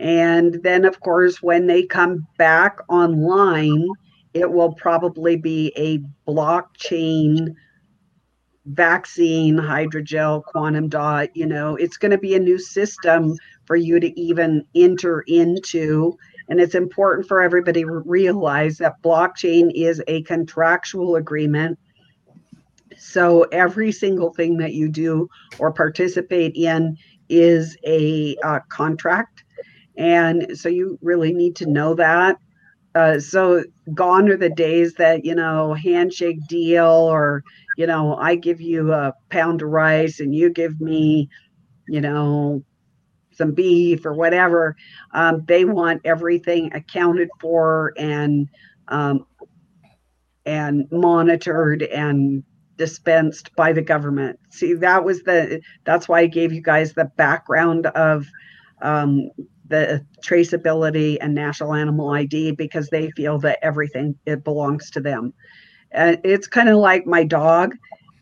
[0.01, 3.87] And then, of course, when they come back online,
[4.33, 5.99] it will probably be a
[6.31, 7.55] blockchain
[8.67, 11.35] vaccine, hydrogel, quantum dot.
[11.35, 16.17] You know, it's going to be a new system for you to even enter into.
[16.49, 21.79] And it's important for everybody to realize that blockchain is a contractual agreement.
[22.99, 25.29] So every single thing that you do
[25.59, 29.45] or participate in is a uh, contract.
[29.97, 32.39] And so you really need to know that.
[32.95, 33.63] Uh, so
[33.95, 37.45] gone are the days that you know handshake deal or
[37.81, 41.27] you know i give you a pound of rice and you give me
[41.89, 42.63] you know
[43.33, 44.77] some beef or whatever
[45.15, 48.49] um, they want everything accounted for and
[48.89, 49.25] um,
[50.45, 52.45] and monitored and
[52.77, 57.11] dispensed by the government see that was the that's why i gave you guys the
[57.17, 58.27] background of
[58.83, 59.31] um,
[59.69, 65.33] the traceability and national animal ID because they feel that everything it belongs to them.
[65.93, 67.77] And it's kind of like my dog.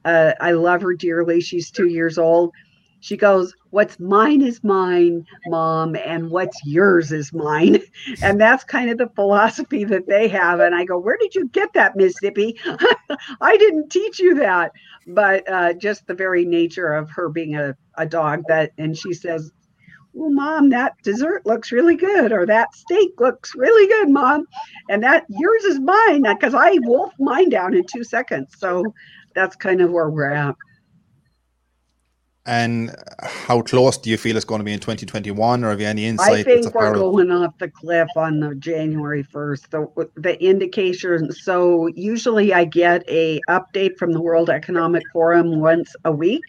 [0.05, 1.41] Uh, I love her dearly.
[1.41, 2.53] She's two years old.
[3.01, 7.81] She goes, What's mine is mine, mom, and what's yours is mine.
[8.23, 10.61] And that's kind of the philosophy that they have.
[10.61, 12.59] And I go, Where did you get that, Miss Zippy?
[13.41, 14.73] I didn't teach you that.
[15.07, 19.13] But uh, just the very nature of her being a, a dog that, and she
[19.13, 19.53] says,
[20.19, 24.47] well, mom, that dessert looks really good, or that steak looks really good, mom,
[24.91, 28.53] and that yours is mine because I wolf mine down in two seconds.
[28.59, 28.83] So
[29.37, 30.57] that's kind of where we're at.
[32.47, 35.87] And how close do you feel it's going to be in 2021, or have you
[35.87, 36.33] any insight?
[36.33, 39.71] I think we're going off the cliff on the January 1st.
[39.71, 41.31] The the indication.
[41.31, 46.43] So usually I get a update from the World Economic Forum once a week.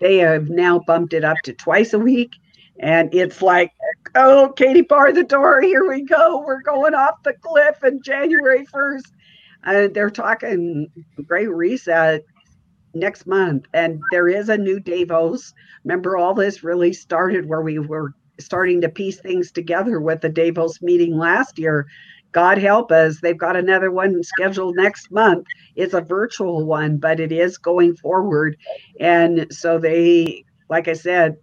[0.00, 2.32] They have now bumped it up to twice a week
[2.80, 3.72] and it's like,
[4.14, 5.60] oh, Katie, bar the door.
[5.60, 6.44] Here we go.
[6.46, 9.02] We're going off the cliff in January 1st.
[9.64, 10.88] Uh, they're talking
[11.26, 12.22] great reset
[12.94, 13.66] next month.
[13.74, 15.52] And there is a new Davos.
[15.84, 20.28] Remember, all this really started where we were starting to piece things together with the
[20.28, 21.86] Davos meeting last year.
[22.32, 25.46] God help us, they've got another one scheduled next month.
[25.76, 28.56] It's a virtual one, but it is going forward.
[29.00, 31.36] And so they, like I said,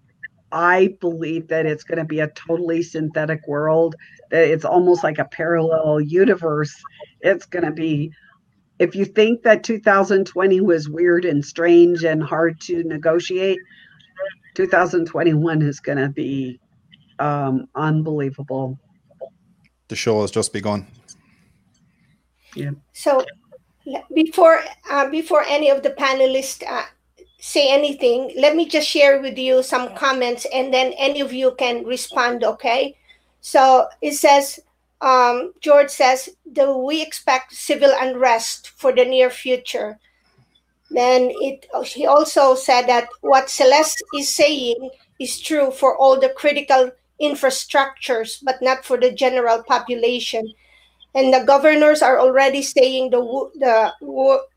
[0.56, 3.96] I believe that it's going to be a totally synthetic world.
[4.32, 6.74] That it's almost like a parallel universe.
[7.20, 8.12] It's going to be.
[8.80, 13.60] If you think that 2020 was weird and strange and hard to negotiate,
[14.54, 16.60] 2021 is going to be
[17.20, 18.80] um, unbelievable.
[19.90, 20.88] The show has just begun.
[22.56, 22.72] Yeah.
[22.94, 23.26] So
[24.14, 26.86] before uh, before any of the panelists uh,
[27.46, 31.54] say anything, let me just share with you some comments and then any of you
[31.60, 32.98] can respond, okay?
[33.40, 34.60] So it says,
[35.00, 40.00] um, George says, do we expect civil unrest for the near future?
[40.90, 44.90] Then it he also said that what Celeste is saying
[45.20, 46.90] is true for all the critical
[47.22, 50.52] infrastructures, but not for the general population.
[51.16, 53.22] And the governors are already saying the
[53.56, 53.94] the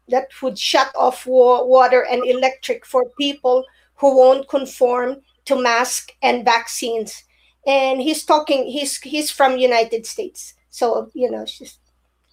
[0.09, 3.65] that would shut off water and electric for people
[3.95, 7.25] who won't conform to mask and vaccines.
[7.67, 10.55] And he's talking he's he's from united states.
[10.71, 11.79] So you know just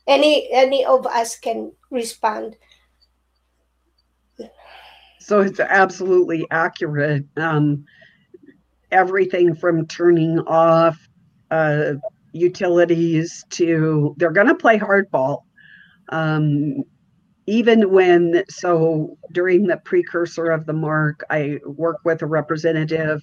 [0.07, 2.57] any any of us can respond.
[5.19, 7.25] So it's absolutely accurate.
[7.37, 7.85] Um,
[8.91, 10.97] everything from turning off
[11.51, 11.93] uh,
[12.35, 15.43] utilities to they're going to play hardball
[16.09, 16.83] um,
[17.47, 23.21] even when so during the precursor of the mark i work with a representative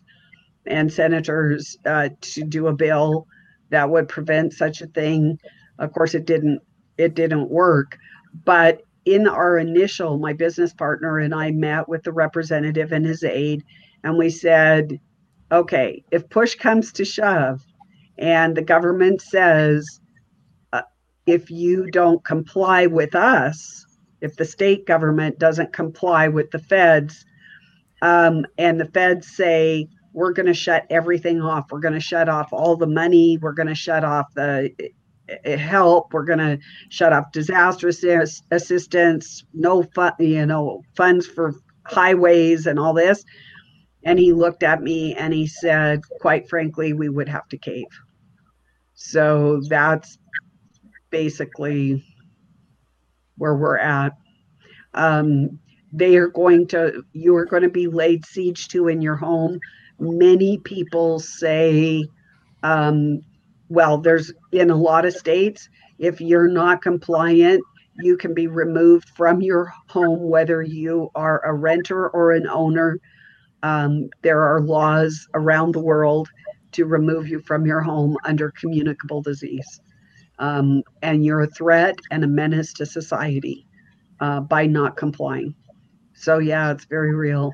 [0.67, 3.27] and senators uh, to do a bill
[3.71, 5.39] that would prevent such a thing.
[5.79, 6.61] Of course it didn't
[6.99, 7.97] it didn't work
[8.45, 13.25] but in our initial my business partner and i met with the representative and his
[13.25, 13.65] aide
[14.05, 15.01] and we said
[15.51, 17.65] okay if push comes to shove
[18.19, 20.01] and the government says
[20.73, 20.83] uh,
[21.27, 23.87] if you don't comply with us
[24.21, 27.25] if the state government doesn't comply with the feds
[28.03, 31.71] um, and the feds say we're going to shut everything off.
[31.71, 33.39] We're going to shut off all the money.
[33.41, 34.71] We're going to shut off the
[35.47, 36.13] uh, help.
[36.13, 36.59] We're going to
[36.91, 37.89] shut off disaster
[38.51, 43.25] assistance no fun you know funds for highways and all this
[44.05, 47.87] and he looked at me and he said quite frankly we would have to cave
[48.95, 50.19] So that's
[51.11, 52.05] basically
[53.37, 54.13] where we're at.
[54.95, 55.59] Um,
[55.93, 59.59] they are going to, you are going to be laid siege to in your home.
[59.99, 62.05] Many people say,
[62.63, 63.21] um,
[63.69, 65.69] well, there's in a lot of states,
[65.99, 67.63] if you're not compliant,
[67.95, 72.99] you can be removed from your home, whether you are a renter or an owner.
[73.63, 76.29] Um, there are laws around the world
[76.73, 79.81] to remove you from your home under communicable disease.
[80.39, 83.67] Um, and you're a threat and a menace to society
[84.21, 85.55] uh, by not complying.
[86.15, 87.53] So yeah, it's very real.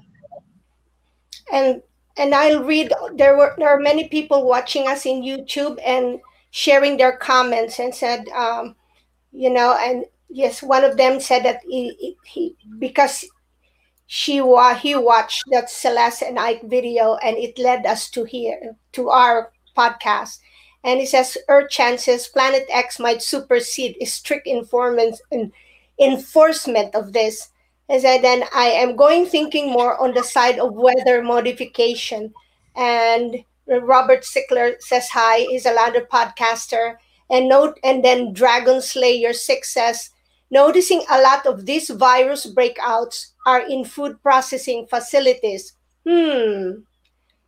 [1.53, 1.83] And
[2.17, 2.93] and I'll read.
[3.15, 6.21] There were there are many people watching us in YouTube and
[6.51, 8.75] sharing their comments and said, um,
[9.33, 13.25] you know, and yes, one of them said that he, he because
[14.11, 18.75] she wa- he watched that Celeste and Icke video and it led us to here
[18.93, 20.39] to our podcast.
[20.83, 25.53] And he says Earth chances Planet X might supersede strict informants and
[26.01, 27.51] enforcement of this.
[27.91, 32.33] As I then I am going thinking more on the side of weather modification.
[32.77, 35.41] And Robert Sickler says hi.
[35.41, 36.97] He's a ladder podcaster.
[37.29, 40.11] And note and then Dragon Slayer Six says
[40.51, 45.73] noticing a lot of these virus breakouts are in food processing facilities.
[46.07, 46.85] Hmm.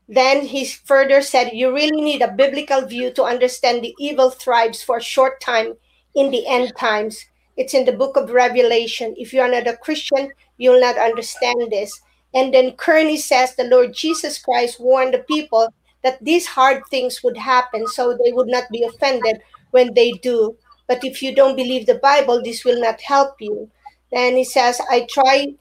[0.09, 4.83] Then he further said, You really need a biblical view to understand the evil thrives
[4.83, 5.75] for a short time
[6.15, 7.27] in the end times.
[7.59, 9.15] It's in the book of Revelation.
[9.19, 12.01] If you are not a Christian, you'll not understand this.
[12.33, 15.69] And then Kearney says the Lord Jesus Christ warned the people
[16.03, 20.57] that these hard things would happen so they would not be offended when they do.
[20.89, 23.71] But if you don't believe the Bible, this will not help you.
[24.11, 25.55] Then he says, I try,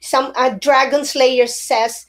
[0.00, 2.06] some uh, Dragon Slayer says,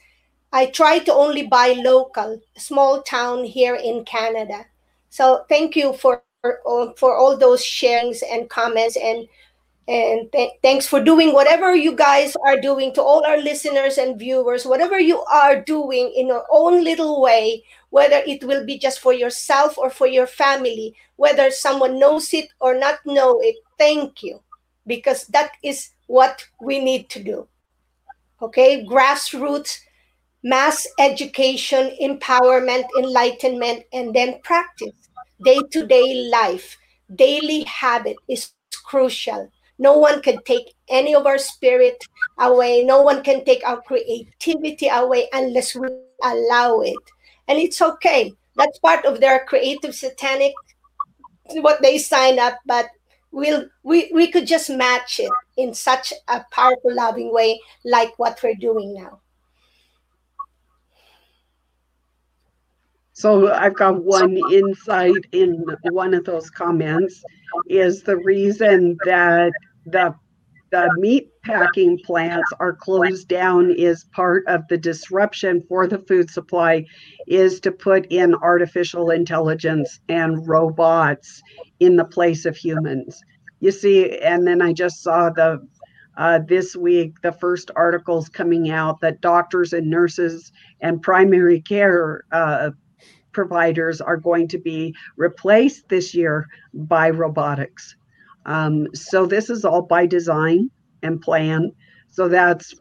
[0.52, 4.66] I try to only buy local, small town here in Canada.
[5.10, 6.22] So thank you for
[6.96, 9.26] for all those sharings and comments and
[9.88, 14.18] and th- thanks for doing whatever you guys are doing to all our listeners and
[14.18, 19.00] viewers whatever you are doing in your own little way whether it will be just
[19.00, 24.22] for yourself or for your family whether someone knows it or not know it thank
[24.22, 24.38] you
[24.86, 27.48] because that is what we need to do
[28.40, 29.78] okay grassroots
[30.42, 34.94] mass education empowerment enlightenment and then practice.
[35.44, 36.76] Day-to-day life
[37.14, 38.52] daily habit is
[38.84, 39.50] crucial.
[39.78, 42.04] No one can take any of our spirit
[42.38, 42.84] away.
[42.84, 45.88] No one can take our creativity away unless we
[46.22, 46.96] allow it.
[47.46, 48.32] And it's okay.
[48.56, 50.52] That's part of their creative satanic
[51.56, 52.88] what they sign up, but
[53.30, 58.40] we'll we, we could just match it in such a powerful, loving way, like what
[58.42, 59.20] we're doing now.
[63.12, 67.20] So I've got one insight in one of those comments
[67.66, 69.50] is the reason that
[69.86, 70.14] the
[70.70, 76.30] the meat packing plants are closed down is part of the disruption for the food
[76.30, 76.84] supply
[77.26, 81.42] is to put in artificial intelligence and robots
[81.80, 83.22] in the place of humans.
[83.60, 85.66] You see and then i just saw the
[86.16, 92.24] uh, this week the first articles coming out that doctors and nurses and primary care
[92.32, 92.70] uh,
[93.32, 97.96] providers are going to be replaced this year by robotics
[98.48, 100.70] um, so this is all by design
[101.02, 101.70] and plan.
[102.08, 102.74] So that's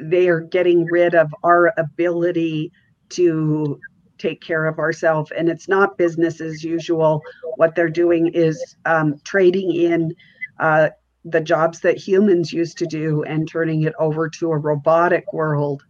[0.00, 2.72] they are getting rid of our ability
[3.10, 3.78] to
[4.18, 7.22] take care of ourselves, and it's not business as usual.
[7.56, 10.14] What they're doing is um, trading in
[10.60, 10.90] uh,
[11.24, 15.82] the jobs that humans used to do and turning it over to a robotic world,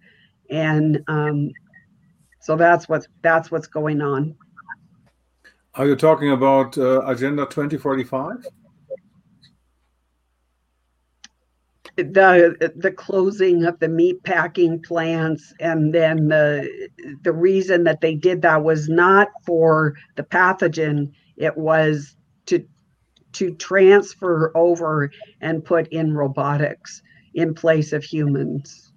[0.48, 1.50] and um,
[2.40, 4.34] so that's what that's what's going on.
[5.74, 8.46] Are you talking about uh, Agenda 2045?
[12.02, 16.88] The the closing of the meat packing plants and then the
[17.22, 21.12] the reason that they did that was not for the pathogen.
[21.36, 22.16] It was
[22.46, 22.64] to
[23.32, 25.10] to transfer over
[25.40, 27.02] and put in robotics
[27.34, 28.92] in place of humans.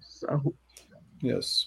[0.00, 0.54] So
[1.20, 1.66] yes.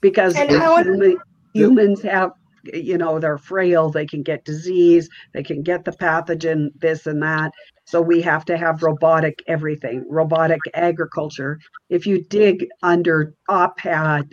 [0.00, 1.18] because human,
[1.54, 2.32] humans have
[2.64, 7.22] you know they're frail they can get disease they can get the pathogen this and
[7.22, 7.52] that
[7.84, 11.58] so we have to have robotic everything, robotic agriculture.
[11.88, 14.32] If you dig under OPAD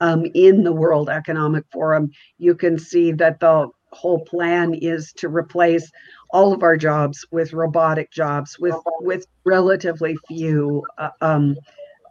[0.00, 5.28] um, in the World Economic Forum, you can see that the whole plan is to
[5.28, 5.90] replace
[6.30, 11.56] all of our jobs with robotic jobs with with relatively few uh, um,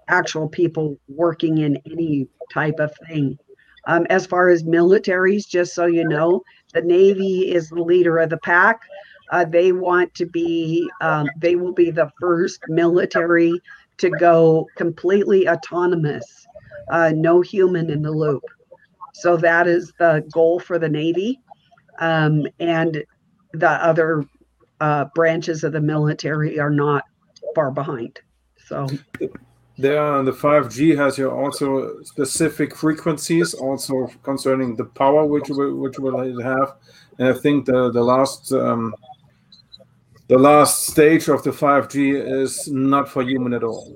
[0.07, 3.38] actual people working in any type of thing.
[3.88, 6.43] Um, as far as militaries, just so you know,
[6.73, 8.81] the Navy is the leader of the pack.
[9.31, 13.59] Uh, they want to be, um, they will be the first military
[13.97, 16.45] to go completely autonomous,
[16.91, 18.43] uh, no human in the loop.
[19.14, 21.39] So that is the goal for the Navy.
[21.99, 23.03] Um, and
[23.53, 24.23] the other
[24.80, 27.03] uh, branches of the military are not
[27.55, 28.19] far behind.
[28.65, 28.88] So
[29.77, 35.99] there, the 5G has here also specific frequencies, also concerning the power which will, which
[35.99, 36.75] will have.
[37.19, 38.93] And I think the the last um,
[40.27, 43.95] the last stage of the 5G is not for human at all.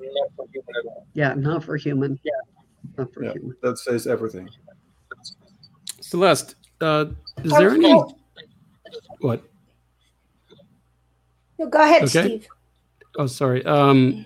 [1.14, 2.18] Yeah, not for human.
[2.22, 2.32] Yeah,
[2.96, 3.56] not for yeah, human.
[3.62, 4.48] That says everything.
[6.00, 7.06] Celeste, uh,
[7.44, 7.92] is there any
[9.20, 9.42] what?
[11.58, 12.26] No, go ahead, okay.
[12.26, 12.48] Steve.
[13.18, 13.64] Oh, sorry.
[13.66, 14.24] Um,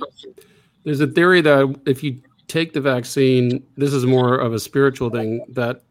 [0.86, 5.10] there's a theory that if you take the vaccine, this is more of a spiritual
[5.10, 5.82] thing that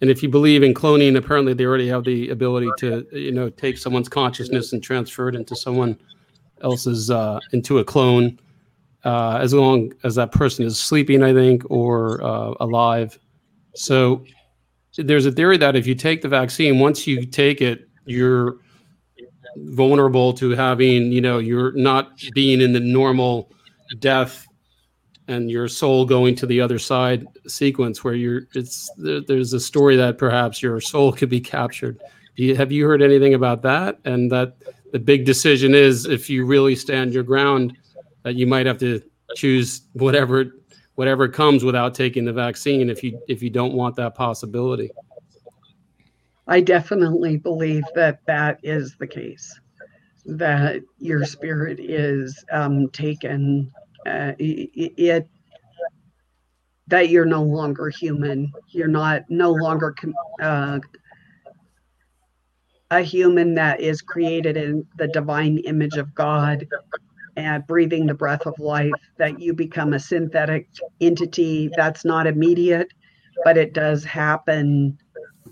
[0.00, 3.50] and if you believe in cloning apparently they already have the ability to you know
[3.50, 5.96] take someone's consciousness and transfer it into someone
[6.62, 8.40] else's uh, into a clone
[9.04, 13.18] uh, as long as that person is sleeping i think or uh, alive.
[13.74, 14.24] So
[14.96, 18.56] there's a theory that if you take the vaccine once you take it you're
[19.56, 23.52] vulnerable to having you know you're not being in the normal
[23.98, 24.46] death
[25.28, 29.96] and your soul going to the other side sequence where you're it's there's a story
[29.96, 32.00] that perhaps your soul could be captured.
[32.36, 33.98] You, have you heard anything about that?
[34.04, 34.56] And that
[34.92, 37.76] the big decision is if you really stand your ground
[38.22, 39.02] that you might have to
[39.34, 40.52] choose whatever
[40.96, 44.90] whatever comes without taking the vaccine if you if you don't want that possibility.
[46.48, 49.60] I definitely believe that that is the case
[50.26, 53.72] that your spirit is um, taken
[54.06, 55.28] uh, it,
[56.88, 58.52] that you're no longer human.
[58.68, 59.94] You're not no longer
[60.40, 60.80] uh,
[62.90, 66.68] a human that is created in the divine image of god
[67.36, 70.68] and breathing the breath of life that you become a synthetic
[71.00, 71.68] entity.
[71.74, 72.88] That's not immediate
[73.44, 74.98] but it does happen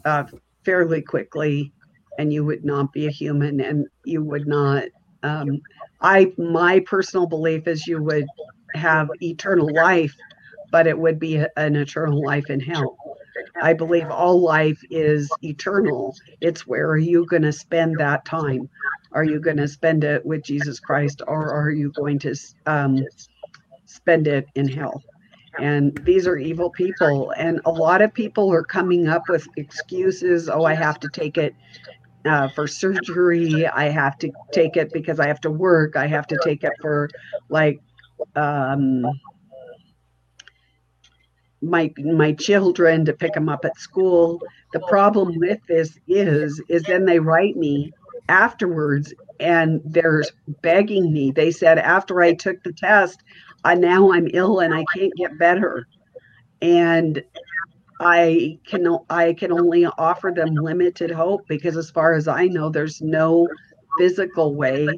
[0.04, 0.24] uh,
[0.64, 1.72] fairly quickly
[2.18, 4.84] and you would not be a human and you would not
[5.22, 5.60] um,
[6.00, 8.26] I my personal belief is you would
[8.74, 10.14] have eternal life,
[10.70, 12.96] but it would be an eternal life in hell.
[13.62, 16.16] I believe all life is eternal.
[16.40, 18.68] It's where are you going to spend that time?
[19.12, 22.34] Are you going to spend it with Jesus Christ, or are you going to
[22.66, 23.04] um,
[23.86, 25.02] spend it in hell?
[25.58, 30.48] And these are evil people, and a lot of people are coming up with excuses.
[30.48, 31.54] Oh, I have to take it
[32.24, 33.66] uh, for surgery.
[33.66, 35.96] I have to take it because I have to work.
[35.96, 37.10] I have to take it for
[37.48, 37.80] like
[38.36, 39.04] um,
[41.62, 44.40] my my children to pick them up at school.
[44.72, 47.92] The problem with this is is then they write me
[48.28, 50.22] afterwards and they're
[50.62, 51.32] begging me.
[51.32, 53.22] They said after I took the test,
[53.64, 55.86] I now I'm ill and I can't get better.
[56.62, 57.22] And
[58.00, 62.70] I can I can only offer them limited hope because as far as I know,
[62.70, 63.46] there's no
[63.98, 64.88] physical way,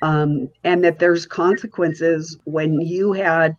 [0.00, 3.54] um, and that there's consequences when you had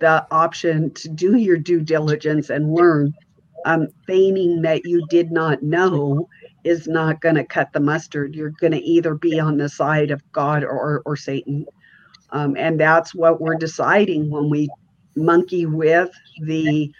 [0.00, 3.14] the option to do your due diligence and learn.
[3.64, 6.28] Um, feigning that you did not know
[6.62, 8.34] is not going to cut the mustard.
[8.34, 11.66] You're going to either be on the side of God or or Satan,
[12.30, 14.68] um, and that's what we're deciding when we
[15.16, 16.10] monkey with
[16.44, 16.92] the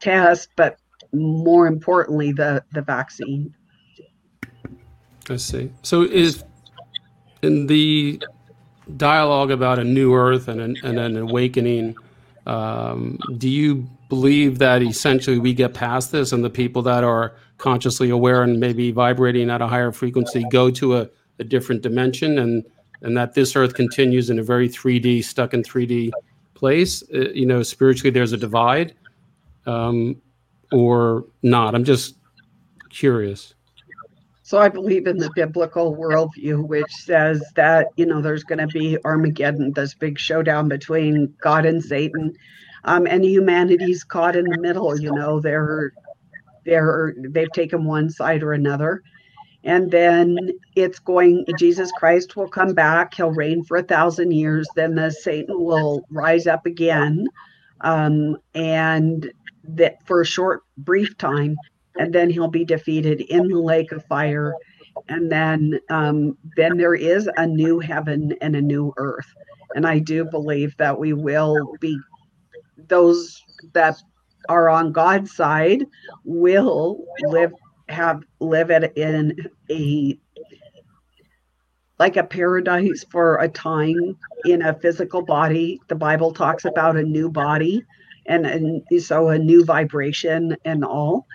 [0.00, 0.78] test, but
[1.12, 3.54] more importantly, the the vaccine.
[5.28, 5.70] I see.
[5.82, 6.44] So, is
[7.42, 8.22] in the
[8.96, 11.96] dialogue about a new Earth and an, and an awakening,
[12.46, 17.34] um, do you believe that essentially we get past this, and the people that are
[17.58, 21.08] consciously aware and maybe vibrating at a higher frequency go to a,
[21.38, 22.64] a different dimension, and
[23.02, 26.10] and that this Earth continues in a very 3D, stuck in 3D
[26.54, 27.02] place?
[27.14, 28.94] Uh, you know, spiritually, there's a divide
[29.66, 30.20] um,
[30.72, 31.74] or not?
[31.74, 32.16] I'm just
[32.90, 33.54] curious.
[34.46, 38.68] So I believe in the biblical worldview, which says that you know there's going to
[38.68, 42.32] be Armageddon, this big showdown between God and Satan,
[42.84, 45.00] um, and humanity's caught in the middle.
[45.00, 45.92] You know, they're
[46.64, 49.02] they're they've taken one side or another,
[49.64, 50.38] and then
[50.76, 51.44] it's going.
[51.58, 53.14] Jesus Christ will come back.
[53.14, 54.68] He'll reign for a thousand years.
[54.76, 57.26] Then the Satan will rise up again,
[57.80, 59.28] um, and
[59.68, 61.56] that for a short brief time
[61.98, 64.54] and then he'll be defeated in the lake of fire.
[65.08, 69.32] And then um, then there is a new heaven and a new earth.
[69.74, 71.98] And i do believe that we will be
[72.88, 74.00] those that
[74.48, 75.84] are on god's side
[76.24, 77.52] will live
[77.88, 79.34] have live it in
[79.70, 80.18] a
[81.98, 85.80] like a paradise for a time in a physical body.
[85.88, 87.82] The Bible talks about a new body
[88.28, 91.26] and, and so a new vibration and all.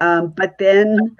[0.00, 1.16] Um, but then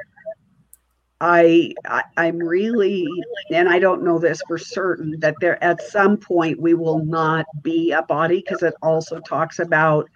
[1.21, 3.07] I, I I'm really
[3.51, 7.47] and I don't know this for certain that there at some point we will not
[7.63, 10.11] be a body because it also talks about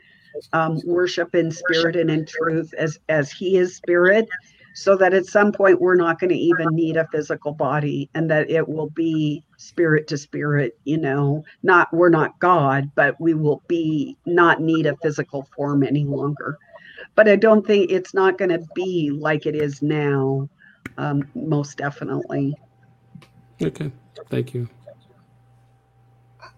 [0.52, 4.28] um, worship in spirit and in truth as as he is spirit
[4.74, 8.30] so that at some point we're not going to even need a physical body and
[8.30, 13.34] that it will be spirit to spirit you know not we're not god but we
[13.34, 16.56] will be not need a physical form any longer
[17.14, 20.48] but i don't think it's not going to be like it is now
[20.98, 22.54] um, most definitely
[23.62, 23.92] Okay,
[24.30, 24.68] thank you.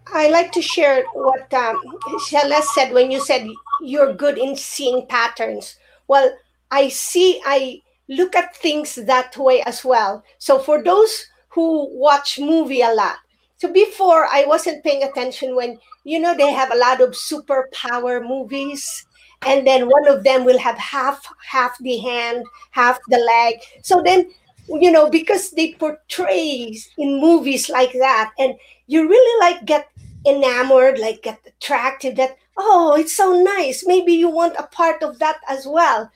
[0.06, 1.80] I like to share what um,
[2.26, 3.48] Celeste said when you said
[3.80, 5.76] you're good in seeing patterns.
[6.06, 6.36] Well,
[6.70, 7.82] I see, I
[8.16, 10.24] look at things that way as well.
[10.38, 13.16] So for those who watch movie a lot,
[13.58, 18.20] so before I wasn't paying attention when you know they have a lot of superpower
[18.26, 19.06] movies,
[19.46, 23.60] and then one of them will have half half the hand, half the leg.
[23.82, 24.30] So then
[24.68, 28.54] you know because they portray in movies like that, and
[28.88, 29.88] you really like get
[30.26, 33.84] enamored, like get attracted that oh it's so nice.
[33.86, 36.10] Maybe you want a part of that as well,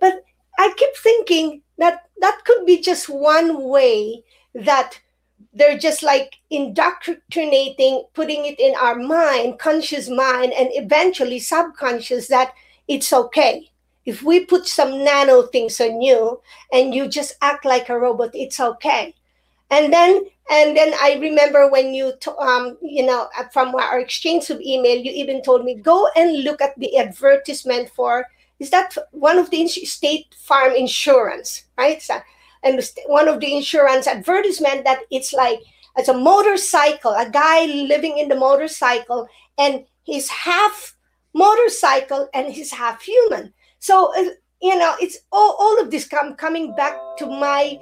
[0.00, 0.24] but
[0.58, 4.24] I keep thinking that that could be just one way
[4.54, 5.00] that
[5.54, 12.52] they're just like indoctrinating, putting it in our mind, conscious mind, and eventually subconscious that
[12.88, 13.70] it's okay.
[14.04, 16.40] If we put some nano things on you
[16.72, 19.14] and you just act like a robot, it's okay.
[19.70, 24.60] And then and then I remember when you um you know from our exchange of
[24.60, 28.26] email, you even told me go and look at the advertisement for
[28.58, 32.02] is that one of the state farm insurance, right?
[32.62, 35.60] And one of the insurance advertisement that it's like
[35.96, 39.28] it's a motorcycle, a guy living in the motorcycle,
[39.58, 40.96] and he's half
[41.34, 43.52] motorcycle and he's half human.
[43.78, 44.30] So uh,
[44.60, 47.78] you know, it's all, all of this come coming back to my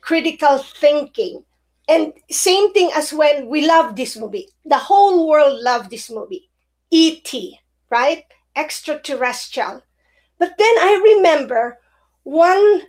[0.00, 1.44] critical thinking.
[1.88, 4.48] And same thing as when we love this movie.
[4.64, 6.50] The whole world loved this movie.
[6.90, 7.58] E.T.,
[7.90, 8.24] right?
[8.56, 9.82] Extraterrestrial.
[10.38, 11.78] But then I remember
[12.22, 12.82] one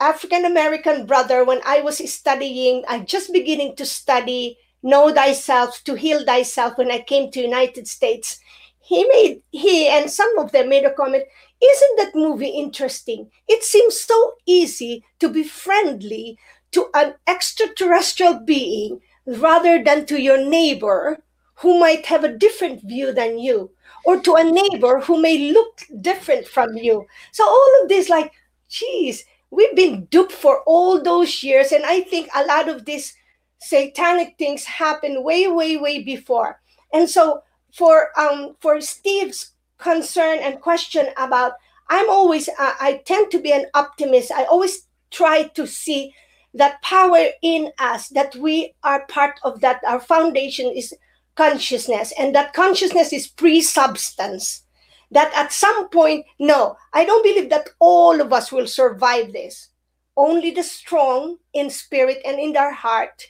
[0.00, 5.94] African American brother when I was studying, I just beginning to study know thyself to
[5.94, 8.40] heal thyself when I came to United States.
[8.80, 11.24] He made he and some of them made a comment,
[11.62, 13.30] isn't that movie interesting?
[13.46, 16.38] It seems so easy to be friendly
[16.72, 21.22] to an extraterrestrial being rather than to your neighbor
[21.56, 23.70] who might have a different view than you
[24.04, 27.06] or to a neighbor who may look different from you.
[27.32, 28.32] So all of this, like,
[28.68, 31.72] geez, we've been duped for all those years.
[31.72, 33.14] And I think a lot of these
[33.60, 36.60] satanic things happened way, way, way before.
[36.92, 41.52] And so for um for Steve's concern and question about,
[41.88, 44.32] I'm always uh, I tend to be an optimist.
[44.32, 46.14] I always try to see
[46.54, 50.94] that power in us that we are part of that our foundation is
[51.34, 54.64] consciousness and that consciousness is pre-substance
[55.10, 59.68] that at some point no i don't believe that all of us will survive this.
[60.16, 63.28] Only the strong in spirit and in their heart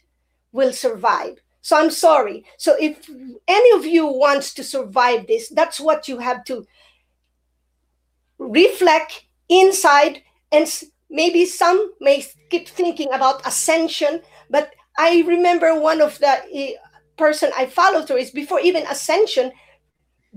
[0.50, 1.38] will survive.
[1.62, 2.44] So i'm sorry.
[2.56, 3.08] So if
[3.46, 6.66] any of you wants to survive this that's what you have to
[8.38, 10.66] reflect inside and
[11.10, 16.72] maybe some may keep thinking about ascension but i remember one of the eh,
[17.20, 19.52] person I follow through is before even ascension,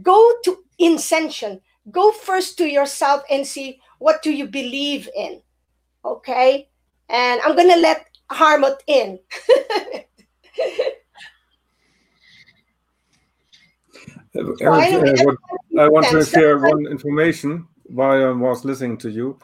[0.02, 1.62] go to incension.
[1.90, 5.42] Go first to yourself and see what do you believe in.
[6.04, 6.68] Okay?
[7.10, 9.20] And I'm gonna let Hartmut in.
[14.36, 19.40] Eric, uh, I want to share one information while I was listening to you.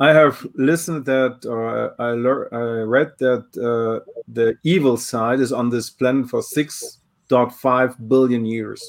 [0.00, 5.68] I have listened that, or I, I read that uh, the evil side is on
[5.68, 8.82] this planet for 6.5 billion years.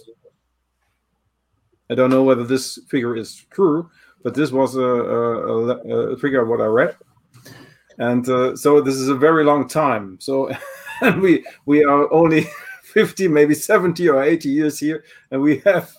[1.90, 3.90] I don't know whether this figure is true,
[4.24, 6.96] but this was a, a, a figure what I read.
[7.98, 10.18] And uh, so this is a very long time.
[10.22, 10.50] So
[11.02, 12.48] and we we are only
[12.84, 15.94] 50, maybe 70 or 80 years here, and we have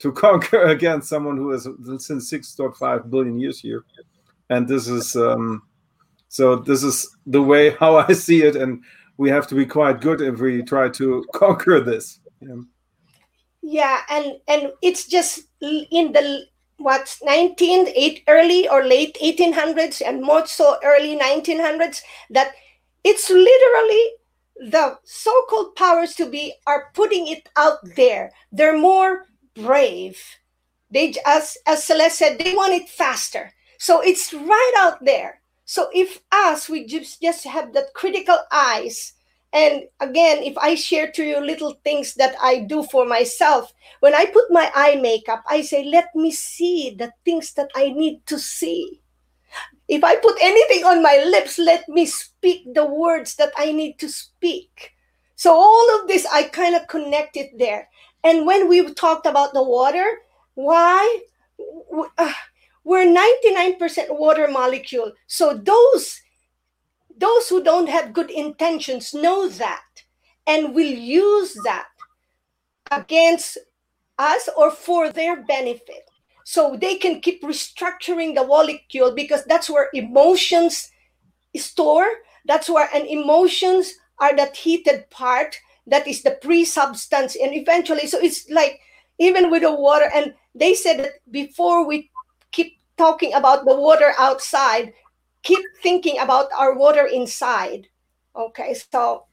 [0.00, 1.66] to conquer against someone who has
[1.98, 3.84] since 6.5 billion years here
[4.50, 5.62] and this is um,
[6.28, 8.82] so this is the way how I see it, and
[9.16, 12.18] we have to be quite good if we try to conquer this.
[12.40, 12.62] Yeah,
[13.62, 16.44] yeah and and it's just in the
[16.78, 22.00] what's 19 eight, early or late 1800s and more so early 1900s
[22.30, 22.52] that
[23.04, 24.04] it's literally
[24.70, 28.32] the so-called powers to be are putting it out there.
[28.50, 30.18] They're more brave.
[30.90, 35.88] They as as celeste said they want it faster so it's right out there so
[35.94, 39.14] if us we just just have that critical eyes
[39.52, 44.14] and again, if I share to you little things that I do for myself, when
[44.14, 48.24] I put my eye makeup, I say, let me see the things that I need
[48.26, 49.02] to see.
[49.88, 53.98] If I put anything on my lips, let me speak the words that I need
[53.98, 54.92] to speak.
[55.34, 57.88] So all of this, I kind of connected there.
[58.22, 60.06] And when we talked about the water,
[60.54, 61.22] why?
[62.18, 62.32] Uh,
[62.84, 65.12] we're 99% water molecule.
[65.26, 66.20] So those
[67.16, 69.84] those who don't have good intentions know that
[70.46, 71.88] and will use that
[72.90, 73.58] against
[74.18, 76.08] us or for their benefit.
[76.44, 80.90] So they can keep restructuring the molecule because that's where emotions
[81.56, 82.08] store.
[82.46, 87.36] That's where and emotions are that heated part that is the pre-substance.
[87.36, 88.80] And eventually, so it's like
[89.18, 92.09] even with the water, and they said that before we
[93.00, 94.92] talking about the water outside,
[95.42, 97.88] keep thinking about our water inside.
[98.36, 99.24] Okay, so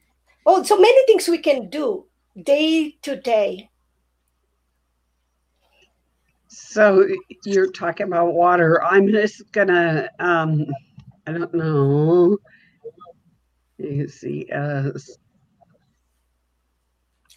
[0.45, 2.05] oh, so many things we can do
[2.41, 3.69] day to day.
[6.47, 7.05] So
[7.43, 8.81] you're talking about water.
[8.81, 10.65] I'm just gonna um
[11.27, 12.37] I don't know.
[13.77, 14.95] You see uh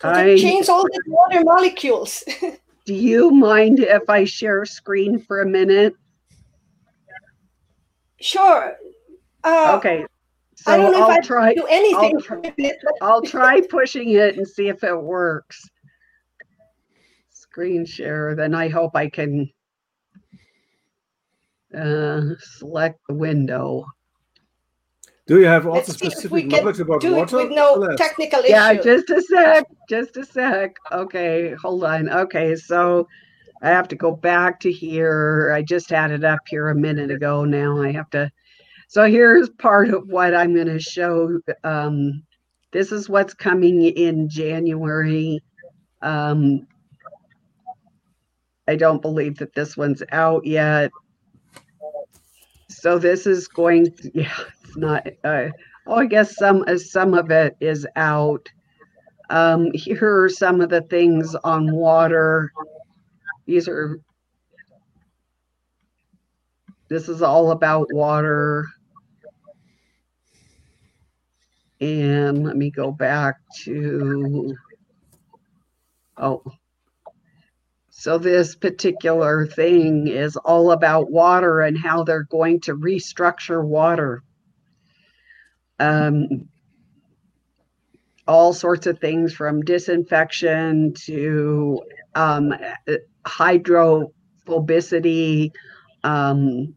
[0.02, 2.22] I change all the water molecules.
[2.86, 5.94] do you mind if I share screen for a minute?
[8.20, 8.76] Sure.
[9.44, 10.04] Uh, okay.
[10.56, 12.16] So I don't know I'll if I try, do anything.
[12.16, 15.68] I'll try, I'll try pushing it and see if it works.
[17.30, 18.34] Screen share.
[18.34, 19.50] Then I hope I can
[21.74, 23.86] uh, select the window.
[25.26, 27.36] Do you have also specific knowledge about water?
[27.36, 28.50] with no technical issue.
[28.50, 29.64] Yeah, just a sec.
[29.88, 30.76] Just a sec.
[30.92, 32.10] Okay, hold on.
[32.10, 33.06] Okay, so
[33.62, 35.52] I have to go back to here.
[35.54, 37.44] I just had it up here a minute ago.
[37.44, 38.30] Now I have to.
[38.88, 41.40] So here's part of what I'm going to show.
[41.62, 42.22] Um,
[42.72, 45.40] this is what's coming in January.
[46.02, 46.66] Um,
[48.66, 50.90] I don't believe that this one's out yet.
[52.68, 53.92] So this is going.
[53.92, 55.06] To, yeah, it's not.
[55.22, 55.48] Uh,
[55.86, 58.48] oh, I guess some uh, some of it is out.
[59.28, 62.52] Um, here are some of the things on water
[63.50, 63.98] these are,
[66.88, 68.68] this is all about water.
[71.80, 74.54] And let me go back to,
[76.16, 76.44] oh,
[77.90, 84.22] so this particular thing is all about water and how they're going to restructure water.
[85.80, 86.48] Um,
[88.28, 91.82] all sorts of things from disinfection to
[92.14, 92.54] um,
[93.26, 95.50] hydrophobicity
[96.04, 96.74] um,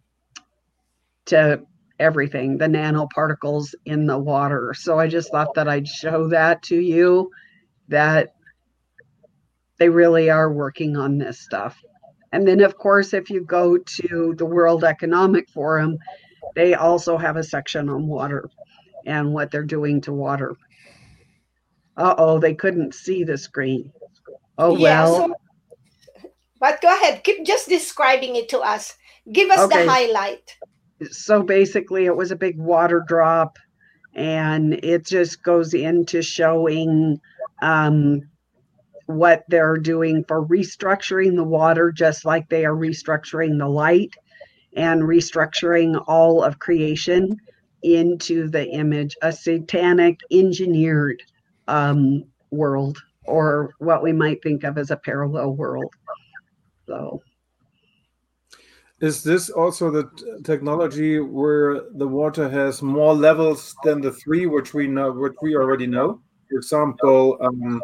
[1.25, 1.61] to
[1.99, 4.73] everything, the nanoparticles in the water.
[4.75, 7.29] So I just thought that I'd show that to you
[7.87, 8.33] that
[9.77, 11.77] they really are working on this stuff.
[12.31, 15.97] And then, of course, if you go to the World Economic Forum,
[16.55, 18.49] they also have a section on water
[19.05, 20.55] and what they're doing to water.
[21.95, 23.91] Uh oh, they couldn't see the screen.
[24.57, 25.15] Oh, yeah, well.
[25.15, 25.33] So
[26.63, 28.95] but go ahead, keep just describing it to us.
[29.29, 29.83] Give us okay.
[29.83, 30.55] the highlight.
[31.11, 33.57] So basically, it was a big water drop,
[34.13, 37.19] and it just goes into showing
[37.61, 38.21] um,
[39.07, 44.13] what they're doing for restructuring the water, just like they are restructuring the light
[44.75, 47.35] and restructuring all of creation
[47.83, 51.21] into the image, a satanic engineered
[51.67, 55.93] um, world, or what we might think of as a parallel world.
[56.87, 57.21] So,
[58.99, 64.73] is this also the technology where the water has more levels than the three, which
[64.73, 66.21] we know, which we already know?
[66.49, 67.81] For example, um,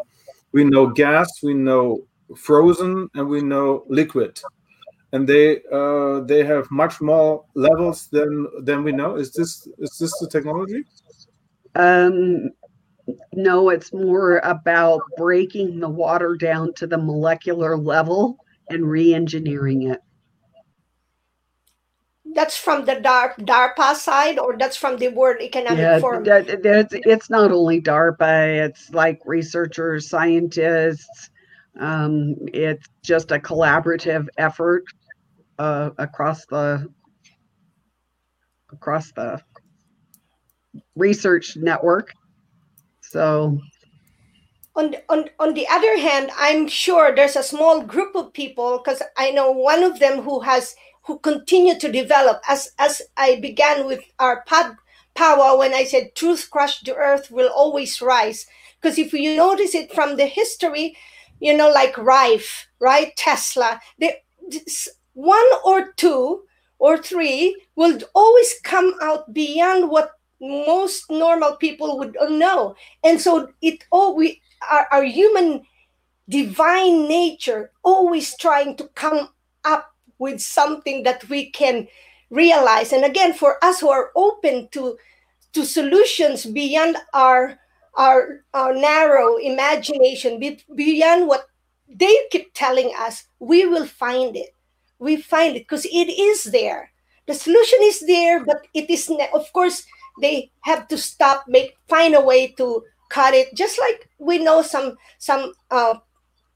[0.52, 2.06] we know gas, we know
[2.36, 4.40] frozen, and we know liquid,
[5.12, 9.16] and they uh, they have much more levels than than we know.
[9.16, 10.84] Is this is this the technology?
[11.74, 12.50] Um,
[13.32, 18.38] no, it's more about breaking the water down to the molecular level
[18.68, 20.00] and re-engineering it.
[22.32, 26.22] That's from the DARPA side, or that's from the World Economic yeah, Forum.
[26.24, 31.30] That, that's, it's not only DARPA; it's like researchers, scientists.
[31.78, 34.84] Um, it's just a collaborative effort
[35.58, 36.88] uh, across the
[38.72, 39.42] across the
[40.94, 42.12] research network.
[43.10, 43.58] So
[44.76, 49.02] on, on, on the other hand, I'm sure there's a small group of people because
[49.18, 53.84] I know one of them who has who continue to develop as as I began
[53.86, 54.76] with our pod
[55.14, 58.46] power when I said truth crushed the earth will always rise.
[58.80, 60.96] Because if you notice it from the history,
[61.40, 63.14] you know, like Rife, right?
[63.16, 64.22] Tesla, they,
[65.14, 66.44] one or two
[66.78, 72.74] or three will always come out beyond what most normal people would know.
[73.04, 74.40] And so it all we
[74.70, 75.62] our, our human
[76.28, 79.28] divine nature always trying to come
[79.64, 81.88] up with something that we can
[82.30, 82.92] realize.
[82.92, 84.96] And again for us who are open to
[85.52, 87.58] to solutions beyond our
[87.96, 90.40] our, our narrow imagination
[90.74, 91.46] beyond what
[91.88, 94.54] they keep telling us we will find it.
[94.98, 96.92] We find it because it is there.
[97.26, 99.84] The solution is there but it is of course
[100.20, 103.54] they have to stop make find a way to cut it.
[103.54, 105.94] Just like we know some some uh,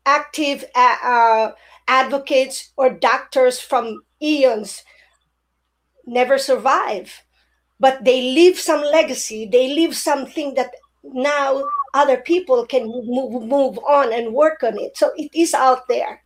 [0.07, 1.53] active uh, uh,
[1.89, 4.85] advocates or doctors from eons
[6.07, 7.23] never survive.
[7.81, 9.49] But they leave some legacy.
[9.51, 10.71] They leave something that
[11.03, 14.97] now other people can move, move on and work on it.
[14.97, 16.23] So it is out there.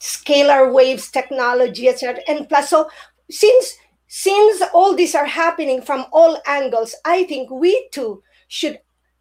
[0.00, 2.90] Scalar waves technology etc and plus so
[3.30, 3.76] since
[4.14, 8.78] since all these are happening from all angles i think we too should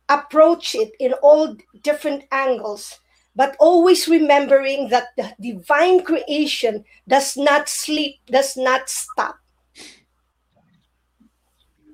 [0.10, 3.00] approach it in all different angles
[3.34, 9.38] but always remembering that the divine creation does not sleep does not stop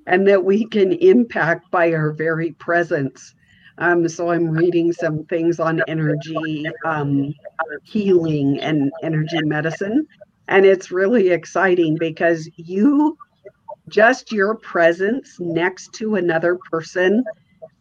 [0.07, 3.35] and that we can impact by our very presence.
[3.77, 7.35] Um, so I'm reading some things on energy um,
[7.83, 10.07] healing and energy medicine.
[10.47, 13.17] And it's really exciting because you,
[13.89, 17.23] just your presence next to another person,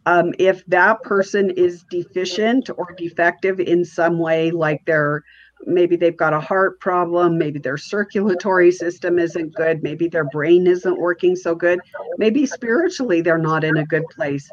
[0.05, 5.23] um, if that person is deficient or defective in some way, like they're
[5.65, 10.67] maybe they've got a heart problem, maybe their circulatory system isn't good, maybe their brain
[10.67, 11.79] isn't working so good,
[12.17, 14.49] maybe spiritually they're not in a good place.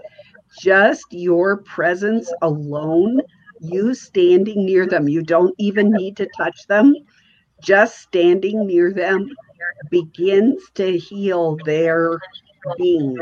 [0.58, 3.20] Just your presence alone,
[3.60, 6.94] you standing near them, you don't even need to touch them,
[7.64, 9.28] just standing near them
[9.90, 12.18] begins to heal their
[12.78, 13.16] being.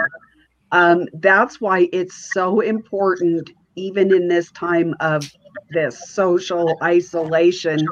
[0.72, 5.30] Um, that's why it's so important, even in this time of
[5.70, 7.86] this social isolation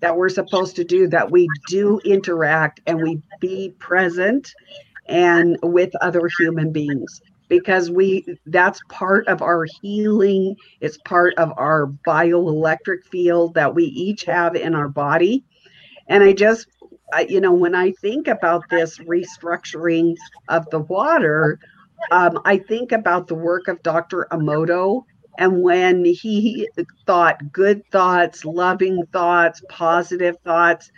[0.00, 4.52] that we're supposed to do that we do interact and we be present
[5.08, 7.20] and with other human beings.
[7.48, 10.56] Because we that's part of our healing.
[10.80, 15.44] It's part of our bioelectric field that we each have in our body
[16.08, 16.66] and i just
[17.12, 20.16] I, you know when i think about this restructuring
[20.48, 21.58] of the water
[22.10, 25.04] um, i think about the work of dr emoto
[25.38, 26.68] and when he
[27.06, 30.90] thought good thoughts, loving thoughts, positive thoughts,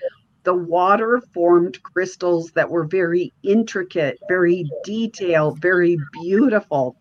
[0.45, 6.97] the water formed crystals that were very intricate, very detailed, very beautiful.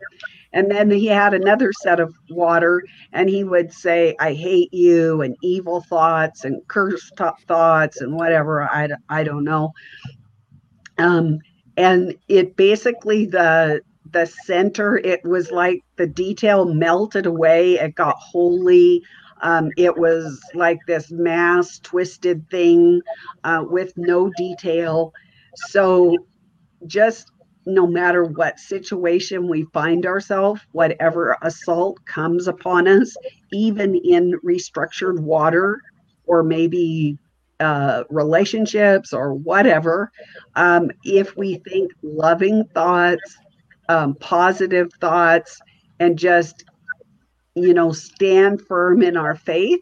[0.53, 2.84] And then he had another set of water,
[3.14, 7.11] and he would say, I hate you, and evil thoughts, and curse
[7.48, 8.64] thoughts, and whatever.
[8.64, 9.74] I, I don't know.
[10.98, 11.40] Um,
[11.76, 18.15] and it basically, the the center it was like the detail melted away it got
[18.18, 19.03] holy
[19.41, 23.02] um, it was like this mass twisted thing
[23.44, 25.14] uh, with no detail
[25.56, 26.15] so
[26.86, 27.32] just
[27.68, 33.15] no matter what situation we find ourselves whatever assault comes upon us
[33.52, 35.81] even in restructured water
[36.26, 37.18] or maybe
[37.60, 40.10] uh, relationships or whatever
[40.56, 43.35] um, if we think loving thoughts
[43.89, 45.60] um, positive thoughts
[45.99, 46.64] and just
[47.56, 49.81] you know stand firm in our faith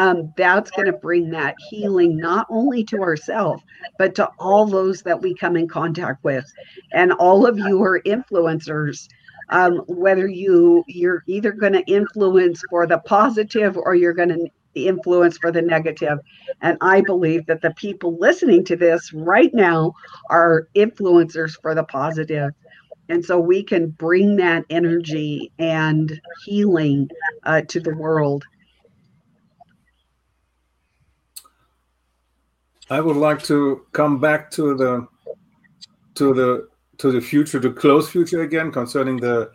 [0.00, 3.62] um, that's going to bring that healing not only to ourselves
[3.98, 6.50] but to all those that we come in contact with
[6.92, 9.08] and all of you are influencers
[9.50, 14.48] um, whether you you're either going to influence for the positive or you're going to
[14.74, 16.18] influence for the negative
[16.62, 19.92] and i believe that the people listening to this right now
[20.30, 22.52] are influencers for the positive
[23.10, 27.10] and so we can bring that energy and healing
[27.42, 28.44] uh, to the world.
[32.90, 35.06] I would like to come back to the
[36.16, 36.68] to the
[36.98, 39.50] to the future, the close future again, concerning the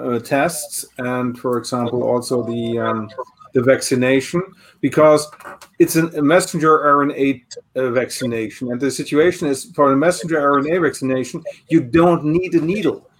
[0.00, 3.10] uh, tests and, for example, also the um,
[3.54, 4.42] the vaccination
[4.80, 5.30] because
[5.78, 7.42] it's a messenger RNA
[7.76, 12.60] uh, vaccination, and the situation is for a messenger RNA vaccination, you don't need a
[12.60, 13.10] needle.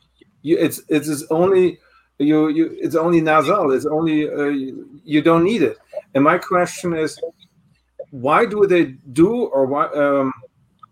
[0.42, 1.78] You, it's it's only
[2.18, 3.72] you you it's only nasal.
[3.72, 5.76] It's only uh, you, you don't need it.
[6.14, 7.18] And my question is,
[8.14, 10.32] why do they do or why um,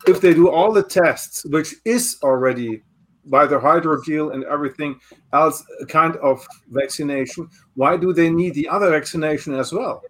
[0.08, 2.82] if they do all the tests, which is already
[3.26, 4.98] by the hydrogel and everything
[5.32, 10.02] else a kind of vaccination, why do they need the other vaccination as well?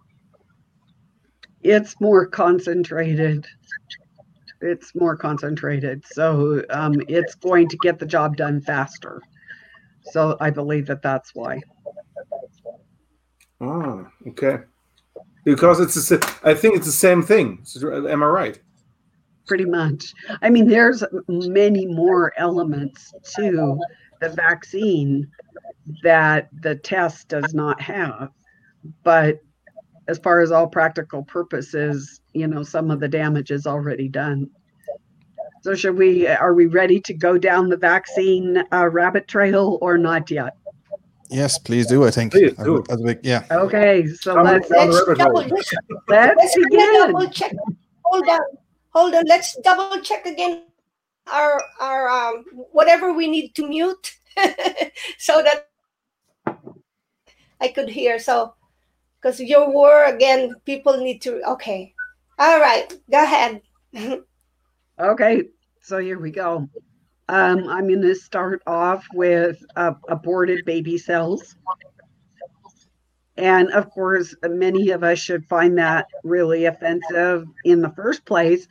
[1.61, 3.47] It's more concentrated.
[4.63, 6.07] It's more concentrated.
[6.07, 9.21] So um, it's going to get the job done faster.
[10.13, 11.61] So I believe that that's why.
[13.61, 14.61] Ah, okay.
[15.45, 17.65] Because it's a, I think it's the same thing.
[17.83, 18.61] Am I right?
[19.47, 20.15] pretty much.
[20.41, 23.79] I mean, there's many more elements to
[24.21, 25.29] the vaccine
[26.03, 28.31] that the test does not have.
[29.03, 29.41] But
[30.09, 34.49] as far as all practical purposes, you know, some of the damage is already done.
[35.63, 39.97] So should we are we ready to go down the vaccine uh, rabbit trail or
[39.97, 40.57] not yet?
[41.33, 42.05] Yes, please do.
[42.05, 42.33] I think.
[42.33, 42.85] Please do.
[42.91, 43.45] As we, yeah.
[43.51, 45.51] Okay, so I'm let's Let's double, hole.
[45.51, 45.73] let's,
[46.09, 46.93] let's let's begin.
[46.95, 47.53] double check.
[48.05, 48.41] Hold on,
[48.91, 49.25] hold on.
[49.27, 50.65] Let's double check again
[51.33, 54.13] our our um, whatever we need to mute
[55.19, 55.69] so that
[57.61, 58.19] I could hear.
[58.19, 58.55] So
[59.21, 61.41] because your word again, people need to.
[61.53, 61.95] Okay,
[62.39, 62.93] all right.
[63.11, 63.63] Go ahead.
[64.99, 65.43] Okay,
[65.81, 66.69] so here we go.
[67.29, 71.57] Um, I'm going to start off with uh, aborted baby cells.
[73.37, 78.69] And of course, many of us should find that really offensive in the first place.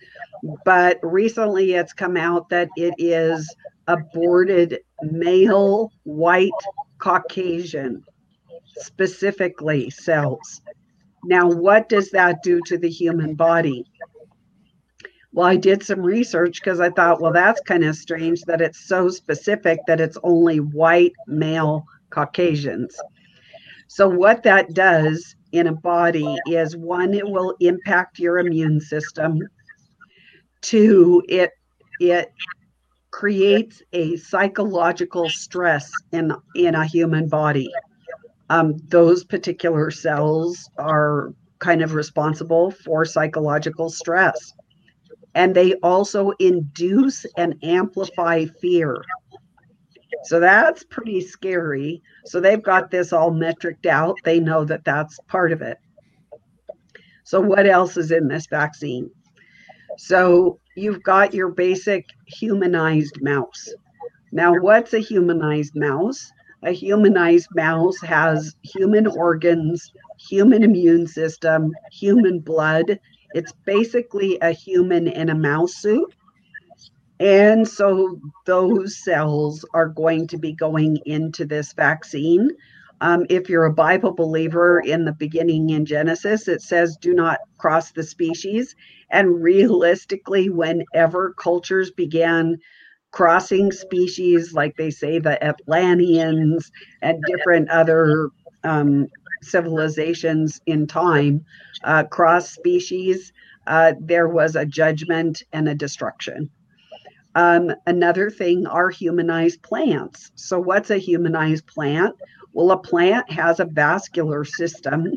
[0.65, 3.53] But recently it's come out that it is
[3.87, 6.51] aborted male white
[6.99, 8.03] Caucasian,
[8.77, 10.61] specifically cells.
[11.23, 13.90] Now, what does that do to the human body?
[15.33, 18.85] Well, I did some research because I thought, well, that's kind of strange that it's
[18.87, 22.97] so specific that it's only white male Caucasians.
[23.87, 29.39] So, what that does in a body is one, it will impact your immune system.
[30.61, 31.51] Two, it
[32.01, 32.31] it
[33.11, 37.71] creates a psychological stress in in a human body.
[38.49, 44.53] Um, those particular cells are kind of responsible for psychological stress
[45.35, 49.01] and they also induce and amplify fear.
[50.23, 52.01] So that's pretty scary.
[52.25, 54.17] So they've got this all metriced out.
[54.23, 55.77] They know that that's part of it.
[57.23, 59.09] So, what else is in this vaccine?
[59.97, 63.69] So, you've got your basic humanized mouse.
[64.33, 66.29] Now, what's a humanized mouse?
[66.63, 72.99] A humanized mouse has human organs, human immune system, human blood,
[73.33, 76.13] it's basically a human in a mouse suit.
[77.19, 82.49] And so those cells are going to be going into this vaccine.
[83.01, 87.39] Um, if you're a Bible believer in the beginning in Genesis, it says, do not
[87.57, 88.75] cross the species.
[89.09, 92.57] And realistically, whenever cultures began
[93.11, 96.71] crossing species, like they say the Atlanteans
[97.01, 98.29] and different other
[98.63, 99.07] um,
[99.41, 101.45] civilizations in time,
[101.83, 103.33] uh, cross species,
[103.67, 106.49] uh, there was a judgment and a destruction.
[107.35, 110.31] Um, another thing are humanized plants.
[110.35, 112.15] So, what's a humanized plant?
[112.53, 115.13] Well, a plant has a vascular system.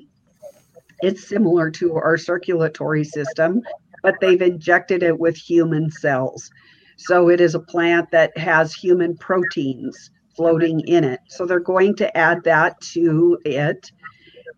[1.03, 3.63] It's similar to our circulatory system,
[4.03, 6.51] but they've injected it with human cells.
[6.97, 11.21] So, it is a plant that has human proteins floating in it.
[11.27, 13.91] So, they're going to add that to it.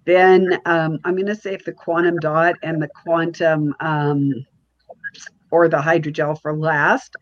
[0.07, 4.47] Then um, I'm going to say if the quantum dot and the quantum um,
[5.51, 7.17] or the hydrogel for last.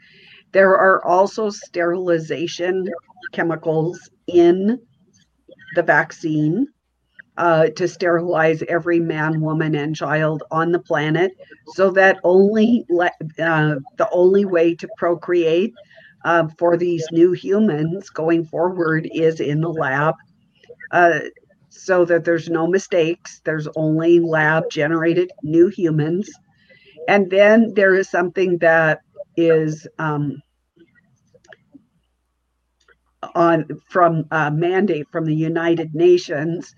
[0.52, 2.88] There are also sterilization
[3.32, 4.78] chemicals in
[5.72, 6.68] the vaccine
[7.36, 11.32] uh, to sterilize every man, woman, and child on the planet,
[11.64, 15.74] so that only le- uh, the only way to procreate
[16.24, 20.14] uh, for these new humans going forward is in the lab.
[21.74, 23.40] Uh, so that there's no mistakes.
[23.44, 26.30] There's only lab generated new humans.
[27.08, 29.00] And then there is something that
[29.36, 30.40] is um,
[33.34, 36.74] on from a mandate from the United Nations.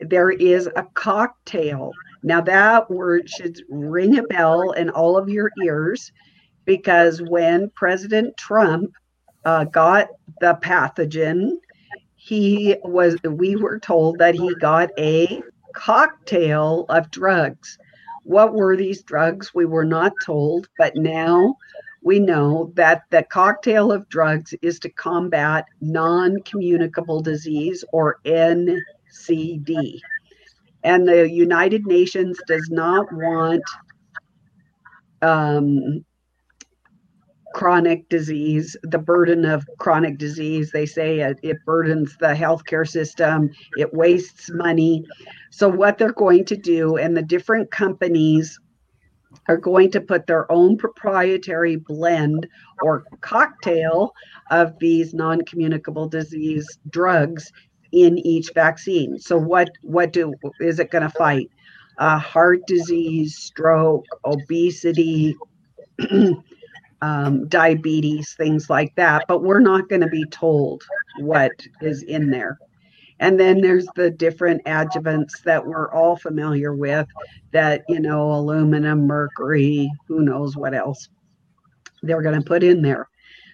[0.00, 1.92] There is a cocktail.
[2.22, 6.12] Now that word should ring a bell in all of your ears
[6.64, 8.92] because when President Trump
[9.44, 10.08] uh, got
[10.40, 11.52] the pathogen
[12.20, 15.42] he was we were told that he got a
[15.74, 17.78] cocktail of drugs.
[18.24, 19.54] What were these drugs?
[19.54, 21.56] We were not told, but now
[22.02, 30.00] we know that the cocktail of drugs is to combat non communicable disease or NCD.
[30.84, 33.62] And the United Nations does not want
[35.22, 36.04] um,
[37.54, 40.70] chronic disease, the burden of chronic disease.
[40.70, 45.04] They say it, it burdens the healthcare system, it wastes money.
[45.50, 48.58] So, what they're going to do, and the different companies
[49.48, 52.46] are going to put their own proprietary blend
[52.82, 54.12] or cocktail
[54.50, 57.52] of these non-communicable disease drugs
[57.92, 59.18] in each vaccine.
[59.18, 61.50] So what what do is it going to fight?
[61.98, 65.36] Uh, heart disease, stroke, obesity,
[67.02, 69.24] um, diabetes, things like that.
[69.28, 70.82] But we're not going to be told
[71.18, 72.58] what is in there.
[73.20, 77.06] And then there's the different adjuvants that we're all familiar with
[77.52, 81.08] that, you know, aluminum, mercury, who knows what else
[82.02, 83.08] they're going to put in there.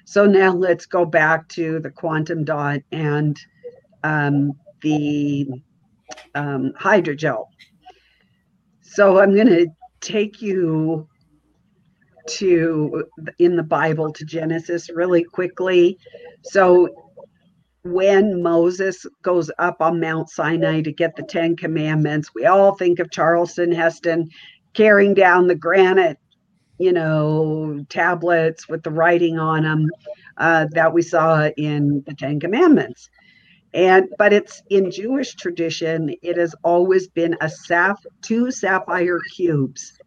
[0.05, 3.37] So now let's go back to the quantum dot and
[4.05, 4.53] um,
[4.83, 5.49] the
[6.37, 7.47] um, hydrogel.
[8.83, 9.67] So I'm going to
[10.01, 11.09] take you
[12.29, 13.05] to
[13.39, 15.99] in the Bible to Genesis really quickly.
[16.45, 16.89] So
[17.83, 22.99] when Moses goes up on Mount Sinai to get the Ten Commandments, we all think
[22.99, 24.29] of Charlton Heston
[24.75, 26.19] carrying down the granite,
[26.79, 29.89] you know, tablets with the writing on them
[30.37, 33.09] uh, that we saw in the Ten Commandments.
[33.73, 39.99] And but it's in Jewish tradition, it has always been a sap two sapphire cubes.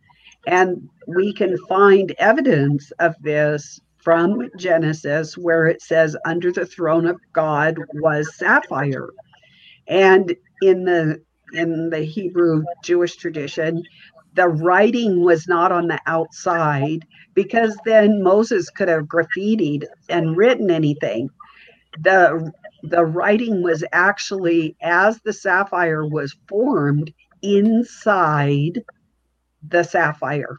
[0.48, 7.06] And we can find evidence of this from Genesis, where it says, Under the throne
[7.08, 9.10] of God was sapphire.
[9.88, 11.22] And in the
[11.54, 13.84] in the Hebrew Jewish tradition,
[14.36, 17.06] the writing was not on the outside
[17.36, 21.30] because then Moses could have graffitied and written anything.
[22.02, 22.52] The
[22.84, 27.12] the writing was actually as the sapphire was formed
[27.42, 28.84] inside
[29.68, 30.58] the sapphire.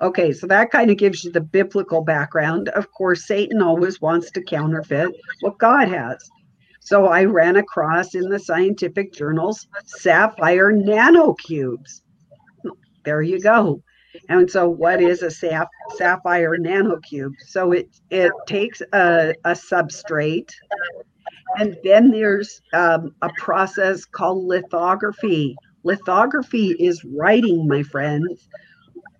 [0.00, 2.68] Okay, so that kind of gives you the biblical background.
[2.70, 6.18] Of course, Satan always wants to counterfeit what God has.
[6.80, 12.02] So I ran across in the scientific journals sapphire nanocubes.
[13.04, 13.82] There you go.
[14.28, 17.32] And so, what is a sap- sapphire nanocube?
[17.46, 20.50] So it it takes a, a substrate,
[21.58, 25.56] and then there's um, a process called lithography.
[25.84, 28.48] Lithography is writing, my friends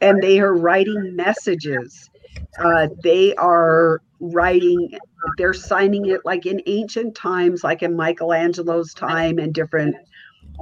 [0.00, 2.10] and they are writing messages.
[2.58, 4.90] Uh, they are writing,
[5.38, 9.96] they're signing it like in ancient times, like in Michelangelo's time and different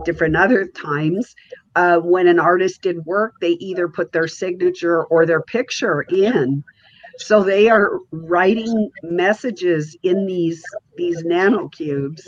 [0.04, 1.34] different other times.
[1.74, 6.62] Uh, when an artist did work, they either put their signature or their picture in.
[7.18, 10.62] So they are writing messages in these
[10.96, 12.22] these nanocubes,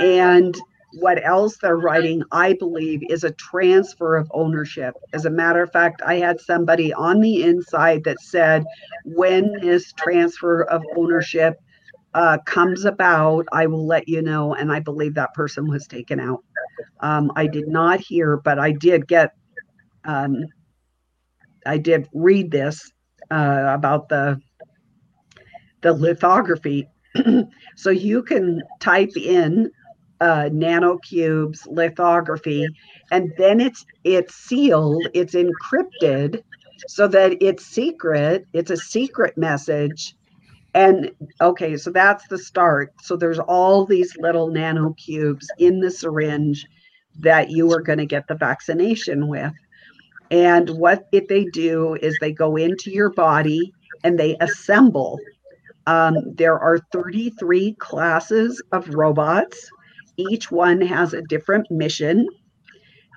[0.00, 0.56] and
[0.94, 4.94] what else they're writing, I believe, is a transfer of ownership.
[5.12, 8.64] As a matter of fact, I had somebody on the inside that said,
[9.04, 11.60] when this transfer of ownership
[12.14, 14.54] uh, comes about, I will let you know.
[14.54, 16.42] And I believe that person was taken out.
[17.00, 19.34] Um, I did not hear, but I did get,
[20.04, 20.36] um,
[21.66, 22.90] I did read this
[23.30, 24.40] uh, about the
[25.80, 26.88] the lithography.
[27.76, 29.70] so you can type in
[30.20, 32.74] uh, nanocubes lithography
[33.10, 36.42] and then it's it's sealed it's encrypted
[36.86, 40.14] so that it's secret it's a secret message.
[40.74, 42.92] And okay so that's the start.
[43.02, 46.66] So there's all these little nanocubes in the syringe
[47.20, 49.52] that you are going to get the vaccination with.
[50.30, 53.72] And what if they do is they go into your body
[54.04, 55.18] and they assemble.
[55.86, 59.70] Um, there are 33 classes of robots
[60.18, 62.28] each one has a different mission.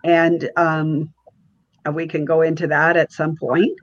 [0.03, 1.14] And um,
[1.94, 3.78] we can go into that at some point.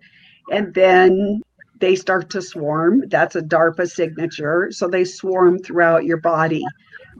[0.50, 1.42] And then
[1.80, 3.04] they start to swarm.
[3.08, 4.68] That's a darpa signature.
[4.70, 6.64] So they swarm throughout your body.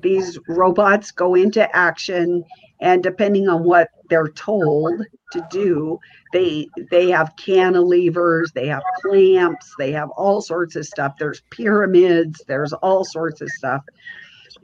[0.02, 2.44] These robots go into action
[2.80, 5.98] and depending on what they're told to do
[6.32, 11.14] they they have cantilevers they have clamps they have all sorts of stuff.
[11.18, 13.82] There's pyramids there's all sorts of stuff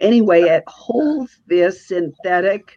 [0.01, 2.75] anyway, it holds this synthetic.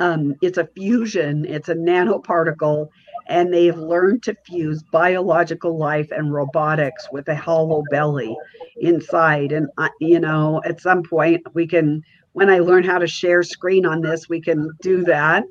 [0.00, 1.44] Um, it's a fusion.
[1.44, 2.88] It's a nanoparticle,
[3.26, 8.36] and they've learned to fuse biological life and robotics with a hollow belly
[8.76, 9.52] inside.
[9.52, 12.02] And uh, you know, at some point, we can
[12.32, 15.44] when I learn how to share screen on this, we can do that.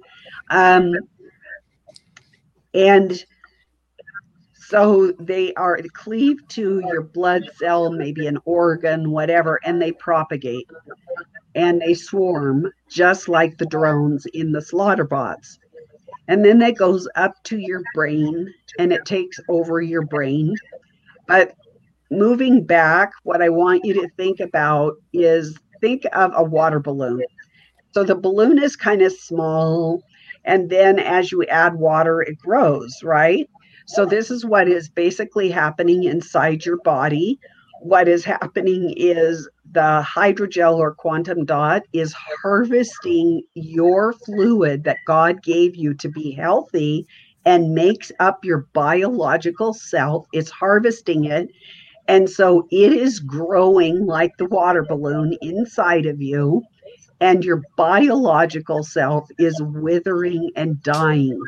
[0.49, 0.93] Um,
[2.73, 3.25] and
[4.69, 10.67] so they are cleaved to your blood cell, maybe an organ, whatever, and they propagate
[11.55, 15.57] and they swarm just like the drones in the slaughter bots.
[16.27, 20.53] And then that goes up to your brain and it takes over your brain.
[21.27, 21.53] But
[22.11, 27.23] moving back, what I want you to think about is think of a water balloon.
[27.93, 30.03] So the balloon is kind of small.
[30.43, 33.49] And then as you add water, it grows, right?
[33.87, 37.39] So this is what is basically happening inside your body.
[37.81, 45.41] What is happening is the hydrogel or quantum dot is harvesting your fluid that God
[45.41, 47.07] gave you to be healthy
[47.45, 50.27] and makes up your biological self.
[50.33, 51.49] It's harvesting it.
[52.09, 56.63] And so it is growing like the water balloon inside of you,
[57.19, 61.39] and your biological self is withering and dying.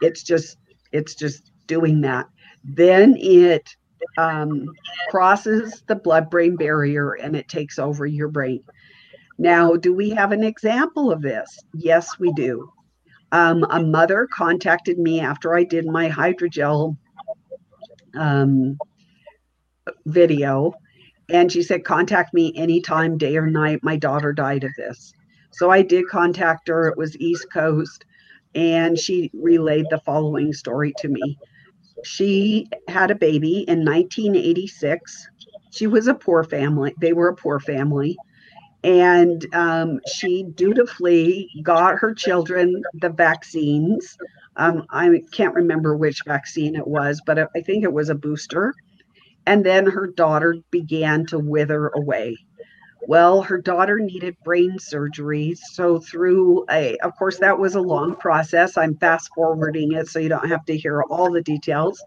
[0.00, 0.58] It's just,
[0.90, 2.28] it's just doing that.
[2.64, 3.74] Then it
[4.18, 4.66] um,
[5.08, 8.62] crosses the blood brain barrier and it takes over your brain.
[9.38, 11.48] Now, do we have an example of this?
[11.72, 12.70] Yes, we do.
[13.32, 16.98] Um, a mother contacted me after I did my hydrogel
[18.14, 18.76] um,
[20.04, 20.74] video,
[21.30, 23.80] and she said, Contact me anytime, day or night.
[23.82, 25.14] My daughter died of this.
[25.50, 26.88] So I did contact her.
[26.88, 28.04] It was East Coast,
[28.54, 31.38] and she relayed the following story to me
[32.04, 35.28] she had a baby in 1986.
[35.70, 36.94] She was a poor family.
[37.00, 38.16] They were a poor family.
[38.84, 44.16] And um, she dutifully got her children the vaccines.
[44.56, 48.74] Um, I can't remember which vaccine it was, but I think it was a booster.
[49.46, 52.38] And then her daughter began to wither away.
[53.08, 55.54] Well, her daughter needed brain surgery.
[55.72, 58.76] So, through a, of course, that was a long process.
[58.76, 62.02] I'm fast forwarding it so you don't have to hear all the details.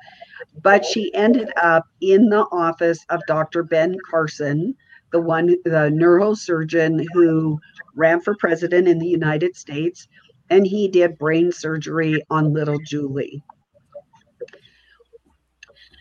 [0.62, 3.64] But she ended up in the office of Dr.
[3.64, 4.76] Ben Carson,
[5.12, 7.60] the one, the neurosurgeon who
[7.96, 10.08] ran for president in the United States.
[10.50, 13.44] And he did brain surgery on little Julie.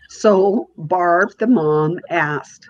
[0.09, 2.69] So, Barb, the mom, asked,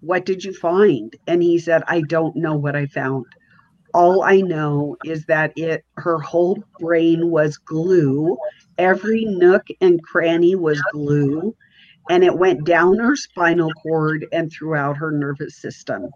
[0.00, 1.14] what did you find?
[1.26, 3.26] And he said, I don't know what I found.
[3.94, 8.36] All I know is that it her whole brain was glue.
[8.76, 11.54] Every nook and cranny was glue.
[12.10, 16.06] And it went down her spinal cord and throughout her nervous system.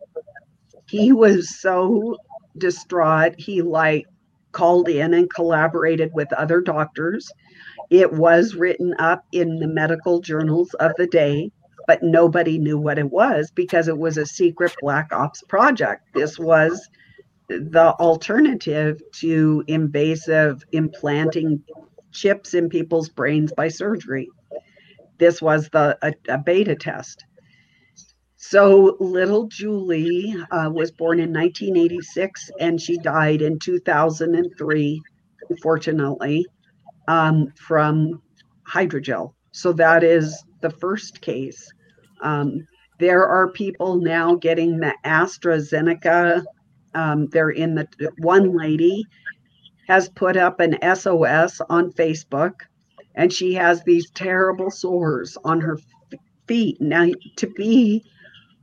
[0.87, 2.17] He was so
[2.57, 3.35] distraught.
[3.39, 4.07] He like
[4.53, 7.31] called in and collaborated with other doctors.
[7.91, 11.51] It was written up in the medical journals of the day
[11.87, 16.03] but nobody knew what it was because it was a secret black ops project.
[16.15, 16.89] This was
[17.49, 21.63] the alternative to invasive implanting
[22.13, 24.29] chips in people's brains by surgery.
[25.19, 27.25] This was the a, a beta test.
[28.37, 35.01] So little Julie uh, was born in 1986 and she died in 2003,
[35.49, 36.47] unfortunately,
[37.07, 38.21] um, from
[38.69, 39.35] hydrogel.
[39.53, 41.71] So that is the first case.
[42.23, 42.67] Um,
[42.99, 46.45] there are people now getting the AstraZeneca.
[46.95, 49.05] Um, they're in the one lady
[49.89, 52.53] has put up an SOS on Facebook
[53.15, 55.79] and she has these terrible sores on her
[56.47, 56.81] feet.
[56.81, 58.05] Now, to be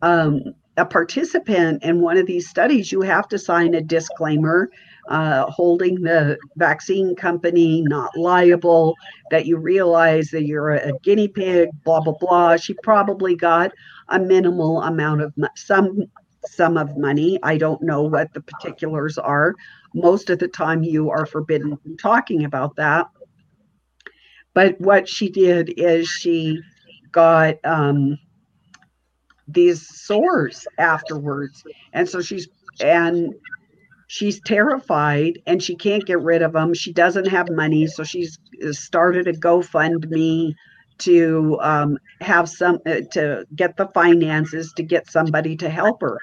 [0.01, 0.41] um,
[0.77, 4.69] a participant in one of these studies, you have to sign a disclaimer
[5.09, 8.95] uh, holding the vaccine company not liable,
[9.31, 12.55] that you realize that you're a, a guinea pig, blah, blah, blah.
[12.55, 13.71] She probably got
[14.09, 16.03] a minimal amount of some
[16.45, 17.39] sum of money.
[17.43, 19.55] I don't know what the particulars are.
[19.93, 23.07] Most of the time, you are forbidden from talking about that.
[24.53, 26.59] But what she did is she
[27.11, 28.17] got um,
[29.47, 31.63] these sores afterwards.
[31.93, 32.47] And so she's,
[32.79, 33.33] and
[34.09, 36.73] she's terrified and she can't get rid of them.
[36.73, 37.85] She doesn't have money.
[37.85, 40.55] So she's uh, started a GoFundMe
[40.99, 46.17] to um, have some, uh, to get the finances to get somebody to help her.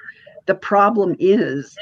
[0.47, 1.77] The problem is,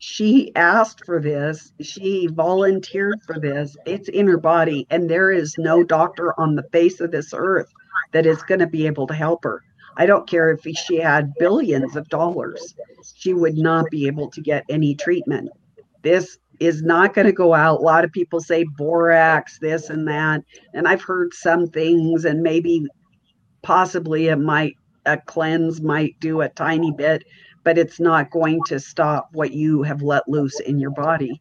[0.00, 1.72] she asked for this.
[1.80, 3.76] She volunteered for this.
[3.86, 7.72] It's in her body, and there is no doctor on the face of this earth
[8.12, 9.62] that is going to be able to help her.
[9.98, 12.74] I don't care if she had billions of dollars,
[13.14, 15.50] she would not be able to get any treatment.
[16.02, 17.80] This is not going to go out.
[17.80, 20.44] A lot of people say borax, this and that.
[20.72, 22.86] And I've heard some things, and maybe
[23.62, 27.24] possibly it might, a cleanse might do a tiny bit,
[27.64, 31.40] but it's not going to stop what you have let loose in your body.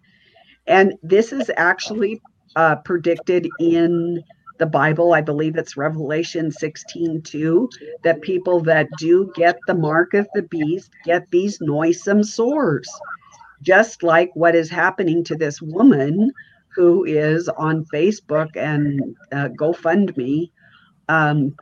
[0.65, 2.21] And this is actually
[2.55, 4.23] uh, predicted in
[4.57, 5.13] the Bible.
[5.13, 7.69] I believe it's Revelation 16 2
[8.03, 12.89] that people that do get the mark of the beast get these noisome sores,
[13.61, 16.31] just like what is happening to this woman
[16.69, 20.51] who is on Facebook and uh, GoFundMe.
[21.09, 21.55] Um,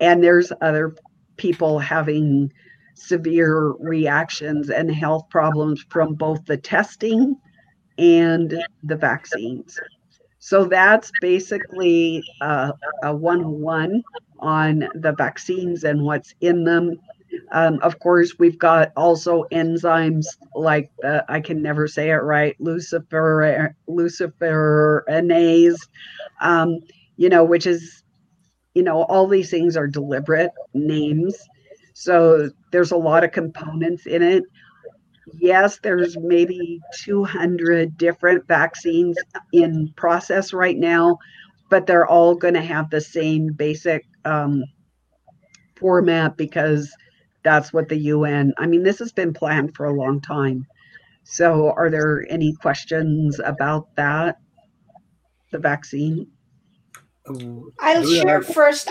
[0.00, 0.94] and there's other
[1.36, 2.52] people having
[2.94, 7.36] severe reactions and health problems from both the testing
[7.98, 9.78] and the vaccines.
[10.46, 12.70] So that's basically uh,
[13.02, 14.04] a 101
[14.38, 17.00] on the vaccines and what's in them.
[17.50, 20.24] Um, of course, we've got also enzymes
[20.54, 25.80] like uh, I can never say it right, lucifer luciferase,
[26.40, 26.78] um,
[27.16, 28.04] you know, which is,
[28.76, 31.36] you know, all these things are deliberate names.
[31.92, 34.44] So there's a lot of components in it
[35.32, 39.16] yes, there's maybe 200 different vaccines
[39.52, 41.18] in process right now,
[41.70, 44.64] but they're all going to have the same basic um,
[45.76, 46.92] format because
[47.42, 50.66] that's what the UN, I mean, this has been planned for a long time.
[51.24, 54.38] So, are there any questions about that,
[55.50, 56.28] the vaccine?
[57.80, 58.88] I'll share first.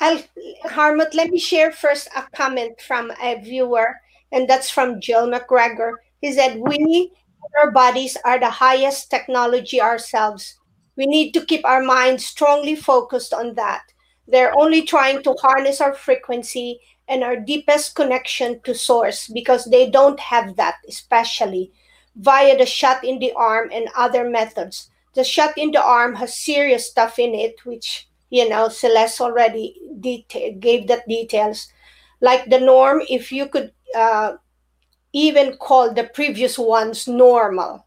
[0.00, 0.22] I'll,
[0.64, 3.96] Hartmut, let me share first a comment from a viewer
[4.32, 5.94] and that's from Jill McGregor.
[6.20, 7.12] He said, We,
[7.60, 10.58] our bodies, are the highest technology ourselves.
[10.96, 13.82] We need to keep our minds strongly focused on that.
[14.28, 19.90] They're only trying to harness our frequency and our deepest connection to source because they
[19.90, 21.72] don't have that, especially
[22.16, 24.90] via the shot in the arm and other methods.
[25.14, 29.80] The shot in the arm has serious stuff in it, which, you know, Celeste already
[30.00, 31.68] gave that details.
[32.20, 34.32] Like the norm, if you could uh,
[35.12, 37.84] even call the previous ones normal.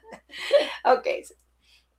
[0.86, 1.24] okay,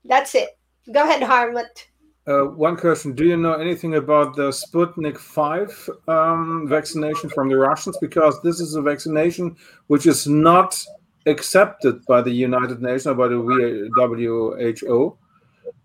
[0.05, 0.49] that's it.
[0.91, 1.85] Go ahead, Hartmut.
[2.27, 7.57] Uh, one question: Do you know anything about the Sputnik Five um, vaccination from the
[7.57, 7.97] Russians?
[7.99, 9.55] Because this is a vaccination
[9.87, 10.83] which is not
[11.25, 15.17] accepted by the United Nations or by the WHO,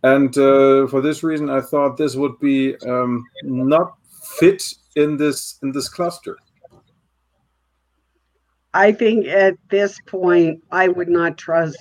[0.03, 3.95] and uh, for this reason, I thought this would be um, not
[4.37, 4.63] fit
[4.97, 6.37] in this in this cluster.
[8.75, 11.79] I think at this point, I would not trust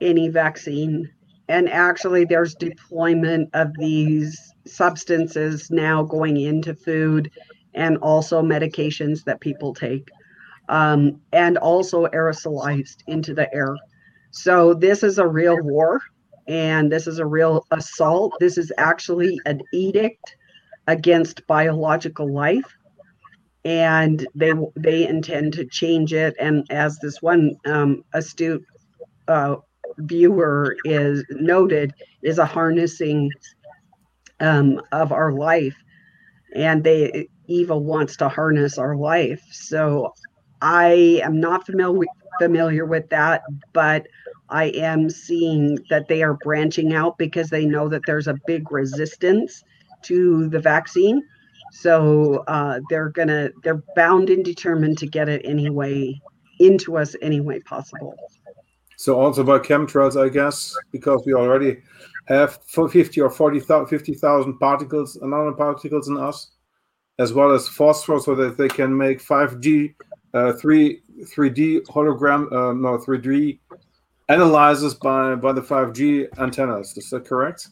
[0.00, 1.10] any vaccine.
[1.48, 7.30] And actually, there's deployment of these substances now going into food
[7.74, 10.10] and also medications that people take,
[10.68, 13.74] um, and also aerosolized into the air.
[14.30, 16.02] So, this is a real war
[16.46, 18.34] and this is a real assault.
[18.40, 20.36] This is actually an edict
[20.86, 22.77] against biological life
[23.64, 26.34] and they they intend to change it.
[26.38, 28.64] And as this one um, astute
[29.28, 29.56] uh,
[29.98, 33.30] viewer is noted, is a harnessing
[34.40, 35.76] um, of our life,
[36.54, 39.42] and they evil wants to harness our life.
[39.50, 40.14] So
[40.60, 42.08] I am not familiar
[42.40, 44.06] familiar with that, but
[44.48, 48.70] I am seeing that they are branching out because they know that there's a big
[48.70, 49.62] resistance
[50.04, 51.22] to the vaccine.
[51.72, 56.20] So uh, they're gonna they're bound and determined to get it anyway
[56.60, 58.16] into us any way possible.
[58.96, 61.78] So also by chemtrails, I guess, because we already
[62.26, 66.50] have 50 or 40, 50,000 particles, nanoparticles in us,
[67.18, 69.94] as well as phosphorus, so that they can make 5G,
[70.34, 73.60] uh, 3 3D hologram, uh, no 3D
[74.28, 76.96] analyzes by by the 5G antennas.
[76.96, 77.68] Is that correct?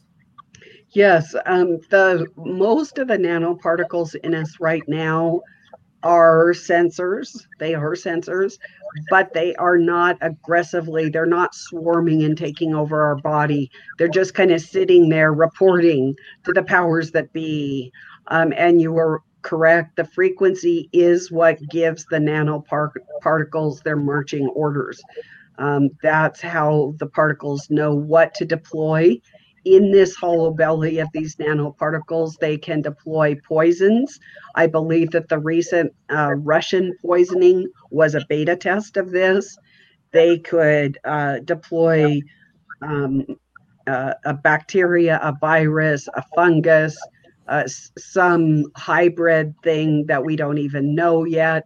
[0.91, 5.41] Yes, um, the most of the nanoparticles in us right now
[6.03, 7.29] are sensors.
[7.59, 8.57] They are sensors,
[9.09, 13.69] but they are not aggressively, they're not swarming and taking over our body.
[13.97, 17.91] They're just kind of sitting there reporting to the powers that be.
[18.27, 19.95] Um, and you were correct.
[19.97, 25.01] The frequency is what gives the nanoparticles their marching orders.
[25.57, 29.19] Um, that's how the particles know what to deploy
[29.75, 34.19] in this hollow belly of these nanoparticles, they can deploy poisons.
[34.55, 39.57] I believe that the recent uh, Russian poisoning was a beta test of this.
[40.11, 42.21] They could uh, deploy
[42.81, 43.25] um,
[43.87, 46.97] uh, a bacteria, a virus, a fungus,
[47.47, 51.63] uh, some hybrid thing that we don't even know yet.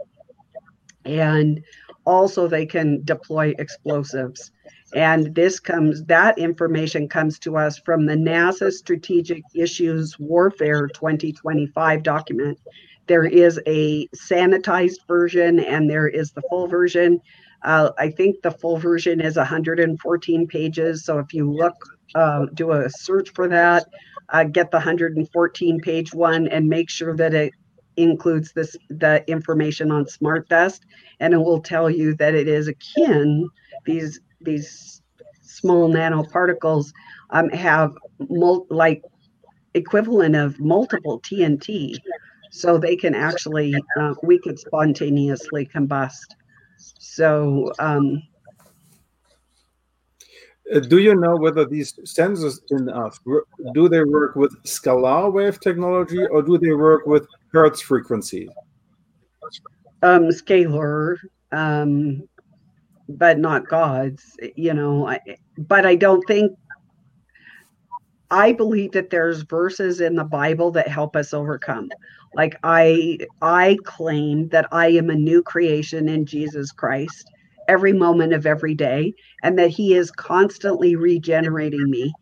[1.06, 1.64] And
[2.06, 4.52] also, they can deploy explosives.
[4.94, 12.04] And this comes, that information comes to us from the NASA Strategic Issues Warfare 2025
[12.04, 12.60] document.
[13.08, 17.20] there is a sanitized version and there is the full version.
[17.64, 21.06] Uh, I think the full version is 114 pages.
[21.06, 21.76] So if you look,
[22.16, 23.86] uh, do a search for that,
[24.30, 27.54] uh, get the 114 page one and make sure that it
[27.98, 30.82] includes this the information on SmartVest,
[31.20, 33.50] and it will tell you that it is akin
[33.86, 35.02] these these
[35.42, 36.92] small nanoparticles
[37.32, 37.94] um, have
[38.30, 39.04] mul- like
[39.74, 41.98] equivalent of multiple TNT,
[42.50, 46.36] so they can actually uh, we could spontaneously combust.
[47.00, 48.24] So um,
[50.74, 53.20] Uh, do you know whether these sensors in us
[53.74, 58.50] do they work with scalar wave technology or do they work with hertz frequency?
[60.04, 61.18] um, scalar,
[61.52, 62.28] um,
[63.18, 64.38] but not gods.
[64.56, 65.20] You know, I,
[65.58, 66.52] but I don't think.
[68.30, 71.90] I believe that there's verses in the Bible that help us overcome.
[72.34, 77.30] Like I, I claim that I am a new creation in Jesus Christ
[77.68, 82.14] every moment of every day, and that He is constantly regenerating me.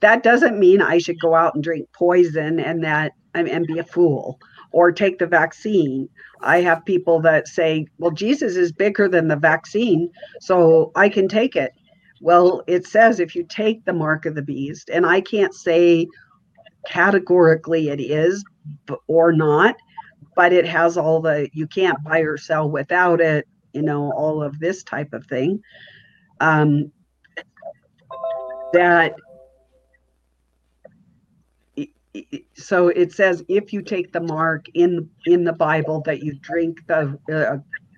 [0.00, 3.78] That doesn't mean I should go out and drink poison and that and and be
[3.78, 4.40] a fool
[4.72, 6.08] or take the vaccine.
[6.40, 10.10] I have people that say, well, Jesus is bigger than the vaccine,
[10.40, 11.72] so I can take it.
[12.20, 16.06] Well, it says if you take the mark of the beast, and I can't say
[16.86, 18.44] categorically it is
[19.06, 19.76] or not,
[20.34, 24.42] but it has all the, you can't buy or sell without it, you know, all
[24.42, 25.62] of this type of thing.
[26.40, 26.90] Um,
[28.72, 29.14] that
[32.56, 36.78] so it says if you take the mark in in the bible that you drink
[36.88, 37.56] the uh,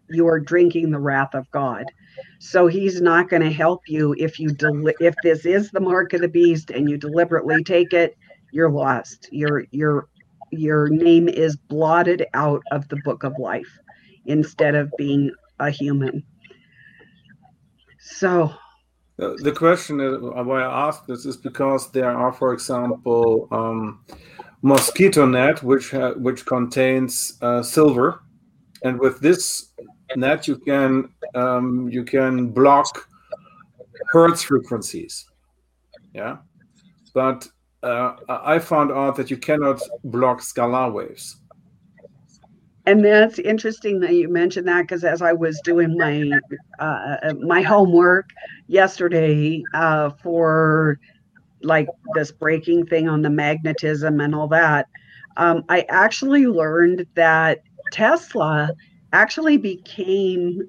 [0.09, 1.93] you are drinking the wrath of god.
[2.41, 6.13] So he's not going to help you if you deli- if this is the mark
[6.13, 8.13] of the beast and you deliberately take it
[8.53, 9.29] you're lost.
[9.33, 10.09] Your your
[10.51, 13.81] your name is blotted out of the book of life
[14.27, 16.25] instead of being a human.
[17.99, 18.53] So
[19.21, 24.05] Uh, the question why I ask this is because there are, for example, um,
[24.63, 28.23] mosquito net which ha- which contains uh, silver,
[28.83, 29.71] and with this
[30.17, 33.09] net you can um, you can block
[34.09, 35.27] hertz frequencies.
[36.13, 36.39] Yeah,
[37.15, 37.47] but
[37.85, 41.37] uh, I found out that you cannot block scalar waves.
[42.87, 46.39] And that's interesting that you mentioned that because as I was doing my
[46.79, 48.29] uh, my homework
[48.67, 50.99] yesterday uh, for
[51.63, 54.87] like this breaking thing on the magnetism and all that,
[55.37, 58.71] um, I actually learned that Tesla
[59.13, 60.61] actually became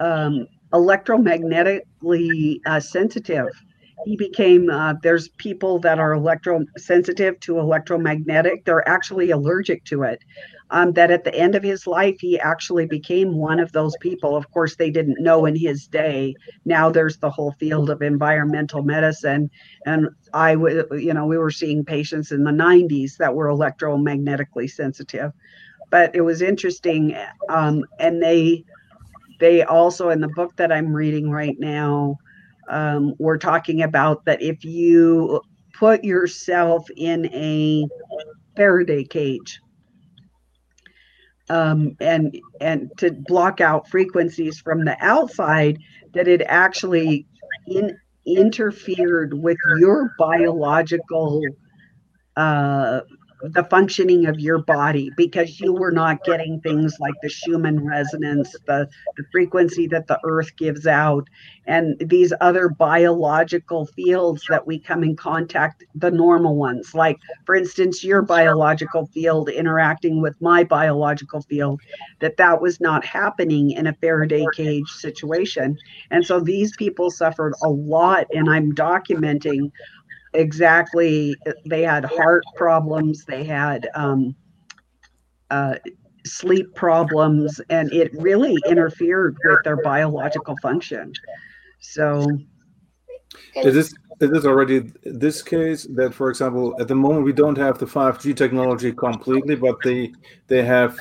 [0.00, 3.48] um, electromagnetically uh, sensitive.
[4.04, 10.18] He became, uh, there's people that are electrosensitive to electromagnetic, they're actually allergic to it.
[10.74, 14.36] Um, that at the end of his life, he actually became one of those people.
[14.36, 16.34] Of course, they didn't know in his day.
[16.64, 19.50] Now there's the whole field of environmental medicine.
[19.86, 24.68] And I would, you know, we were seeing patients in the 90s that were electromagnetically
[24.68, 25.30] sensitive.
[25.90, 27.16] But it was interesting.
[27.48, 28.64] Um, and they,
[29.38, 32.16] they also, in the book that I'm reading right now,
[32.68, 35.40] um, we're talking about that if you
[35.72, 37.86] put yourself in a
[38.56, 39.60] Faraday cage,
[41.50, 45.78] um, and and to block out frequencies from the outside
[46.14, 47.26] that it actually
[47.66, 51.56] in, interfered with your biological
[52.36, 53.00] uh,
[53.52, 58.54] the functioning of your body because you were not getting things like the Schumann resonance,
[58.66, 61.28] the, the frequency that the earth gives out,
[61.66, 66.94] and these other biological fields that we come in contact, the normal ones.
[66.94, 71.80] Like, for instance, your biological field interacting with my biological field,
[72.20, 75.78] that that was not happening in a Faraday cage situation.
[76.10, 79.70] And so these people suffered a lot, and I'm documenting
[80.34, 81.36] exactly.
[81.66, 83.24] They had heart problems.
[83.24, 84.34] They had um,
[85.50, 85.76] uh,
[86.26, 91.12] sleep problems and it really interfered with their biological function.
[91.80, 92.26] So
[93.56, 97.58] is this is this already this case that, for example, at the moment we don't
[97.58, 100.12] have the 5G technology completely, but they
[100.46, 100.98] they have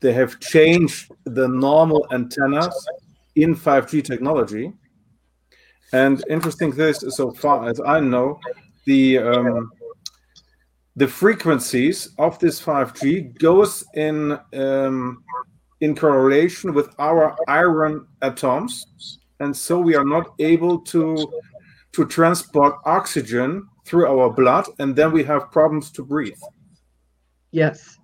[0.00, 2.88] they have changed the normal antennas
[3.34, 4.72] in 5G technology.
[5.92, 8.40] And interesting this, so far as I know,
[8.86, 9.70] the um,
[10.96, 15.22] the frequencies of this 5G goes in um,
[15.80, 21.30] in correlation with our iron atoms, and so we are not able to
[21.92, 26.42] to transport oxygen through our blood, and then we have problems to breathe.
[27.52, 27.98] yes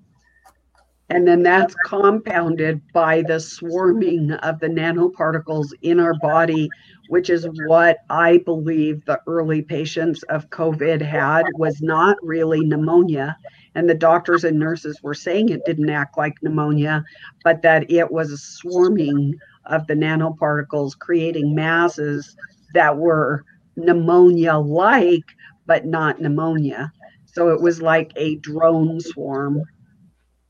[1.11, 6.71] And then that's compounded by the swarming of the nanoparticles in our body,
[7.09, 13.37] which is what I believe the early patients of COVID had was not really pneumonia.
[13.75, 17.05] And the doctors and nurses were saying it didn't act like pneumonia,
[17.45, 19.35] but that it was a swarming
[19.67, 22.37] of the nanoparticles creating masses
[22.75, 23.45] that were
[23.77, 25.25] pneumonia like,
[25.67, 26.93] but not pneumonia.
[27.25, 29.63] So it was like a drone swarm.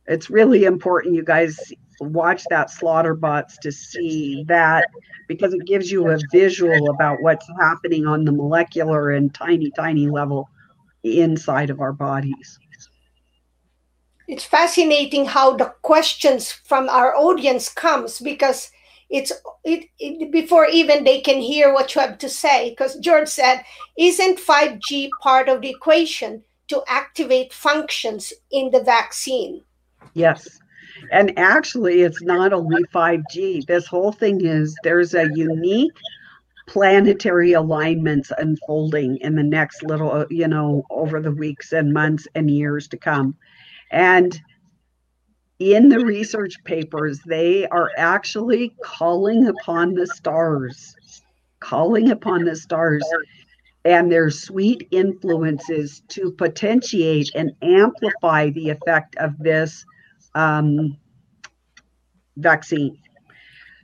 [0.06, 4.86] It's really important you guys watch that slaughterbots to see that
[5.28, 10.08] because it gives you a visual about what's happening on the molecular and tiny, tiny
[10.08, 10.48] level
[11.04, 12.58] inside of our bodies.
[14.28, 18.70] It's fascinating how the questions from our audience comes because
[19.12, 19.30] it's
[19.62, 23.62] it, it, before even they can hear what you have to say because george said
[23.98, 29.62] isn't 5g part of the equation to activate functions in the vaccine
[30.14, 30.61] yes
[31.10, 35.92] and actually it's not only 5g this whole thing is there's a unique
[36.66, 42.26] planetary alignments unfolding in the next little uh, you know over the weeks and months
[42.34, 43.36] and years to come.
[43.90, 44.40] And
[45.58, 50.96] in the research papers, they are actually calling upon the stars,
[51.60, 53.04] calling upon the stars
[53.84, 59.84] and their sweet influences to potentiate and amplify the effect of this
[60.34, 60.96] um,
[62.36, 62.98] vaccine.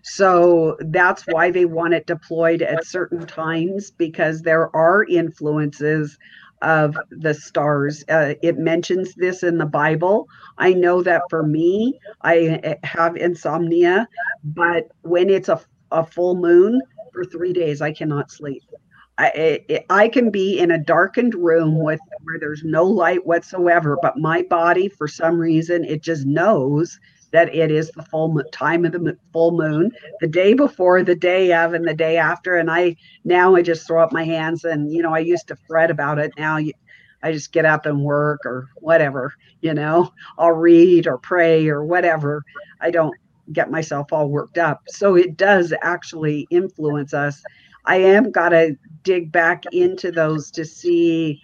[0.03, 6.19] So that's why they want it deployed at certain times because there are influences
[6.63, 8.05] of the stars.
[8.09, 10.27] Uh, it mentions this in the Bible.
[10.57, 14.09] I know that for me, I eh, have insomnia,
[14.45, 15.61] but when it's a,
[15.91, 16.81] a full moon
[17.13, 18.63] for three days, I cannot sleep.
[19.19, 19.27] I,
[19.69, 24.17] it, I can be in a darkened room with where there's no light whatsoever, but
[24.17, 27.01] my body, for some reason, it just knows
[27.33, 29.91] that it is the full time of the full moon,
[30.21, 32.57] the day before, the day of, and the day after.
[32.57, 35.57] And I now I just throw up my hands, and you know I used to
[35.67, 36.33] fret about it.
[36.39, 36.59] Now
[37.23, 39.35] I just get up and work or whatever.
[39.61, 42.45] You know, I'll read or pray or whatever.
[42.81, 43.15] I don't
[43.53, 44.83] get myself all worked up.
[44.89, 47.43] So it does actually influence us.
[47.85, 51.41] I am got to dig back into those to see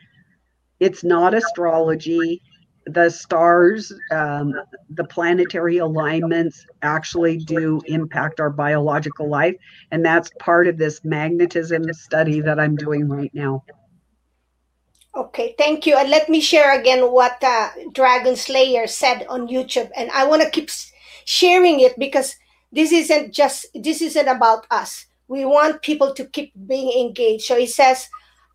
[0.80, 2.42] it's not astrology
[2.86, 4.52] the stars, um,
[4.90, 9.54] the planetary alignments actually do impact our biological life.
[9.90, 13.64] And that's part of this magnetism study that I'm doing right now.
[15.16, 15.96] Okay, thank you.
[15.96, 19.90] And let me share again what uh, Dragon Slayer said on YouTube.
[19.96, 20.70] And I want to keep
[21.24, 22.36] sharing it because
[22.72, 25.06] this isn't just, this isn't about us.
[25.28, 27.44] We want people to keep being engaged.
[27.44, 28.08] So he says,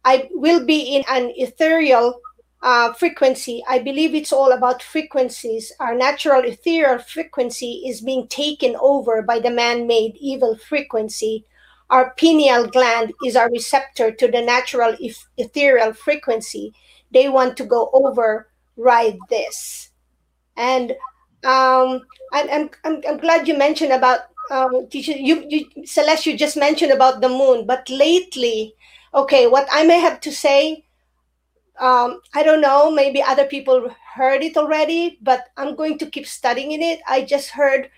[0.05, 2.19] I will be in an ethereal
[2.61, 3.63] uh, frequency.
[3.67, 5.71] I believe it's all about frequencies.
[5.79, 11.45] Our natural ethereal frequency is being taken over by the man made evil frequency.
[11.89, 14.95] Our pineal gland is our receptor to the natural
[15.37, 16.73] ethereal frequency.
[17.11, 19.89] They want to go override this.
[20.55, 20.91] And
[21.43, 22.01] um,
[22.33, 24.19] and I'm, I'm glad you mentioned about
[24.49, 28.73] um, you, you, Celeste, you just mentioned about the moon, but lately,
[29.13, 30.83] okay, what I may have to say
[31.79, 36.27] um, I don't know, maybe other people heard it already, but I'm going to keep
[36.27, 36.99] studying it.
[37.07, 37.89] I just heard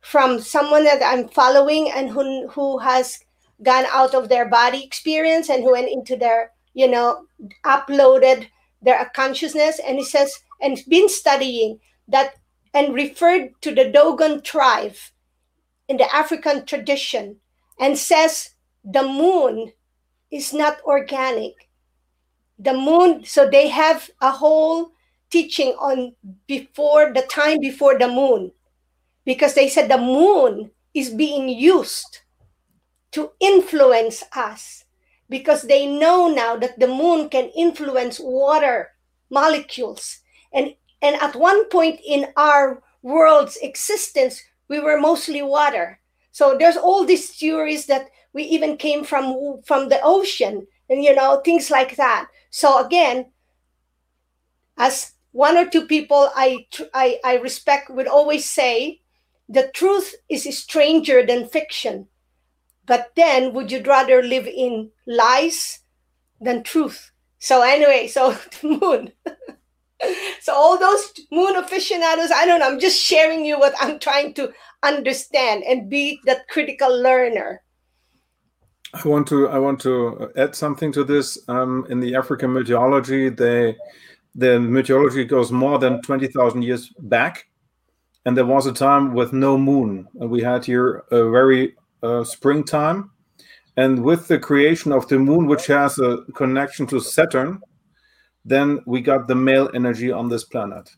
[0.00, 3.18] from someone that I'm following and who, who has
[3.62, 7.26] gone out of their body experience and who went into their, you know,
[7.64, 8.46] uploaded
[8.80, 9.80] their consciousness.
[9.84, 12.34] And he says, and been studying that
[12.72, 14.94] and referred to the Dogon tribe
[15.88, 17.36] in the African tradition
[17.80, 18.50] and says
[18.84, 19.72] the moon
[20.30, 21.68] is not organic.
[22.58, 24.92] The moon so they have a whole
[25.30, 26.14] teaching on
[26.46, 28.52] before the time before the moon
[29.24, 32.20] because they said the moon is being used
[33.12, 34.84] to influence us
[35.28, 38.90] because they know now that the moon can influence water
[39.30, 40.18] molecules.
[40.52, 46.00] And and at one point in our world's existence we were mostly water
[46.32, 51.14] so there's all these theories that we even came from from the ocean and you
[51.14, 53.32] know things like that so again,
[54.76, 59.02] as one or two people I, I, I respect would always say,
[59.48, 62.08] the truth is stranger than fiction.
[62.86, 65.80] But then, would you rather live in lies
[66.40, 67.12] than truth?
[67.38, 69.12] So anyway, so moon.
[70.40, 72.68] so all those moon aficionados, I don't know.
[72.68, 74.52] I'm just sharing you what I'm trying to
[74.82, 77.62] understand and be that critical learner.
[78.94, 81.38] I want to I want to add something to this.
[81.48, 83.76] Um, in the African meteorology, they
[84.34, 87.48] the meteorology goes more than twenty thousand years back,
[88.24, 93.10] and there was a time with no moon, we had here a very uh, springtime.
[93.76, 97.60] And with the creation of the moon, which has a connection to Saturn,
[98.48, 100.90] then we got the male energy on this planet.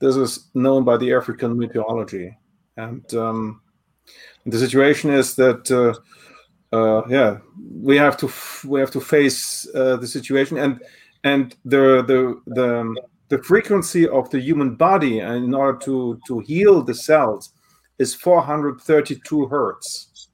[0.00, 2.36] This is known by the African meteorology,
[2.76, 3.60] and um,
[4.46, 5.94] the situation is that uh,
[6.76, 7.38] uh, yeah,
[7.80, 8.30] we have to
[8.66, 10.58] we have to face uh, the situation.
[10.58, 10.80] And
[11.24, 12.94] and the the the
[13.28, 17.52] the frequency of the human body and in order to to heal the cells
[17.98, 20.28] is 432 hertz.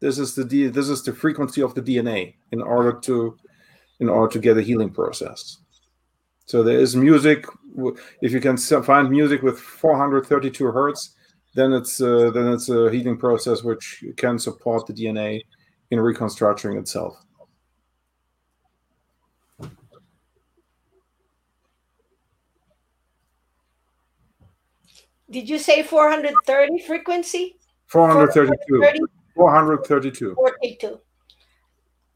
[0.00, 3.36] This is the this is the frequency of the dna in order to
[4.00, 5.58] in order to get a healing process
[6.46, 7.46] so there is music
[8.20, 11.14] if you can find music with 432 hertz
[11.54, 15.40] then it's uh, then it's a healing process which can support the dna
[15.90, 17.24] in reconstructing itself
[25.30, 27.56] Did you say 430 frequency?
[27.86, 29.06] 432.
[29.36, 30.34] 432.
[30.34, 31.00] 42.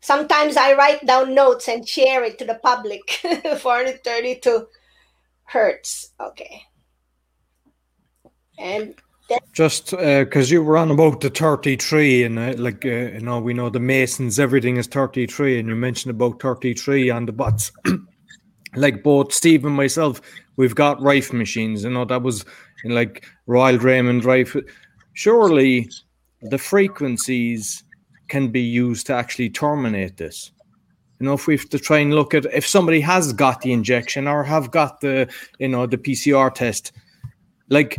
[0.04, 3.10] Sometimes I write down notes and share it to the public.
[3.58, 4.66] 432
[5.44, 6.10] hertz.
[6.20, 6.62] Okay.
[8.58, 8.94] And
[9.52, 13.40] just because uh, you were on about the 33 and uh, like uh, you know
[13.40, 17.72] we know the masons everything is 33 and you mentioned about 33 on the bots
[18.76, 20.20] like both steve and myself
[20.56, 22.44] we've got rife machines you know that was
[22.84, 24.56] in like Royal Raymond Rife.
[25.14, 25.88] Surely
[26.42, 27.83] the frequencies
[28.28, 30.50] can be used to actually terminate this.
[31.20, 33.72] You know, if we have to try and look at if somebody has got the
[33.72, 36.92] injection or have got the, you know, the PCR test,
[37.68, 37.98] like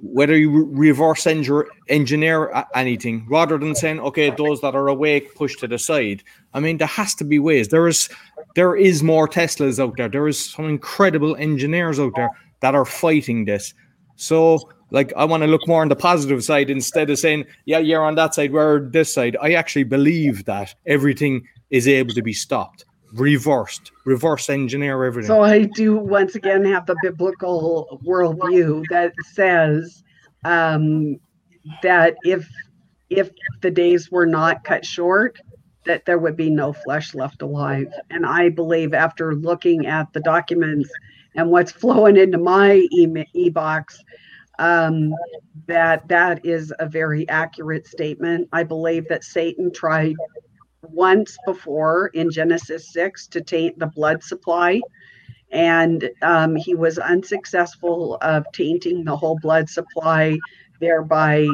[0.00, 5.66] whether you reverse engineer anything rather than saying, okay, those that are awake push to
[5.66, 6.22] the side.
[6.54, 7.68] I mean, there has to be ways.
[7.68, 8.08] There is,
[8.54, 10.08] there is more Teslas out there.
[10.08, 13.74] There is some incredible engineers out there that are fighting this.
[14.16, 17.78] So, like, I want to look more on the positive side instead of saying, yeah,
[17.78, 19.36] you're on that side, we're this side.
[19.40, 25.28] I actually believe that everything is able to be stopped, reversed, reverse engineer everything.
[25.28, 30.04] So, I do once again have the biblical worldview that says
[30.44, 31.18] um,
[31.82, 32.48] that if
[33.10, 33.30] if
[33.62, 35.38] the days were not cut short,
[35.84, 37.86] that there would be no flesh left alive.
[38.10, 40.90] And I believe after looking at the documents
[41.34, 44.02] and what's flowing into my e box
[44.58, 45.14] um,
[45.66, 48.48] that that is a very accurate statement.
[48.52, 50.14] I believe that Satan tried
[50.82, 54.80] once before in Genesis 6 to taint the blood supply,
[55.50, 60.38] and um, he was unsuccessful of tainting the whole blood supply,
[60.80, 61.48] thereby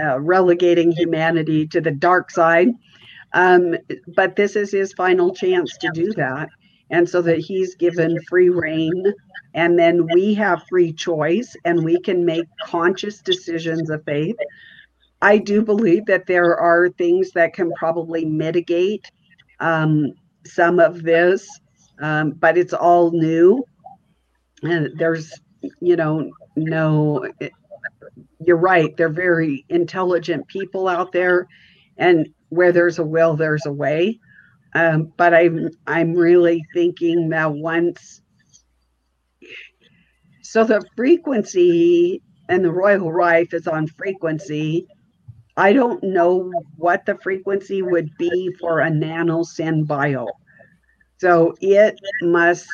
[0.00, 2.68] uh, relegating humanity to the dark side.
[3.32, 3.76] Um,
[4.14, 6.48] but this is his final chance to do that
[6.90, 9.04] and so that he's given free reign.
[9.54, 14.36] And then we have free choice and we can make conscious decisions of faith.
[15.22, 19.10] I do believe that there are things that can probably mitigate
[19.60, 20.12] um,
[20.44, 21.48] some of this
[22.00, 23.64] um, but it's all new.
[24.62, 25.32] And there's
[25.80, 27.30] you know no
[28.44, 28.96] you're right.
[28.96, 31.46] They're very intelligent people out there.
[31.98, 34.18] And where there's a will there's a way
[34.74, 38.20] um, but I'm I'm really thinking that once
[40.42, 44.86] so the frequency and the Royal Rife is on frequency.
[45.56, 49.44] I don't know what the frequency would be for a nano
[49.84, 50.26] bio.
[51.18, 52.66] So it must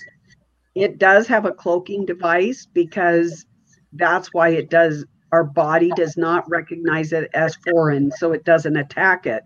[0.75, 3.45] it does have a cloaking device because
[3.93, 8.77] that's why it does our body does not recognize it as foreign, so it doesn't
[8.77, 9.43] attack it.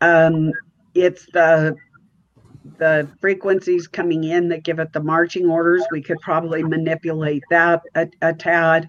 [0.00, 0.52] Um,
[0.94, 1.76] it's the
[2.78, 5.84] the frequencies coming in that give it the marching orders.
[5.90, 8.88] We could probably manipulate that a, a tad.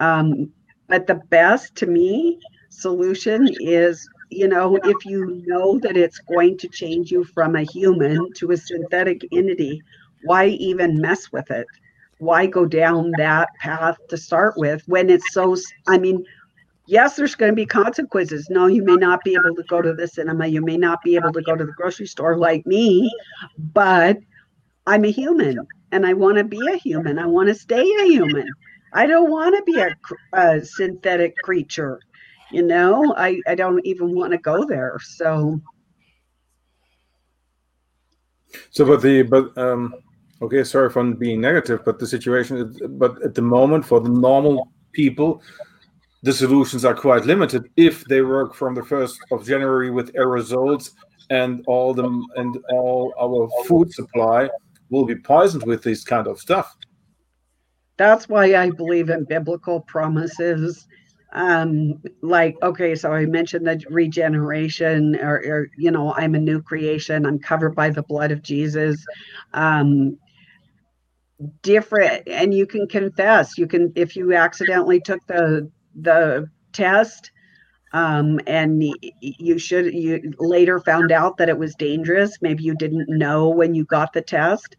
[0.00, 0.52] Um,
[0.88, 6.58] but the best to me solution is, you know, if you know that it's going
[6.58, 9.82] to change you from a human to a synthetic entity,
[10.24, 11.66] why even mess with it?
[12.18, 16.24] Why go down that path to start with when it's so, I mean,
[16.88, 18.48] yes, there's going to be consequences.
[18.50, 20.46] No, you may not be able to go to the cinema.
[20.46, 23.12] You may not be able to go to the grocery store like me,
[23.58, 24.18] but
[24.86, 27.18] I'm a human and I want to be a human.
[27.18, 28.46] I want to stay a human.
[28.94, 29.94] I don't want to be a,
[30.32, 32.00] a synthetic creature.
[32.50, 34.98] You know, I, I don't even want to go there.
[35.02, 35.60] So,
[38.70, 39.94] so, but the, but, um,
[40.40, 44.72] okay, sorry for being negative, but the situation, but at the moment for the normal
[44.92, 45.42] people,
[46.22, 50.92] the solutions are quite limited if they work from the first of January with aerosols
[51.30, 54.48] and all them and all our food supply
[54.90, 56.76] will be poisoned with this kind of stuff.
[57.98, 60.86] that's why I believe in biblical promises.
[61.32, 66.62] Um, like, okay, so I mentioned the regeneration, or, or you know, I'm a new
[66.62, 67.26] creation.
[67.26, 69.04] I'm covered by the blood of Jesus.
[69.52, 70.16] Um,
[71.62, 73.58] different, and you can confess.
[73.58, 77.30] You can, if you accidentally took the the test,
[77.92, 78.82] um, and
[79.20, 82.38] you should you later found out that it was dangerous.
[82.42, 84.76] Maybe you didn't know when you got the test.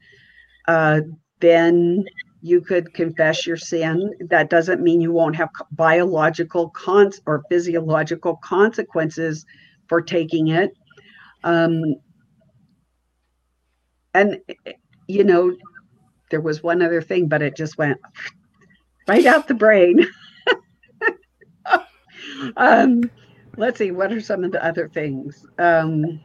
[0.67, 1.01] Uh,
[1.39, 2.06] then
[2.41, 4.14] you could confess your sin.
[4.30, 9.45] That doesn't mean you won't have biological cons or physiological consequences
[9.88, 10.72] for taking it.
[11.43, 11.95] Um,
[14.14, 14.38] and
[15.07, 15.56] you know,
[16.30, 17.98] there was one other thing, but it just went
[19.07, 20.06] right out the brain.
[22.58, 23.09] um,
[23.58, 25.45] let's see, what are some of the other things?
[25.58, 26.19] Um,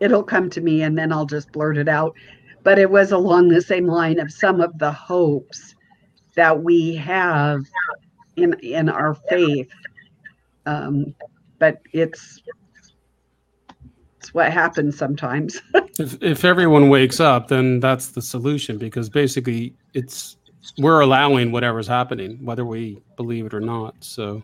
[0.00, 2.14] it'll come to me and then I'll just blurt it out
[2.62, 5.74] but it was along the same line of some of the hopes
[6.34, 7.62] that we have
[8.36, 9.70] in in our faith.
[10.66, 11.14] Um,
[11.58, 12.42] but it's
[14.18, 15.60] it's what happens sometimes.
[15.98, 20.36] if if everyone wakes up, then that's the solution because basically it's
[20.78, 23.94] we're allowing whatever's happening, whether we believe it or not.
[24.00, 24.42] So,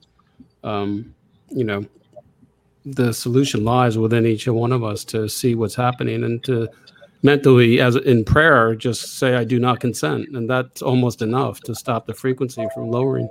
[0.62, 1.14] um,
[1.50, 1.84] you know,
[2.84, 6.68] the solution lies within each one of us to see what's happening and to
[7.22, 10.28] mentally as in prayer just say i do not consent.
[10.34, 13.28] And that's almost enough to stop the frequency from lowering.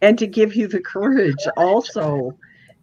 [0.00, 2.36] And to give you the courage also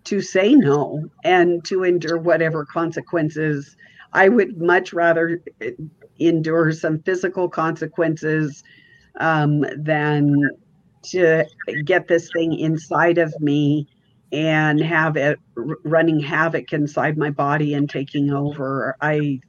[0.06, 3.76] to say no and to endure whatever consequences.
[4.11, 5.42] I would much rather
[6.19, 8.64] endure some physical consequences
[9.19, 10.50] um, than
[11.03, 11.45] to
[11.83, 13.88] get this thing inside of me
[14.32, 18.95] and have it running havoc inside my body and taking over.
[19.00, 19.40] I,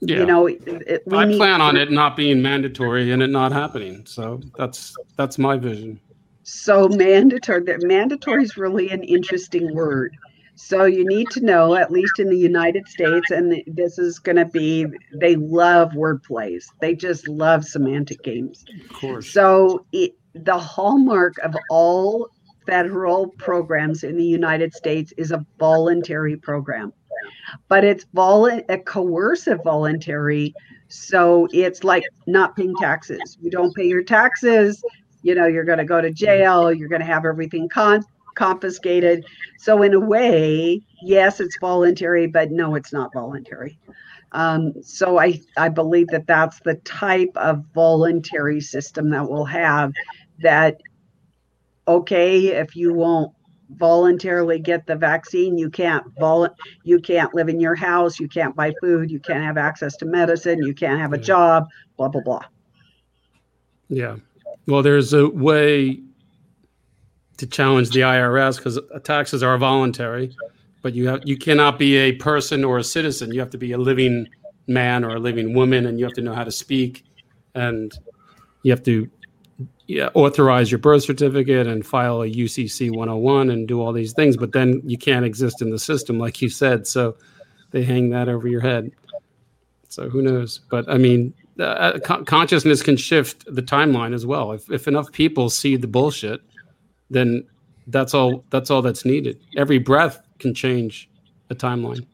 [0.00, 0.18] yeah.
[0.18, 4.04] you know, it, I plan on it not being mandatory and it not happening.
[4.04, 6.00] So that's that's my vision.
[6.42, 7.62] So mandatory.
[7.64, 10.16] That mandatory is really an interesting word.
[10.54, 14.36] So you need to know, at least in the United States, and this is going
[14.36, 16.70] to be, they love word plays.
[16.80, 18.64] They just love semantic games.
[18.84, 19.32] Of course.
[19.32, 22.28] So it, the hallmark of all
[22.66, 26.92] federal programs in the United States is a voluntary program,
[27.68, 30.54] but it's vol- a coercive voluntary.
[30.88, 33.38] So it's like not paying taxes.
[33.40, 34.82] You don't pay your taxes,
[35.22, 39.24] you know, you're going to go to jail, you're going to have everything con- confiscated.
[39.58, 43.78] So, in a way, yes, it's voluntary, but no, it's not voluntary.
[44.32, 49.92] Um, so I, I believe that that's the type of voluntary system that we'll have
[50.40, 50.78] that
[51.86, 53.32] okay if you won't
[53.70, 56.54] voluntarily get the vaccine you can't vol-
[56.84, 60.04] you can't live in your house you can't buy food you can't have access to
[60.04, 62.44] medicine you can't have a job blah blah blah
[63.88, 64.16] yeah
[64.66, 66.00] well there's a way
[67.42, 70.32] to challenge the irs because taxes are voluntary
[70.80, 73.72] but you have you cannot be a person or a citizen you have to be
[73.72, 74.26] a living
[74.68, 77.04] man or a living woman and you have to know how to speak
[77.54, 77.98] and
[78.62, 79.10] you have to
[79.86, 84.36] yeah, authorize your birth certificate and file a UCC 101 and do all these things,
[84.36, 86.86] but then you can't exist in the system, like you said.
[86.86, 87.16] So
[87.72, 88.90] they hang that over your head.
[89.88, 90.60] So who knows?
[90.70, 94.52] But I mean, uh, con- consciousness can shift the timeline as well.
[94.52, 96.40] If, if enough people see the bullshit,
[97.12, 97.44] then
[97.86, 98.44] that's all.
[98.50, 99.40] That's all that's needed.
[99.56, 101.08] Every breath can change
[101.50, 102.06] a timeline.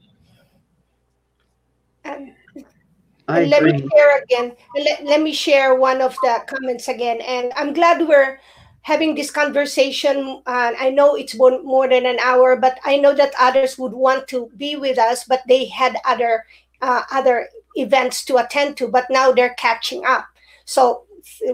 [3.29, 3.73] I let agree.
[3.73, 4.57] me share again.
[4.75, 7.21] Let, let me share one of the comments again.
[7.21, 8.41] And I'm glad we're
[8.81, 10.43] having this conversation.
[10.47, 14.29] Uh, I know it's more than an hour, but I know that others would want
[14.29, 16.45] to be with us, but they had other
[16.81, 18.89] uh, other events to attend to.
[18.89, 20.27] But now they're catching up,
[20.65, 21.05] so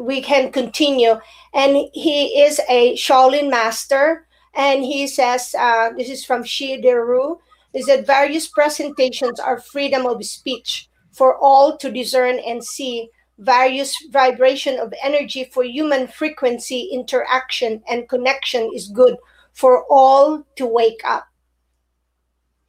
[0.01, 1.20] we can continue.
[1.53, 7.39] And he is a Shaolin master, and he says uh, this is from Shi Deru.
[7.73, 13.97] Is that various presentations are freedom of speech for all to discern and see various
[14.12, 19.17] vibration of energy for human frequency interaction and connection is good
[19.53, 21.27] for all to wake up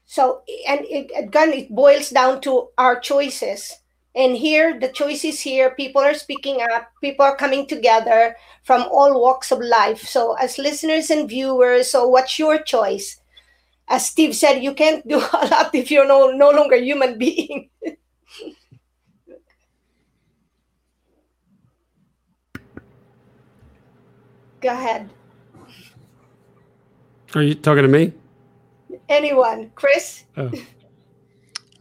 [0.06, 3.78] so and it again it boils down to our choices
[4.16, 8.84] and here the choice is here people are speaking up people are coming together from
[8.92, 13.20] all walks of life so as listeners and viewers so what's your choice
[13.88, 17.70] as steve said you can't do a lot if you're no, no longer human being
[24.66, 25.12] Go ahead.
[27.36, 28.14] Are you talking to me?
[29.08, 30.24] Anyone, Chris?
[30.38, 30.52] Oh.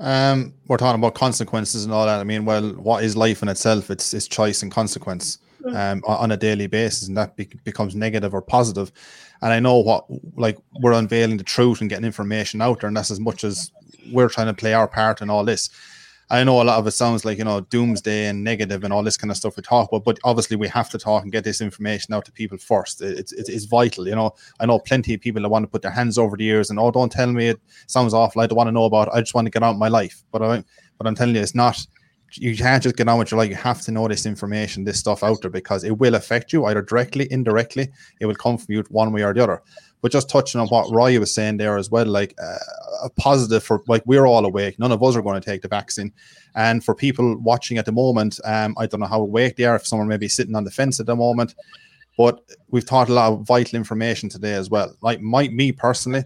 [0.04, 2.20] Um, we're talking about consequences and all that.
[2.20, 3.90] I mean, well, what is life in itself?
[3.90, 5.74] It's it's choice and consequence mm.
[5.74, 8.92] um, on a daily basis, and that be- becomes negative or positive.
[9.40, 10.04] And I know what,
[10.36, 13.72] like, we're unveiling the truth and getting information out there, and that's as much as
[14.12, 15.70] we're trying to play our part in all this.
[16.30, 19.02] I know a lot of it sounds like you know doomsday and negative and all
[19.02, 21.44] this kind of stuff we talk about, but obviously we have to talk and get
[21.44, 23.02] this information out to people first.
[23.02, 24.34] It's it's, it's vital, you know.
[24.60, 26.78] I know plenty of people that want to put their hands over the ears and
[26.78, 28.40] oh, don't tell me it sounds awful.
[28.40, 29.08] I don't want to know about.
[29.08, 29.14] It.
[29.14, 30.24] I just want to get out with my life.
[30.30, 30.64] But I
[30.98, 31.86] but I'm telling you, it's not.
[32.36, 33.50] You can't just get on with your life.
[33.50, 36.64] You have to know this information, this stuff out there because it will affect you
[36.64, 37.88] either directly, indirectly.
[38.20, 39.62] It will come from you one way or the other.
[40.00, 42.58] But just touching on what Roy was saying there as well, like uh,
[43.04, 44.78] a positive for like we're all awake.
[44.78, 46.12] None of us are going to take the vaccine.
[46.54, 49.76] And for people watching at the moment, um, I don't know how awake they are.
[49.76, 51.54] If someone may be sitting on the fence at the moment,
[52.18, 54.94] but we've taught a lot of vital information today as well.
[55.00, 56.24] Like my me personally,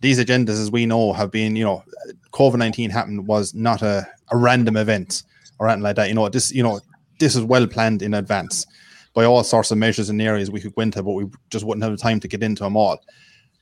[0.00, 1.84] these agendas, as we know, have been you know,
[2.32, 5.22] COVID nineteen happened was not a, a random event
[5.58, 6.08] or anything like that.
[6.08, 6.80] You know, this you know
[7.18, 8.66] this is well planned in advance
[9.14, 11.82] by all sorts of measures and areas we could go into, but we just wouldn't
[11.82, 13.00] have the time to get into them all.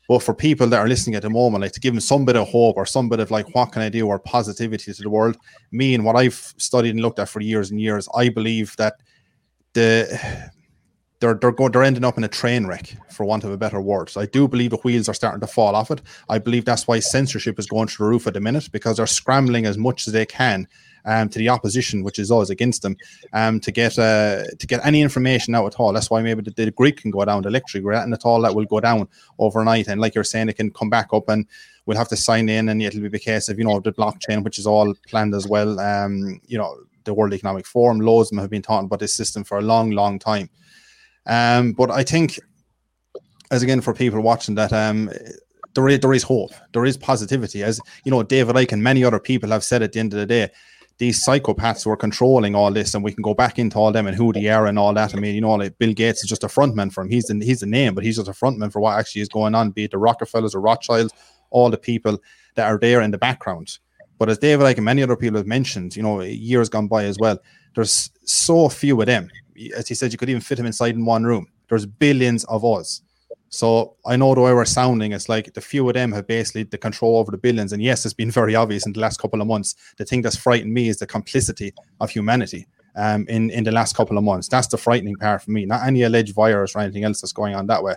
[0.09, 2.37] But for people that are listening at the moment, like to give them some bit
[2.37, 5.09] of hope or some bit of like, what can I do or positivity to the
[5.09, 5.37] world?
[5.73, 8.95] Me and what I've studied and looked at for years and years, I believe that
[9.73, 10.51] the
[11.21, 13.81] they're they're going they're ending up in a train wreck, for want of a better
[13.81, 14.11] word.
[14.11, 16.03] So I do believe the wheels are starting to fall off it.
[16.29, 19.07] I believe that's why censorship is going through the roof at the minute because they're
[19.07, 20.69] scrambling as much as they can
[21.05, 22.97] um, to the opposition, which is always against them,
[23.33, 25.92] um, to get uh, to get any information out at all.
[25.92, 28.41] That's why maybe the, the grid can go down, the electric grid, and at all
[28.42, 29.08] that will go down
[29.39, 29.89] overnight.
[29.89, 31.47] And like you're saying, it can come back up, and
[31.86, 34.42] we'll have to sign in, and it'll be the case of you know the blockchain,
[34.44, 35.78] which is all planned as well.
[35.81, 39.15] Um, you know, the World Economic Forum, loads of them have been talking about this
[39.15, 40.50] system for a long, long time.
[41.26, 42.39] Um, but I think,
[43.50, 45.10] as again for people watching, that um,
[45.74, 47.62] there is, there is hope, there is positivity.
[47.62, 50.18] As you know, David Icke and many other people have said at the end of
[50.18, 50.50] the day,
[50.99, 54.07] these psychopaths who are controlling all this, and we can go back into all them
[54.07, 55.15] and who they are and all that.
[55.15, 57.11] I mean, you know, like Bill Gates is just a frontman for him.
[57.11, 59.55] He's the, he's the name, but he's just a frontman for what actually is going
[59.55, 61.13] on, be it the Rockefellers or Rothschilds,
[61.51, 62.21] all the people
[62.55, 63.79] that are there in the background.
[64.19, 67.19] But as David, like many other people have mentioned, you know, years gone by as
[67.19, 67.39] well,
[67.75, 69.29] there's so few of them.
[69.77, 71.49] As he said, you could even fit them inside in one room.
[71.69, 73.03] There's billions of us.
[73.55, 76.65] So I know the way we're sounding, it's like the few of them have basically
[76.65, 77.73] the control over the billions.
[77.73, 79.76] And yes, it's been very obvious in the last couple of months.
[79.97, 82.66] The thing that's frightened me is the complicity of humanity
[82.97, 84.49] um, in, in the last couple of months.
[84.49, 87.55] That's the frightening part for me, not any alleged virus or anything else that's going
[87.55, 87.94] on that way.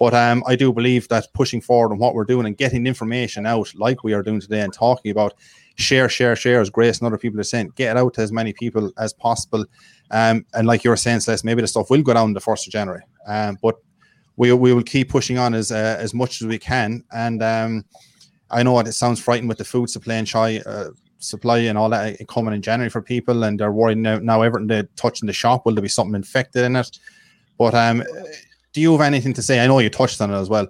[0.00, 3.46] But um, I do believe that pushing forward on what we're doing and getting information
[3.46, 5.34] out like we are doing today and talking about
[5.76, 8.32] share, share, share, as Grace and other people are saying, get it out to as
[8.32, 9.64] many people as possible.
[10.10, 12.72] Um, and like you're saying, Celeste, maybe the stuff will go down the 1st of
[12.72, 13.02] January.
[13.26, 13.76] Um, but
[14.38, 17.04] we, we will keep pushing on as uh, as much as we can.
[17.12, 17.84] And um,
[18.50, 22.16] I know it sounds frightening with the food supply and uh, supply and all that
[22.28, 24.18] coming in January for people, and they're worried now.
[24.20, 26.98] Now everything they touch in the shop will there be something infected in it?
[27.58, 28.04] But um,
[28.72, 29.58] do you have anything to say?
[29.58, 30.68] I know you touched on it as well.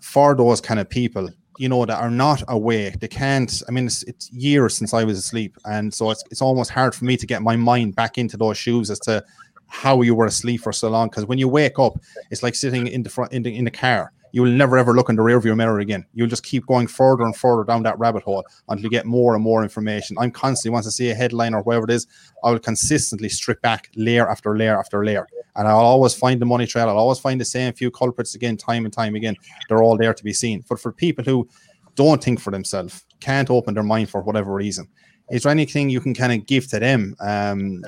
[0.00, 3.62] For those kind of people, you know, that are not awake, they can't.
[3.66, 6.94] I mean, it's, it's years since I was asleep, and so it's it's almost hard
[6.94, 9.24] for me to get my mind back into those shoes as to
[9.68, 11.08] how you were asleep for so long.
[11.08, 13.70] Because when you wake up, it's like sitting in the front in the, in the
[13.70, 14.12] car.
[14.32, 16.04] You will never ever look in the rearview mirror again.
[16.12, 19.34] You'll just keep going further and further down that rabbit hole until you get more
[19.34, 20.16] and more information.
[20.18, 22.06] I'm constantly once I see a headline or whatever it is,
[22.44, 26.46] I will consistently strip back layer after layer after layer, and I'll always find the
[26.46, 26.88] money trail.
[26.88, 29.34] I'll always find the same few culprits again, time and time again.
[29.68, 30.62] They're all there to be seen.
[30.68, 31.48] But for people who
[31.94, 34.88] don't think for themselves, can't open their mind for whatever reason,
[35.30, 37.82] is there anything you can kind of give to them um,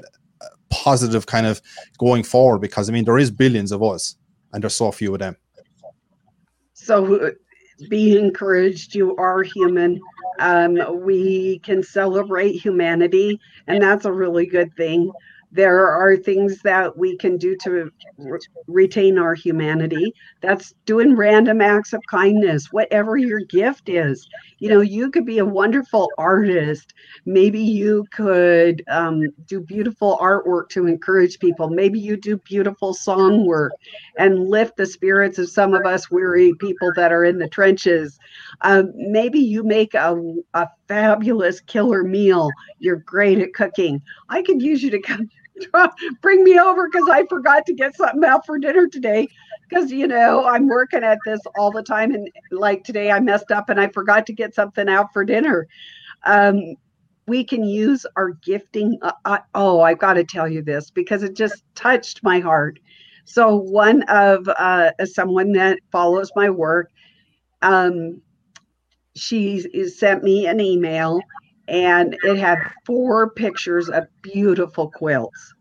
[0.70, 1.60] positive kind of
[1.98, 4.16] going forward because I mean there is billions of us
[4.52, 5.36] and there's so few of them.
[6.74, 7.32] So
[7.88, 8.94] be encouraged.
[8.94, 10.00] You are human.
[10.38, 15.12] Um, we can celebrate humanity, and that's a really good thing
[15.52, 18.38] there are things that we can do to re-
[18.68, 20.14] retain our humanity.
[20.40, 24.28] That's doing random acts of kindness whatever your gift is.
[24.58, 26.94] You know you could be a wonderful artist.
[27.26, 31.68] Maybe you could um, do beautiful artwork to encourage people.
[31.68, 33.72] Maybe you do beautiful song work
[34.18, 38.18] and lift the spirits of some of us weary people that are in the trenches.
[38.60, 40.16] Um, maybe you make a,
[40.54, 42.50] a fabulous killer meal.
[42.78, 44.02] You're great at cooking.
[44.28, 45.28] I could use you to come
[46.22, 49.28] bring me over because I forgot to get something out for dinner today.
[49.68, 52.12] Because, you know, I'm working at this all the time.
[52.12, 55.68] And like today, I messed up and I forgot to get something out for dinner.
[56.24, 56.74] Um,
[57.26, 58.98] we can use our gifting.
[59.02, 62.80] Uh, uh, oh, I've got to tell you this because it just touched my heart.
[63.24, 66.90] So, one of uh, someone that follows my work,
[67.62, 68.20] um,
[69.14, 71.20] she sent me an email
[71.70, 75.54] and it had four pictures of beautiful quilts.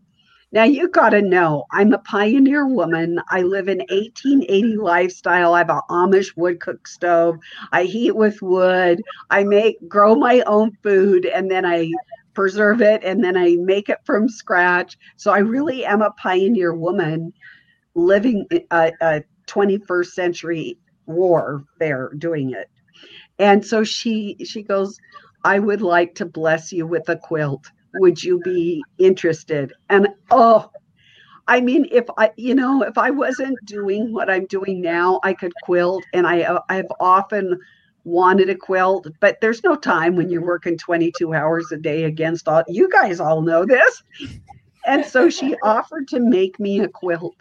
[0.51, 3.21] Now you got to know, I'm a pioneer woman.
[3.29, 5.53] I live in 1880 lifestyle.
[5.53, 7.37] I have an Amish wood cook stove.
[7.71, 9.03] I heat with wood.
[9.29, 11.91] I make grow my own food and then I
[12.33, 14.97] preserve it and then I make it from scratch.
[15.17, 17.31] So I really am a pioneer woman
[17.93, 22.69] living uh, a, a 21st century war there doing it.
[23.37, 24.97] And so she she goes,
[25.43, 27.71] I would like to bless you with a quilt.
[27.95, 29.73] Would you be interested?
[29.89, 30.69] And oh,
[31.47, 35.33] I mean, if I, you know, if I wasn't doing what I'm doing now, I
[35.33, 36.03] could quilt.
[36.13, 37.59] And I, uh, I've often
[38.03, 42.47] wanted a quilt, but there's no time when you're working 22 hours a day against
[42.47, 42.63] all.
[42.67, 44.03] You guys all know this.
[44.85, 47.35] And so she offered to make me a quilt.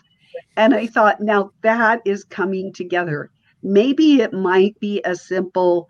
[0.57, 3.31] And I thought, now that is coming together.
[3.63, 5.89] Maybe it might be a simple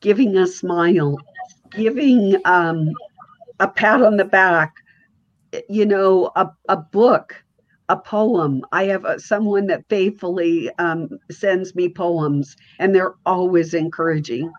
[0.00, 1.18] giving a smile,
[1.70, 2.90] giving um,
[3.60, 4.74] a pat on the back,
[5.68, 7.42] you know, a, a book,
[7.88, 8.64] a poem.
[8.72, 14.50] I have a, someone that faithfully um, sends me poems, and they're always encouraging.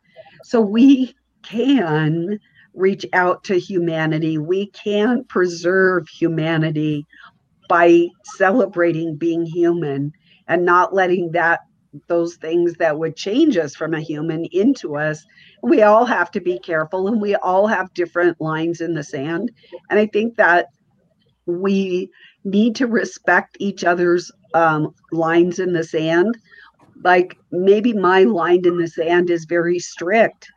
[0.43, 2.39] So we can
[2.73, 4.37] reach out to humanity.
[4.37, 7.05] We can preserve humanity
[7.67, 10.13] by celebrating being human
[10.47, 11.61] and not letting that
[12.07, 15.23] those things that would change us from a human into us.
[15.61, 19.51] We all have to be careful and we all have different lines in the sand.
[19.89, 20.67] And I think that
[21.45, 22.09] we
[22.43, 26.37] need to respect each other's um, lines in the sand.
[27.03, 30.47] Like maybe my line in the sand is very strict,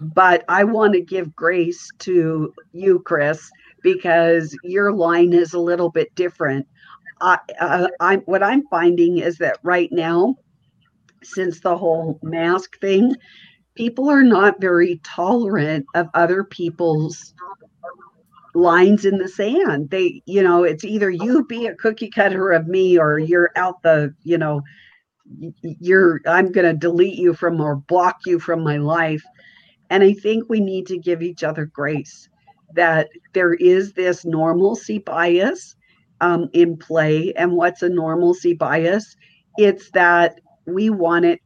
[0.00, 3.50] but I want to give grace to you, Chris,
[3.82, 6.66] because your line is a little bit different.
[7.20, 10.36] I, uh, I'm what I'm finding is that right now
[11.22, 13.14] since the whole mask thing,
[13.74, 17.34] people are not very tolerant of other people's
[18.54, 19.90] lines in the sand.
[19.90, 23.82] They, you know, it's either you be a cookie cutter of me or you're out
[23.82, 24.62] the, you know,
[25.62, 29.22] you're I'm going to delete you from or block you from my life.
[29.90, 32.28] And I think we need to give each other grace
[32.74, 35.76] that there is this normalcy bias
[36.20, 37.32] um, in play.
[37.34, 39.16] And what's a normalcy bias?
[39.56, 41.40] It's that we want it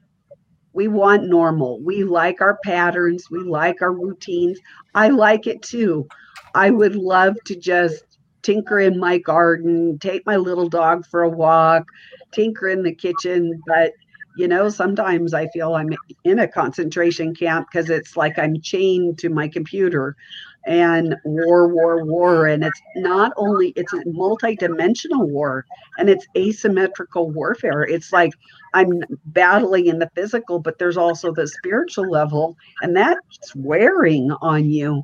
[0.74, 1.80] we want normal.
[1.82, 4.58] We like our patterns we like our routines.
[4.94, 6.08] I like it too.
[6.54, 8.04] I would love to just
[8.42, 11.84] tinker in my garden take my little dog for a walk
[12.32, 13.92] tinker in the kitchen but
[14.36, 15.90] you know sometimes i feel i'm
[16.24, 20.16] in a concentration camp because it's like i'm chained to my computer
[20.66, 25.64] and war war war and it's not only it's a multi-dimensional war
[25.98, 27.82] and it's asymmetrical warfare.
[27.82, 28.32] It's like
[28.74, 34.70] i'm battling in the physical but there's also the spiritual level and that's wearing on
[34.70, 35.02] you.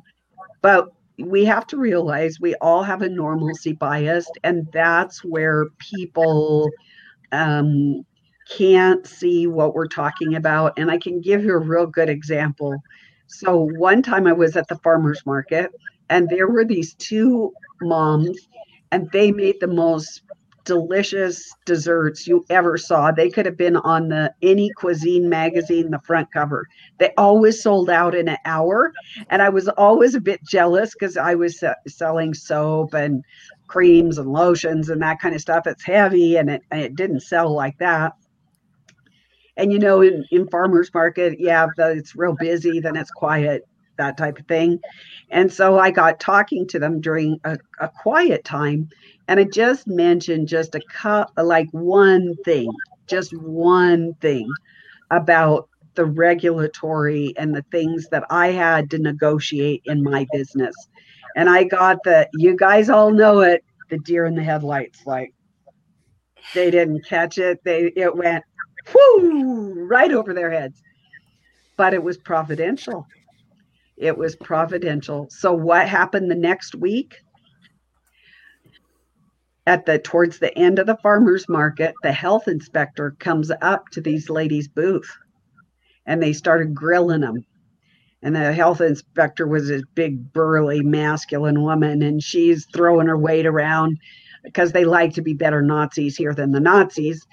[0.61, 0.89] But
[1.19, 6.69] we have to realize we all have a normalcy bias and that's where people
[7.33, 8.05] um,
[8.49, 10.73] can't see what we're talking about.
[10.77, 12.81] And i can give you a real good example
[13.29, 15.71] so one time I was at the farmer's market
[16.09, 18.47] and there were these two moms
[18.91, 20.23] and they made the most
[20.65, 23.11] delicious desserts you ever saw.
[23.11, 26.67] They could have been on the any cuisine magazine, the front cover.
[26.97, 28.93] They always sold out in an hour.
[29.29, 33.23] And I was always a bit jealous because I was selling soap and
[33.67, 35.67] creams and lotions and that kind of stuff.
[35.67, 38.13] It's heavy and it, and it didn't sell like that
[39.59, 43.67] and you know in, in farmers market yeah it's real busy then it's quiet
[43.99, 44.79] that type of thing.
[45.29, 48.89] And so i got talking to them during a, a quiet time
[49.27, 52.71] and i just mentioned just a like one thing
[53.07, 54.49] just one thing
[55.11, 60.75] about the regulatory and the things that i had to negotiate in my business.
[61.35, 65.31] And i got the you guys all know it the deer in the headlights like
[66.55, 68.43] they didn't catch it they it went
[68.93, 70.81] whoo, right over their heads.
[71.77, 73.05] But it was providential.
[73.97, 75.27] It was providential.
[75.29, 77.15] So what happened the next week?
[79.67, 84.01] At the towards the end of the farmers market, the health inspector comes up to
[84.01, 85.15] these ladies' booth
[86.05, 87.45] and they started grilling them.
[88.21, 93.45] And the health inspector was this big, burly, masculine woman, and she's throwing her weight
[93.45, 93.97] around
[94.43, 97.25] because they like to be better Nazis here than the Nazis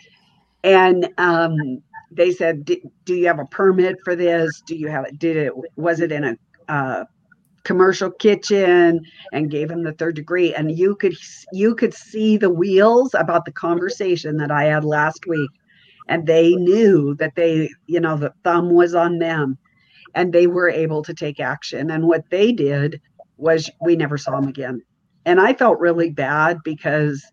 [0.67, 1.57] and um,
[2.12, 4.62] they said, "Do you have a permit for this?
[4.69, 5.19] Do you have it?
[5.20, 5.55] Did it?
[5.77, 6.36] Was it in a
[6.69, 7.05] uh,
[7.65, 9.01] commercial kitchen?"
[9.33, 11.17] And gave him the third degree, and you could
[11.53, 15.53] you could see the wheels about the conversation that I had last week,
[16.09, 19.59] and they knew that they, you know, the thumb was on them.
[20.15, 21.91] and they were able to take action.
[21.91, 23.01] And what they did
[23.39, 24.83] was we never saw them again.
[25.27, 27.25] And I felt really bad because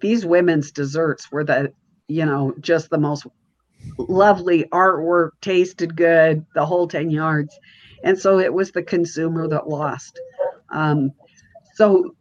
[0.00, 1.72] these women's desserts were the,
[2.08, 3.26] you know, just the most
[3.98, 7.58] lovely artwork, tasted good, the whole 10 yards.
[8.04, 10.20] And so it was the consumer that lost.
[10.70, 11.12] Um,
[11.74, 12.14] so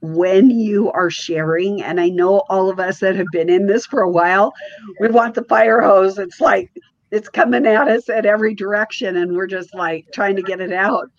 [0.00, 3.86] when you are sharing, and I know all of us that have been in this
[3.86, 4.52] for a while,
[5.00, 6.18] we want the fire hose.
[6.18, 6.70] It's like
[7.10, 10.72] it's coming at us at every direction, and we're just like trying to get it
[10.72, 11.10] out.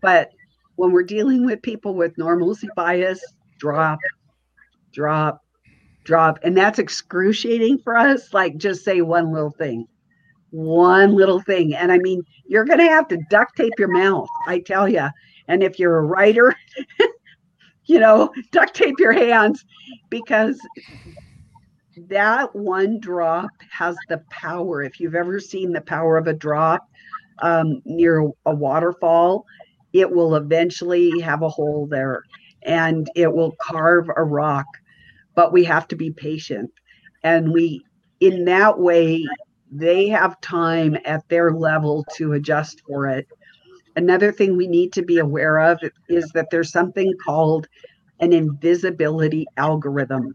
[0.00, 0.30] But
[0.76, 3.24] when we're dealing with people with normalcy bias,
[3.58, 3.98] drop,
[4.92, 5.42] drop,
[6.08, 6.38] drop.
[6.42, 8.32] And that's excruciating for us.
[8.32, 9.86] Like, just say one little thing,
[10.50, 11.74] one little thing.
[11.74, 15.06] And I mean, you're going to have to duct tape your mouth, I tell you.
[15.46, 16.54] And if you're a writer,
[17.84, 19.64] you know, duct tape your hands
[20.08, 20.58] because
[22.08, 24.82] that one drop has the power.
[24.82, 26.88] If you've ever seen the power of a drop
[27.40, 29.44] um, near a waterfall,
[29.92, 32.22] it will eventually have a hole there
[32.62, 34.66] and it will carve a rock.
[35.38, 36.68] But we have to be patient.
[37.22, 37.84] And we,
[38.18, 39.24] in that way,
[39.70, 43.24] they have time at their level to adjust for it.
[43.94, 47.68] Another thing we need to be aware of is that there's something called
[48.18, 50.34] an invisibility algorithm.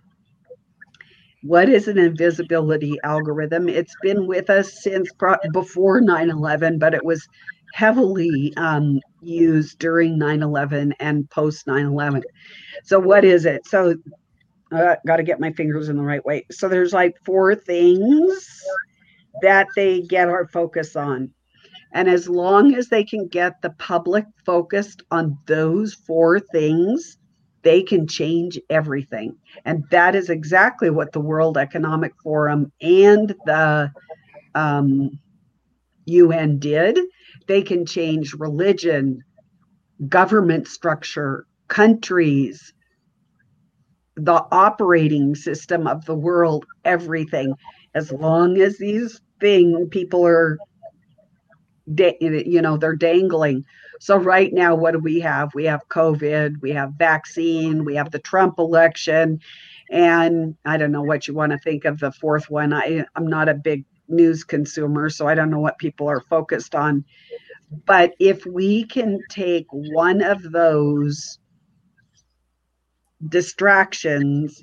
[1.42, 3.68] What is an invisibility algorithm?
[3.68, 7.28] It's been with us since pro- before 9 11, but it was
[7.74, 12.24] heavily um, used during 9 11 and post 9 11.
[12.86, 13.68] So, what is it?
[13.68, 13.96] So,
[14.74, 16.46] I uh, got to get my fingers in the right way.
[16.52, 18.64] So, there's like four things
[19.42, 21.32] that they get our focus on.
[21.94, 27.18] And as long as they can get the public focused on those four things,
[27.62, 29.36] they can change everything.
[29.64, 33.92] And that is exactly what the World Economic Forum and the
[34.56, 35.20] um,
[36.06, 37.00] UN did.
[37.48, 39.24] They can change religion,
[40.10, 42.74] government structure, countries,
[44.16, 47.58] the operating system of the world, everything.
[47.96, 50.62] As long as these thing people are
[51.94, 53.66] da- you know they're dangling.
[54.00, 55.54] So right now what do we have?
[55.54, 59.40] We have covid we have vaccine we have the trump election
[59.92, 62.74] and i don't know what you want to think of the fourth one.
[62.74, 66.76] I i'm not a big news consumer so i don't know what people are focused
[66.76, 67.06] on.
[67.86, 71.40] But if we can take one of those
[73.30, 74.62] distractions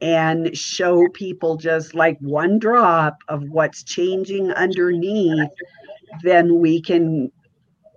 [0.00, 5.50] and show people just like one drop of what's changing underneath
[6.22, 7.30] then we can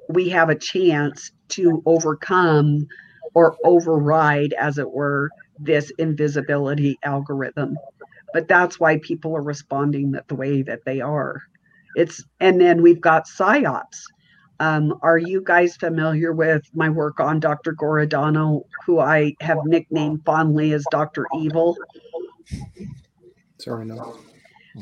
[0.09, 2.87] we have a chance to overcome
[3.33, 5.29] or override as it were
[5.59, 7.77] this invisibility algorithm.
[8.33, 11.41] But that's why people are responding that the way that they are.
[11.95, 14.01] It's and then we've got psyops
[14.59, 17.73] um, are you guys familiar with my work on Dr.
[17.73, 21.25] Giordano, who I have nicknamed fondly as Dr.
[21.37, 21.77] Evil?
[23.57, 24.17] Sorry, no.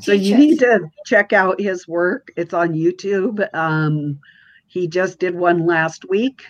[0.02, 2.32] So you need to check out his work.
[2.36, 3.48] It's on YouTube.
[3.54, 4.20] Um,
[4.68, 6.42] he just did one last week,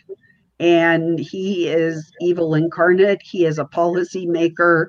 [0.60, 3.22] and he is evil incarnate.
[3.22, 4.88] He is a policymaker.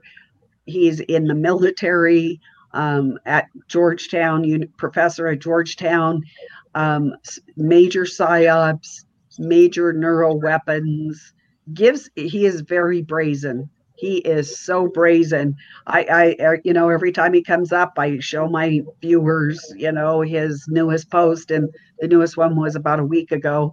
[0.66, 2.40] He's in the military
[2.72, 4.44] um, at Georgetown,
[4.76, 6.22] professor at Georgetown,
[6.74, 7.14] um,
[7.56, 9.04] major psyops,
[9.38, 11.32] major neural weapons.
[11.72, 15.56] Gives he is very brazen he is so brazen.
[15.86, 19.92] I, I, uh, you know, every time he comes up, I show my viewers, you
[19.92, 21.68] know, his newest post, and
[22.00, 23.72] the newest one was about a week ago.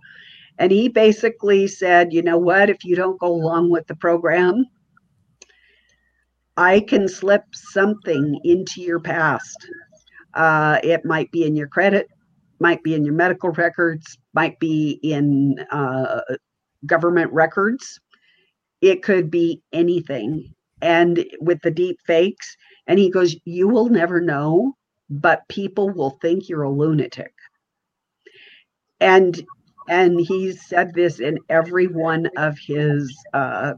[0.58, 4.66] And he basically said, you know what, if you don't go along with the program,
[6.56, 9.68] I can slip something into your past.
[10.34, 12.08] Uh, it might be in your credit,
[12.62, 16.22] might be in your medical records, might be in uh,
[16.88, 18.00] government records
[18.82, 20.54] it could be anything.
[20.82, 22.58] And with the deep fakes,
[22.88, 24.74] and he goes, You will never know,
[25.10, 27.34] but people will think you're a lunatic.
[29.00, 29.42] And
[29.90, 33.74] and he said this in every one of his uh,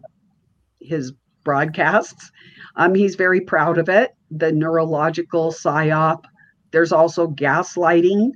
[0.82, 1.14] his
[1.44, 2.32] broadcasts.
[2.78, 4.12] Um, he's very proud of it.
[4.32, 6.24] The neurological psyop.
[6.72, 8.32] There's also gaslighting.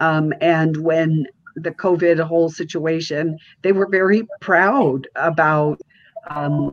[0.00, 5.80] Um, and when the COVID whole situation, they were very proud about
[6.28, 6.72] um,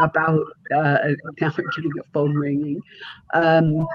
[0.00, 0.44] about
[0.74, 0.98] uh,
[1.40, 2.80] now we're getting a phone ringing.
[3.34, 3.86] Um,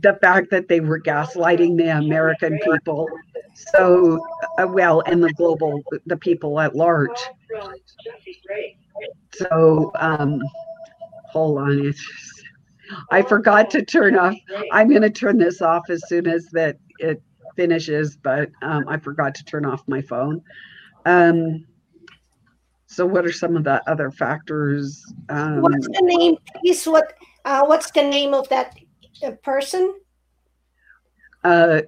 [0.00, 3.08] the fact that they were gaslighting the American people,
[3.54, 4.20] so
[4.58, 7.10] uh, well, and the global, the people at large.
[9.34, 10.40] So, um,
[11.30, 12.41] hold on, it's
[13.10, 14.34] I forgot to turn off.
[14.72, 17.22] I'm going to turn this off as soon as that it
[17.56, 20.42] finishes, but um, I forgot to turn off my phone.
[21.04, 21.66] Um,
[22.86, 25.02] so, what are some of the other factors?
[25.28, 26.84] Um, What's the name, please?
[26.86, 27.12] What,
[27.44, 28.76] uh, what's the name of that
[29.24, 29.94] uh, person?
[31.44, 31.82] uh,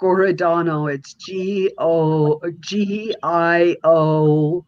[0.00, 0.86] Giordano.
[0.86, 4.64] It's G O G I O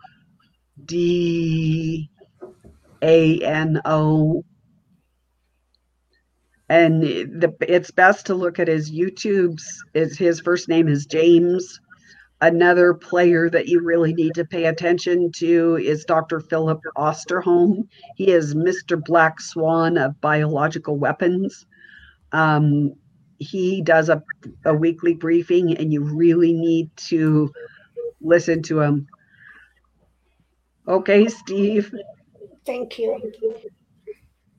[0.84, 2.10] D
[3.02, 4.44] A N O.
[6.70, 9.84] And the, it's best to look at his YouTube's.
[9.92, 11.80] Is his first name is James.
[12.40, 16.38] Another player that you really need to pay attention to is Dr.
[16.38, 17.88] Philip Osterholm.
[18.16, 19.02] He is Mr.
[19.04, 21.66] Black Swan of biological weapons.
[22.32, 22.94] Um,
[23.38, 24.22] he does a,
[24.64, 27.52] a weekly briefing and you really need to
[28.22, 29.08] listen to him.
[30.86, 31.92] Okay, Steve,
[32.64, 33.20] Thank you.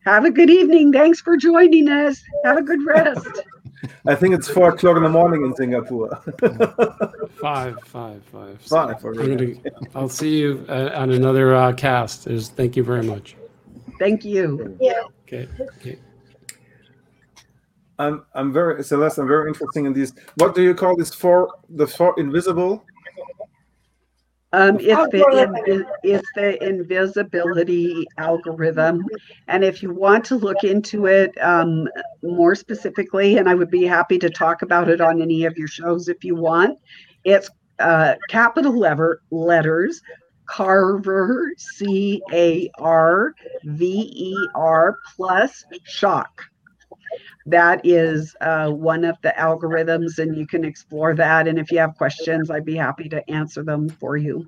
[0.05, 0.91] Have a good evening.
[0.91, 2.21] Thanks for joining us.
[2.43, 3.27] Have a good rest.
[4.07, 6.21] I think it's four o'clock in the morning in Singapore.
[7.41, 8.61] Five, five, five.
[8.61, 9.53] Five I'm already.
[9.53, 12.25] gonna, I'll see you uh, on another uh, cast.
[12.25, 13.35] There's, thank you very much.
[13.97, 14.77] Thank you.
[14.79, 15.01] Yeah.
[15.23, 15.47] Okay.
[15.77, 15.97] okay.
[17.97, 19.17] I'm I'm very Celeste.
[19.19, 20.13] I'm very interested in these.
[20.35, 21.53] What do you call this for?
[21.69, 22.85] The four invisible.
[24.53, 29.05] Um, it's the it's the invisibility algorithm,
[29.47, 31.87] and if you want to look into it um,
[32.21, 35.69] more specifically, and I would be happy to talk about it on any of your
[35.69, 36.79] shows if you want.
[37.23, 37.49] It's
[37.79, 40.01] uh, capital lever letters
[40.51, 46.43] Carver C A R V E R plus shock.
[47.45, 51.47] That is uh, one of the algorithms, and you can explore that.
[51.47, 54.47] And if you have questions, I'd be happy to answer them for you.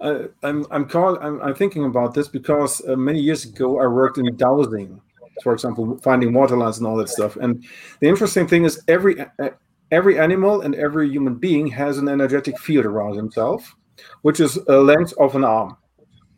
[0.00, 3.86] Uh, I'm I'm call I'm, I'm thinking about this because uh, many years ago I
[3.86, 5.00] worked in dowsing,
[5.42, 7.36] for example, finding water lines and all that stuff.
[7.36, 7.64] And
[8.00, 9.50] the interesting thing is every uh,
[9.90, 13.74] every animal and every human being has an energetic field around himself,
[14.22, 15.76] which is a length of an arm.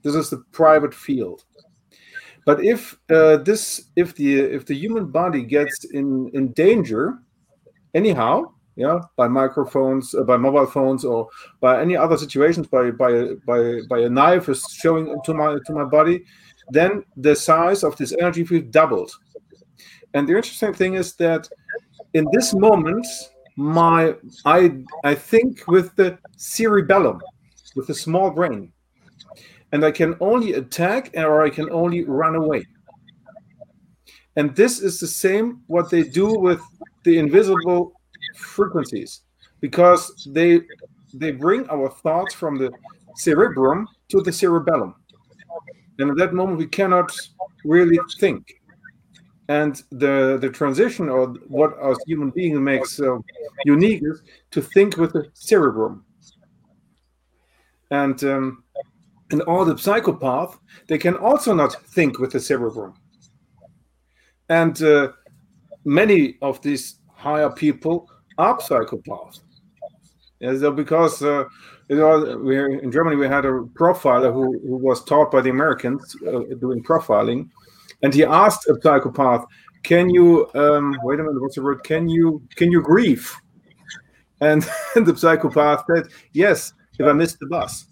[0.02, 1.44] This is the private field.
[2.48, 7.18] But if uh, this if the if the human body gets in in danger,
[7.92, 11.28] anyhow, yeah, by microphones, uh, by mobile phones, or
[11.60, 15.72] by any other situations, by by by by a knife is showing to my to
[15.74, 16.24] my body,
[16.70, 19.12] then the size of this energy field doubled.
[20.14, 21.50] And the interesting thing is that
[22.14, 23.06] in this moment,
[23.56, 24.14] my
[24.46, 24.72] I
[25.04, 27.20] I think with the cerebellum,
[27.76, 28.72] with the small brain,
[29.72, 32.64] and I can only attack or I can only run away.
[34.36, 36.60] And this is the same what they do with
[37.04, 37.92] the invisible
[38.36, 39.22] frequencies
[39.60, 40.60] because they
[41.14, 42.70] they bring our thoughts from the
[43.16, 44.94] cerebrum to the cerebellum.
[45.98, 47.10] And at that moment we cannot
[47.64, 48.54] really think.
[49.48, 53.24] And the the transition or what us human being makes so
[53.64, 56.04] unique is to think with the cerebrum.
[57.90, 58.64] And um,
[59.30, 62.94] and all the psychopath they can also not think with the cerebrum
[64.48, 65.08] and uh,
[65.84, 68.08] many of these higher people
[68.38, 69.40] are psychopaths.
[70.40, 71.44] So because uh,
[71.88, 72.24] you know,
[72.82, 76.82] in Germany we had a profiler who, who was taught by the Americans uh, doing
[76.82, 77.48] profiling,
[78.02, 79.44] and he asked a psychopath,
[79.82, 81.42] "Can you um, wait a minute?
[81.42, 81.82] What's the word?
[81.82, 83.34] Can you can you grieve?"
[84.40, 84.62] And,
[84.94, 87.86] the psychopath said, "Yes, if I missed the bus."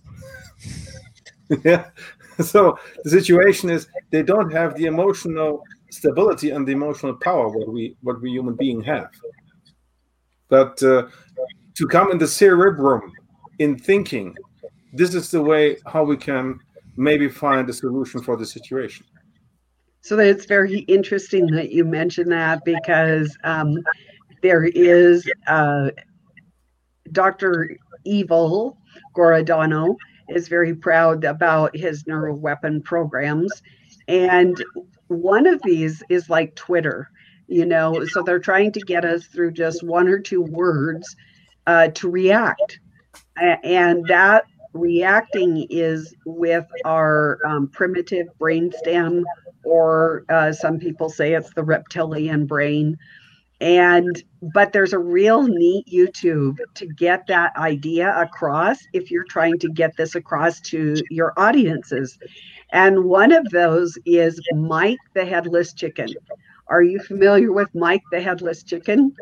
[1.64, 1.90] yeah.
[2.40, 7.68] So the situation is they don't have the emotional stability and the emotional power what
[7.72, 9.10] we what we human being have.
[10.48, 11.08] But uh,
[11.74, 13.12] to come in the cerebrum
[13.58, 14.34] in thinking,
[14.92, 16.58] this is the way how we can
[16.96, 19.06] maybe find a solution for the situation.
[20.00, 23.76] So it's very interesting that you mentioned that because um,
[24.42, 25.90] there is uh,
[27.12, 27.76] Dr.
[28.04, 28.78] Evil
[29.16, 29.96] Giordano
[30.28, 33.62] is very proud about his neuroweapon programs.
[34.08, 34.62] And
[35.08, 37.10] one of these is like Twitter,
[37.48, 41.16] you know, so they're trying to get us through just one or two words
[41.66, 42.80] uh, to react.
[43.36, 49.24] And that reacting is with our um, primitive brainstem,
[49.64, 52.98] or uh, some people say it's the reptilian brain.
[53.60, 59.58] And but there's a real neat YouTube to get that idea across if you're trying
[59.60, 62.18] to get this across to your audiences.
[62.72, 66.08] And one of those is Mike the Headless Chicken.
[66.68, 69.14] Are you familiar with Mike the Headless Chicken?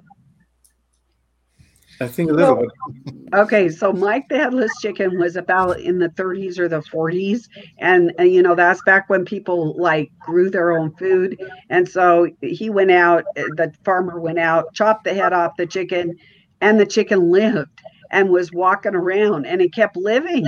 [2.01, 3.15] I think a little bit.
[3.35, 7.49] Okay, so Mike the Headless Chicken was about in the 30s or the 40s,
[7.79, 11.41] and, and you know that's back when people like grew their own food,
[11.71, 13.25] and so he went out.
[13.35, 16.17] The farmer went out, chopped the head off the chicken,
[16.61, 20.47] and the chicken lived and was walking around, and it kept living.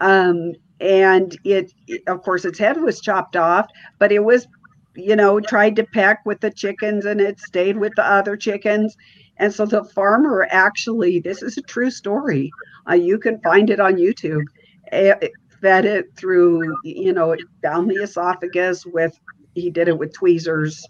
[0.00, 1.72] Um, and it,
[2.06, 3.66] of course, its head was chopped off,
[3.98, 4.46] but it was,
[4.94, 8.96] you know, tried to peck with the chickens, and it stayed with the other chickens
[9.38, 12.50] and so the farmer actually, this is a true story.
[12.88, 14.44] Uh, you can find it on YouTube.
[14.92, 19.18] It fed it through, you know, down the esophagus with,
[19.54, 20.86] he did it with tweezers.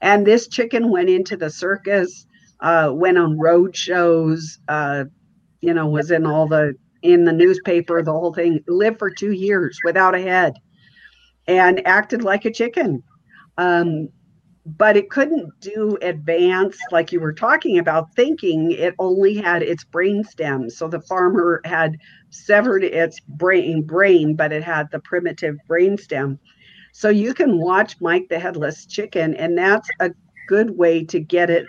[0.00, 2.26] And this chicken went into the circus,
[2.60, 5.04] uh, went on road shows, uh,
[5.60, 9.32] you know, was in all the, in the newspaper, the whole thing, lived for two
[9.32, 10.54] years without a head
[11.46, 13.02] and acted like a chicken.
[13.56, 14.08] Um,
[14.76, 18.72] but it couldn't do advanced like you were talking about thinking.
[18.72, 20.68] It only had its brain stem.
[20.68, 21.96] So the farmer had
[22.30, 26.38] severed its brain brain but it had the primitive brain stem.
[26.92, 30.10] So you can watch mike the headless chicken and that's a
[30.48, 31.66] good way to get it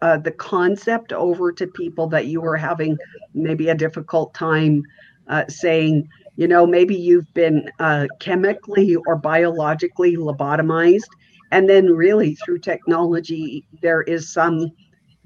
[0.00, 2.96] uh, the concept over to people that you were having
[3.34, 4.82] maybe a difficult time
[5.28, 11.10] uh, saying you know maybe you've been uh, chemically or biologically lobotomized
[11.54, 14.72] and then, really, through technology, there is some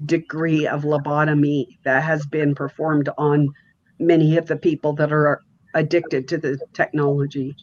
[0.05, 3.49] degree of lobotomy that has been performed on
[3.97, 5.41] many of the people that are
[5.73, 7.55] addicted to the technology.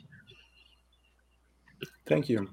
[2.09, 2.49] Thank you.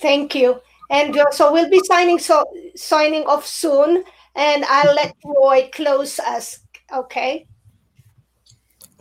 [0.00, 0.60] Thank you.
[0.90, 4.02] And uh, so we'll be signing so signing off soon,
[4.34, 6.58] and I'll let Roy close us.
[6.92, 7.46] Okay.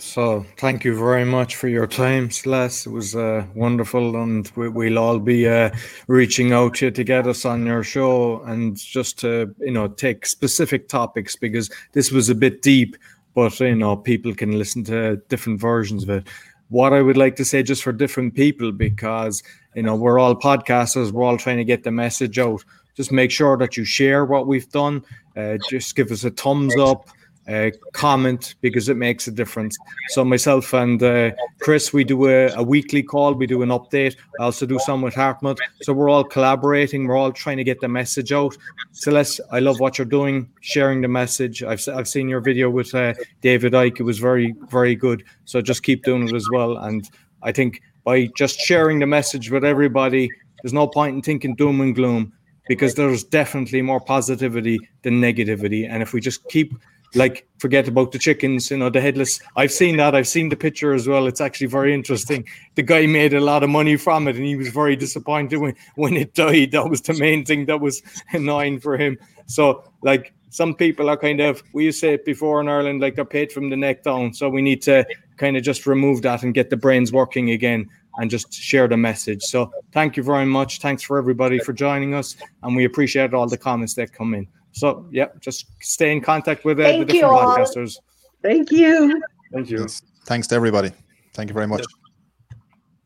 [0.05, 2.87] So thank you very much for your time, Celeste.
[2.87, 5.71] It was uh, wonderful, and we, will all be uh,
[6.07, 9.87] reaching out to you to get us on your show, and just to you know
[9.87, 12.97] take specific topics because this was a bit deep,
[13.33, 16.27] but you know people can listen to different versions of it.
[16.67, 19.41] What I would like to say, just for different people, because
[19.73, 22.63] you know we're all podcasters, we're all trying to get the message out.
[22.95, 25.03] Just make sure that you share what we've done.
[25.35, 27.07] Uh, just give us a thumbs up
[27.47, 29.77] uh, comment because it makes a difference.
[30.09, 33.33] So myself and uh, Chris, we do a, a, weekly call.
[33.33, 34.15] We do an update.
[34.39, 35.57] I also do some with Hartmut.
[35.81, 37.07] So we're all collaborating.
[37.07, 38.55] We're all trying to get the message out.
[38.91, 41.63] Celeste, I love what you're doing, sharing the message.
[41.63, 43.99] I've I've seen your video with uh, David Icke.
[43.99, 45.23] It was very very good.
[45.45, 46.77] So just keep doing it as well.
[46.77, 47.09] And
[47.41, 50.29] I think by just sharing the message with everybody,
[50.61, 52.33] there's no point in thinking doom and gloom
[52.67, 55.89] because there's definitely more positivity than negativity.
[55.89, 56.73] And if we just keep
[57.15, 59.39] like forget about the chickens, you know, the headless.
[59.55, 60.15] I've seen that.
[60.15, 61.27] I've seen the picture as well.
[61.27, 62.45] It's actually very interesting.
[62.75, 65.75] The guy made a lot of money from it and he was very disappointed when,
[65.95, 66.71] when it died.
[66.71, 68.01] That was the main thing that was
[68.31, 69.17] annoying for him.
[69.45, 73.01] So, like, some people are kind of, we used to say it before in Ireland,
[73.01, 74.33] like they're paid from the neck down.
[74.33, 75.05] So, we need to
[75.37, 78.97] kind of just remove that and get the brains working again and just share the
[78.97, 79.43] message.
[79.43, 80.79] So, thank you very much.
[80.79, 82.35] Thanks for everybody for joining us.
[82.61, 84.47] And we appreciate all the comments that come in.
[84.73, 87.97] So yeah, just stay in contact with uh, the different podcasters.
[88.41, 89.21] Thank you.
[89.53, 89.87] Thank you.
[90.25, 90.91] Thanks to everybody.
[91.33, 91.85] Thank you very much.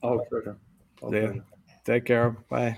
[0.02, 0.58] Oh, sure.
[1.04, 1.36] Okay.
[1.36, 1.42] Yeah.
[1.86, 2.32] Take care.
[2.50, 2.78] Bye.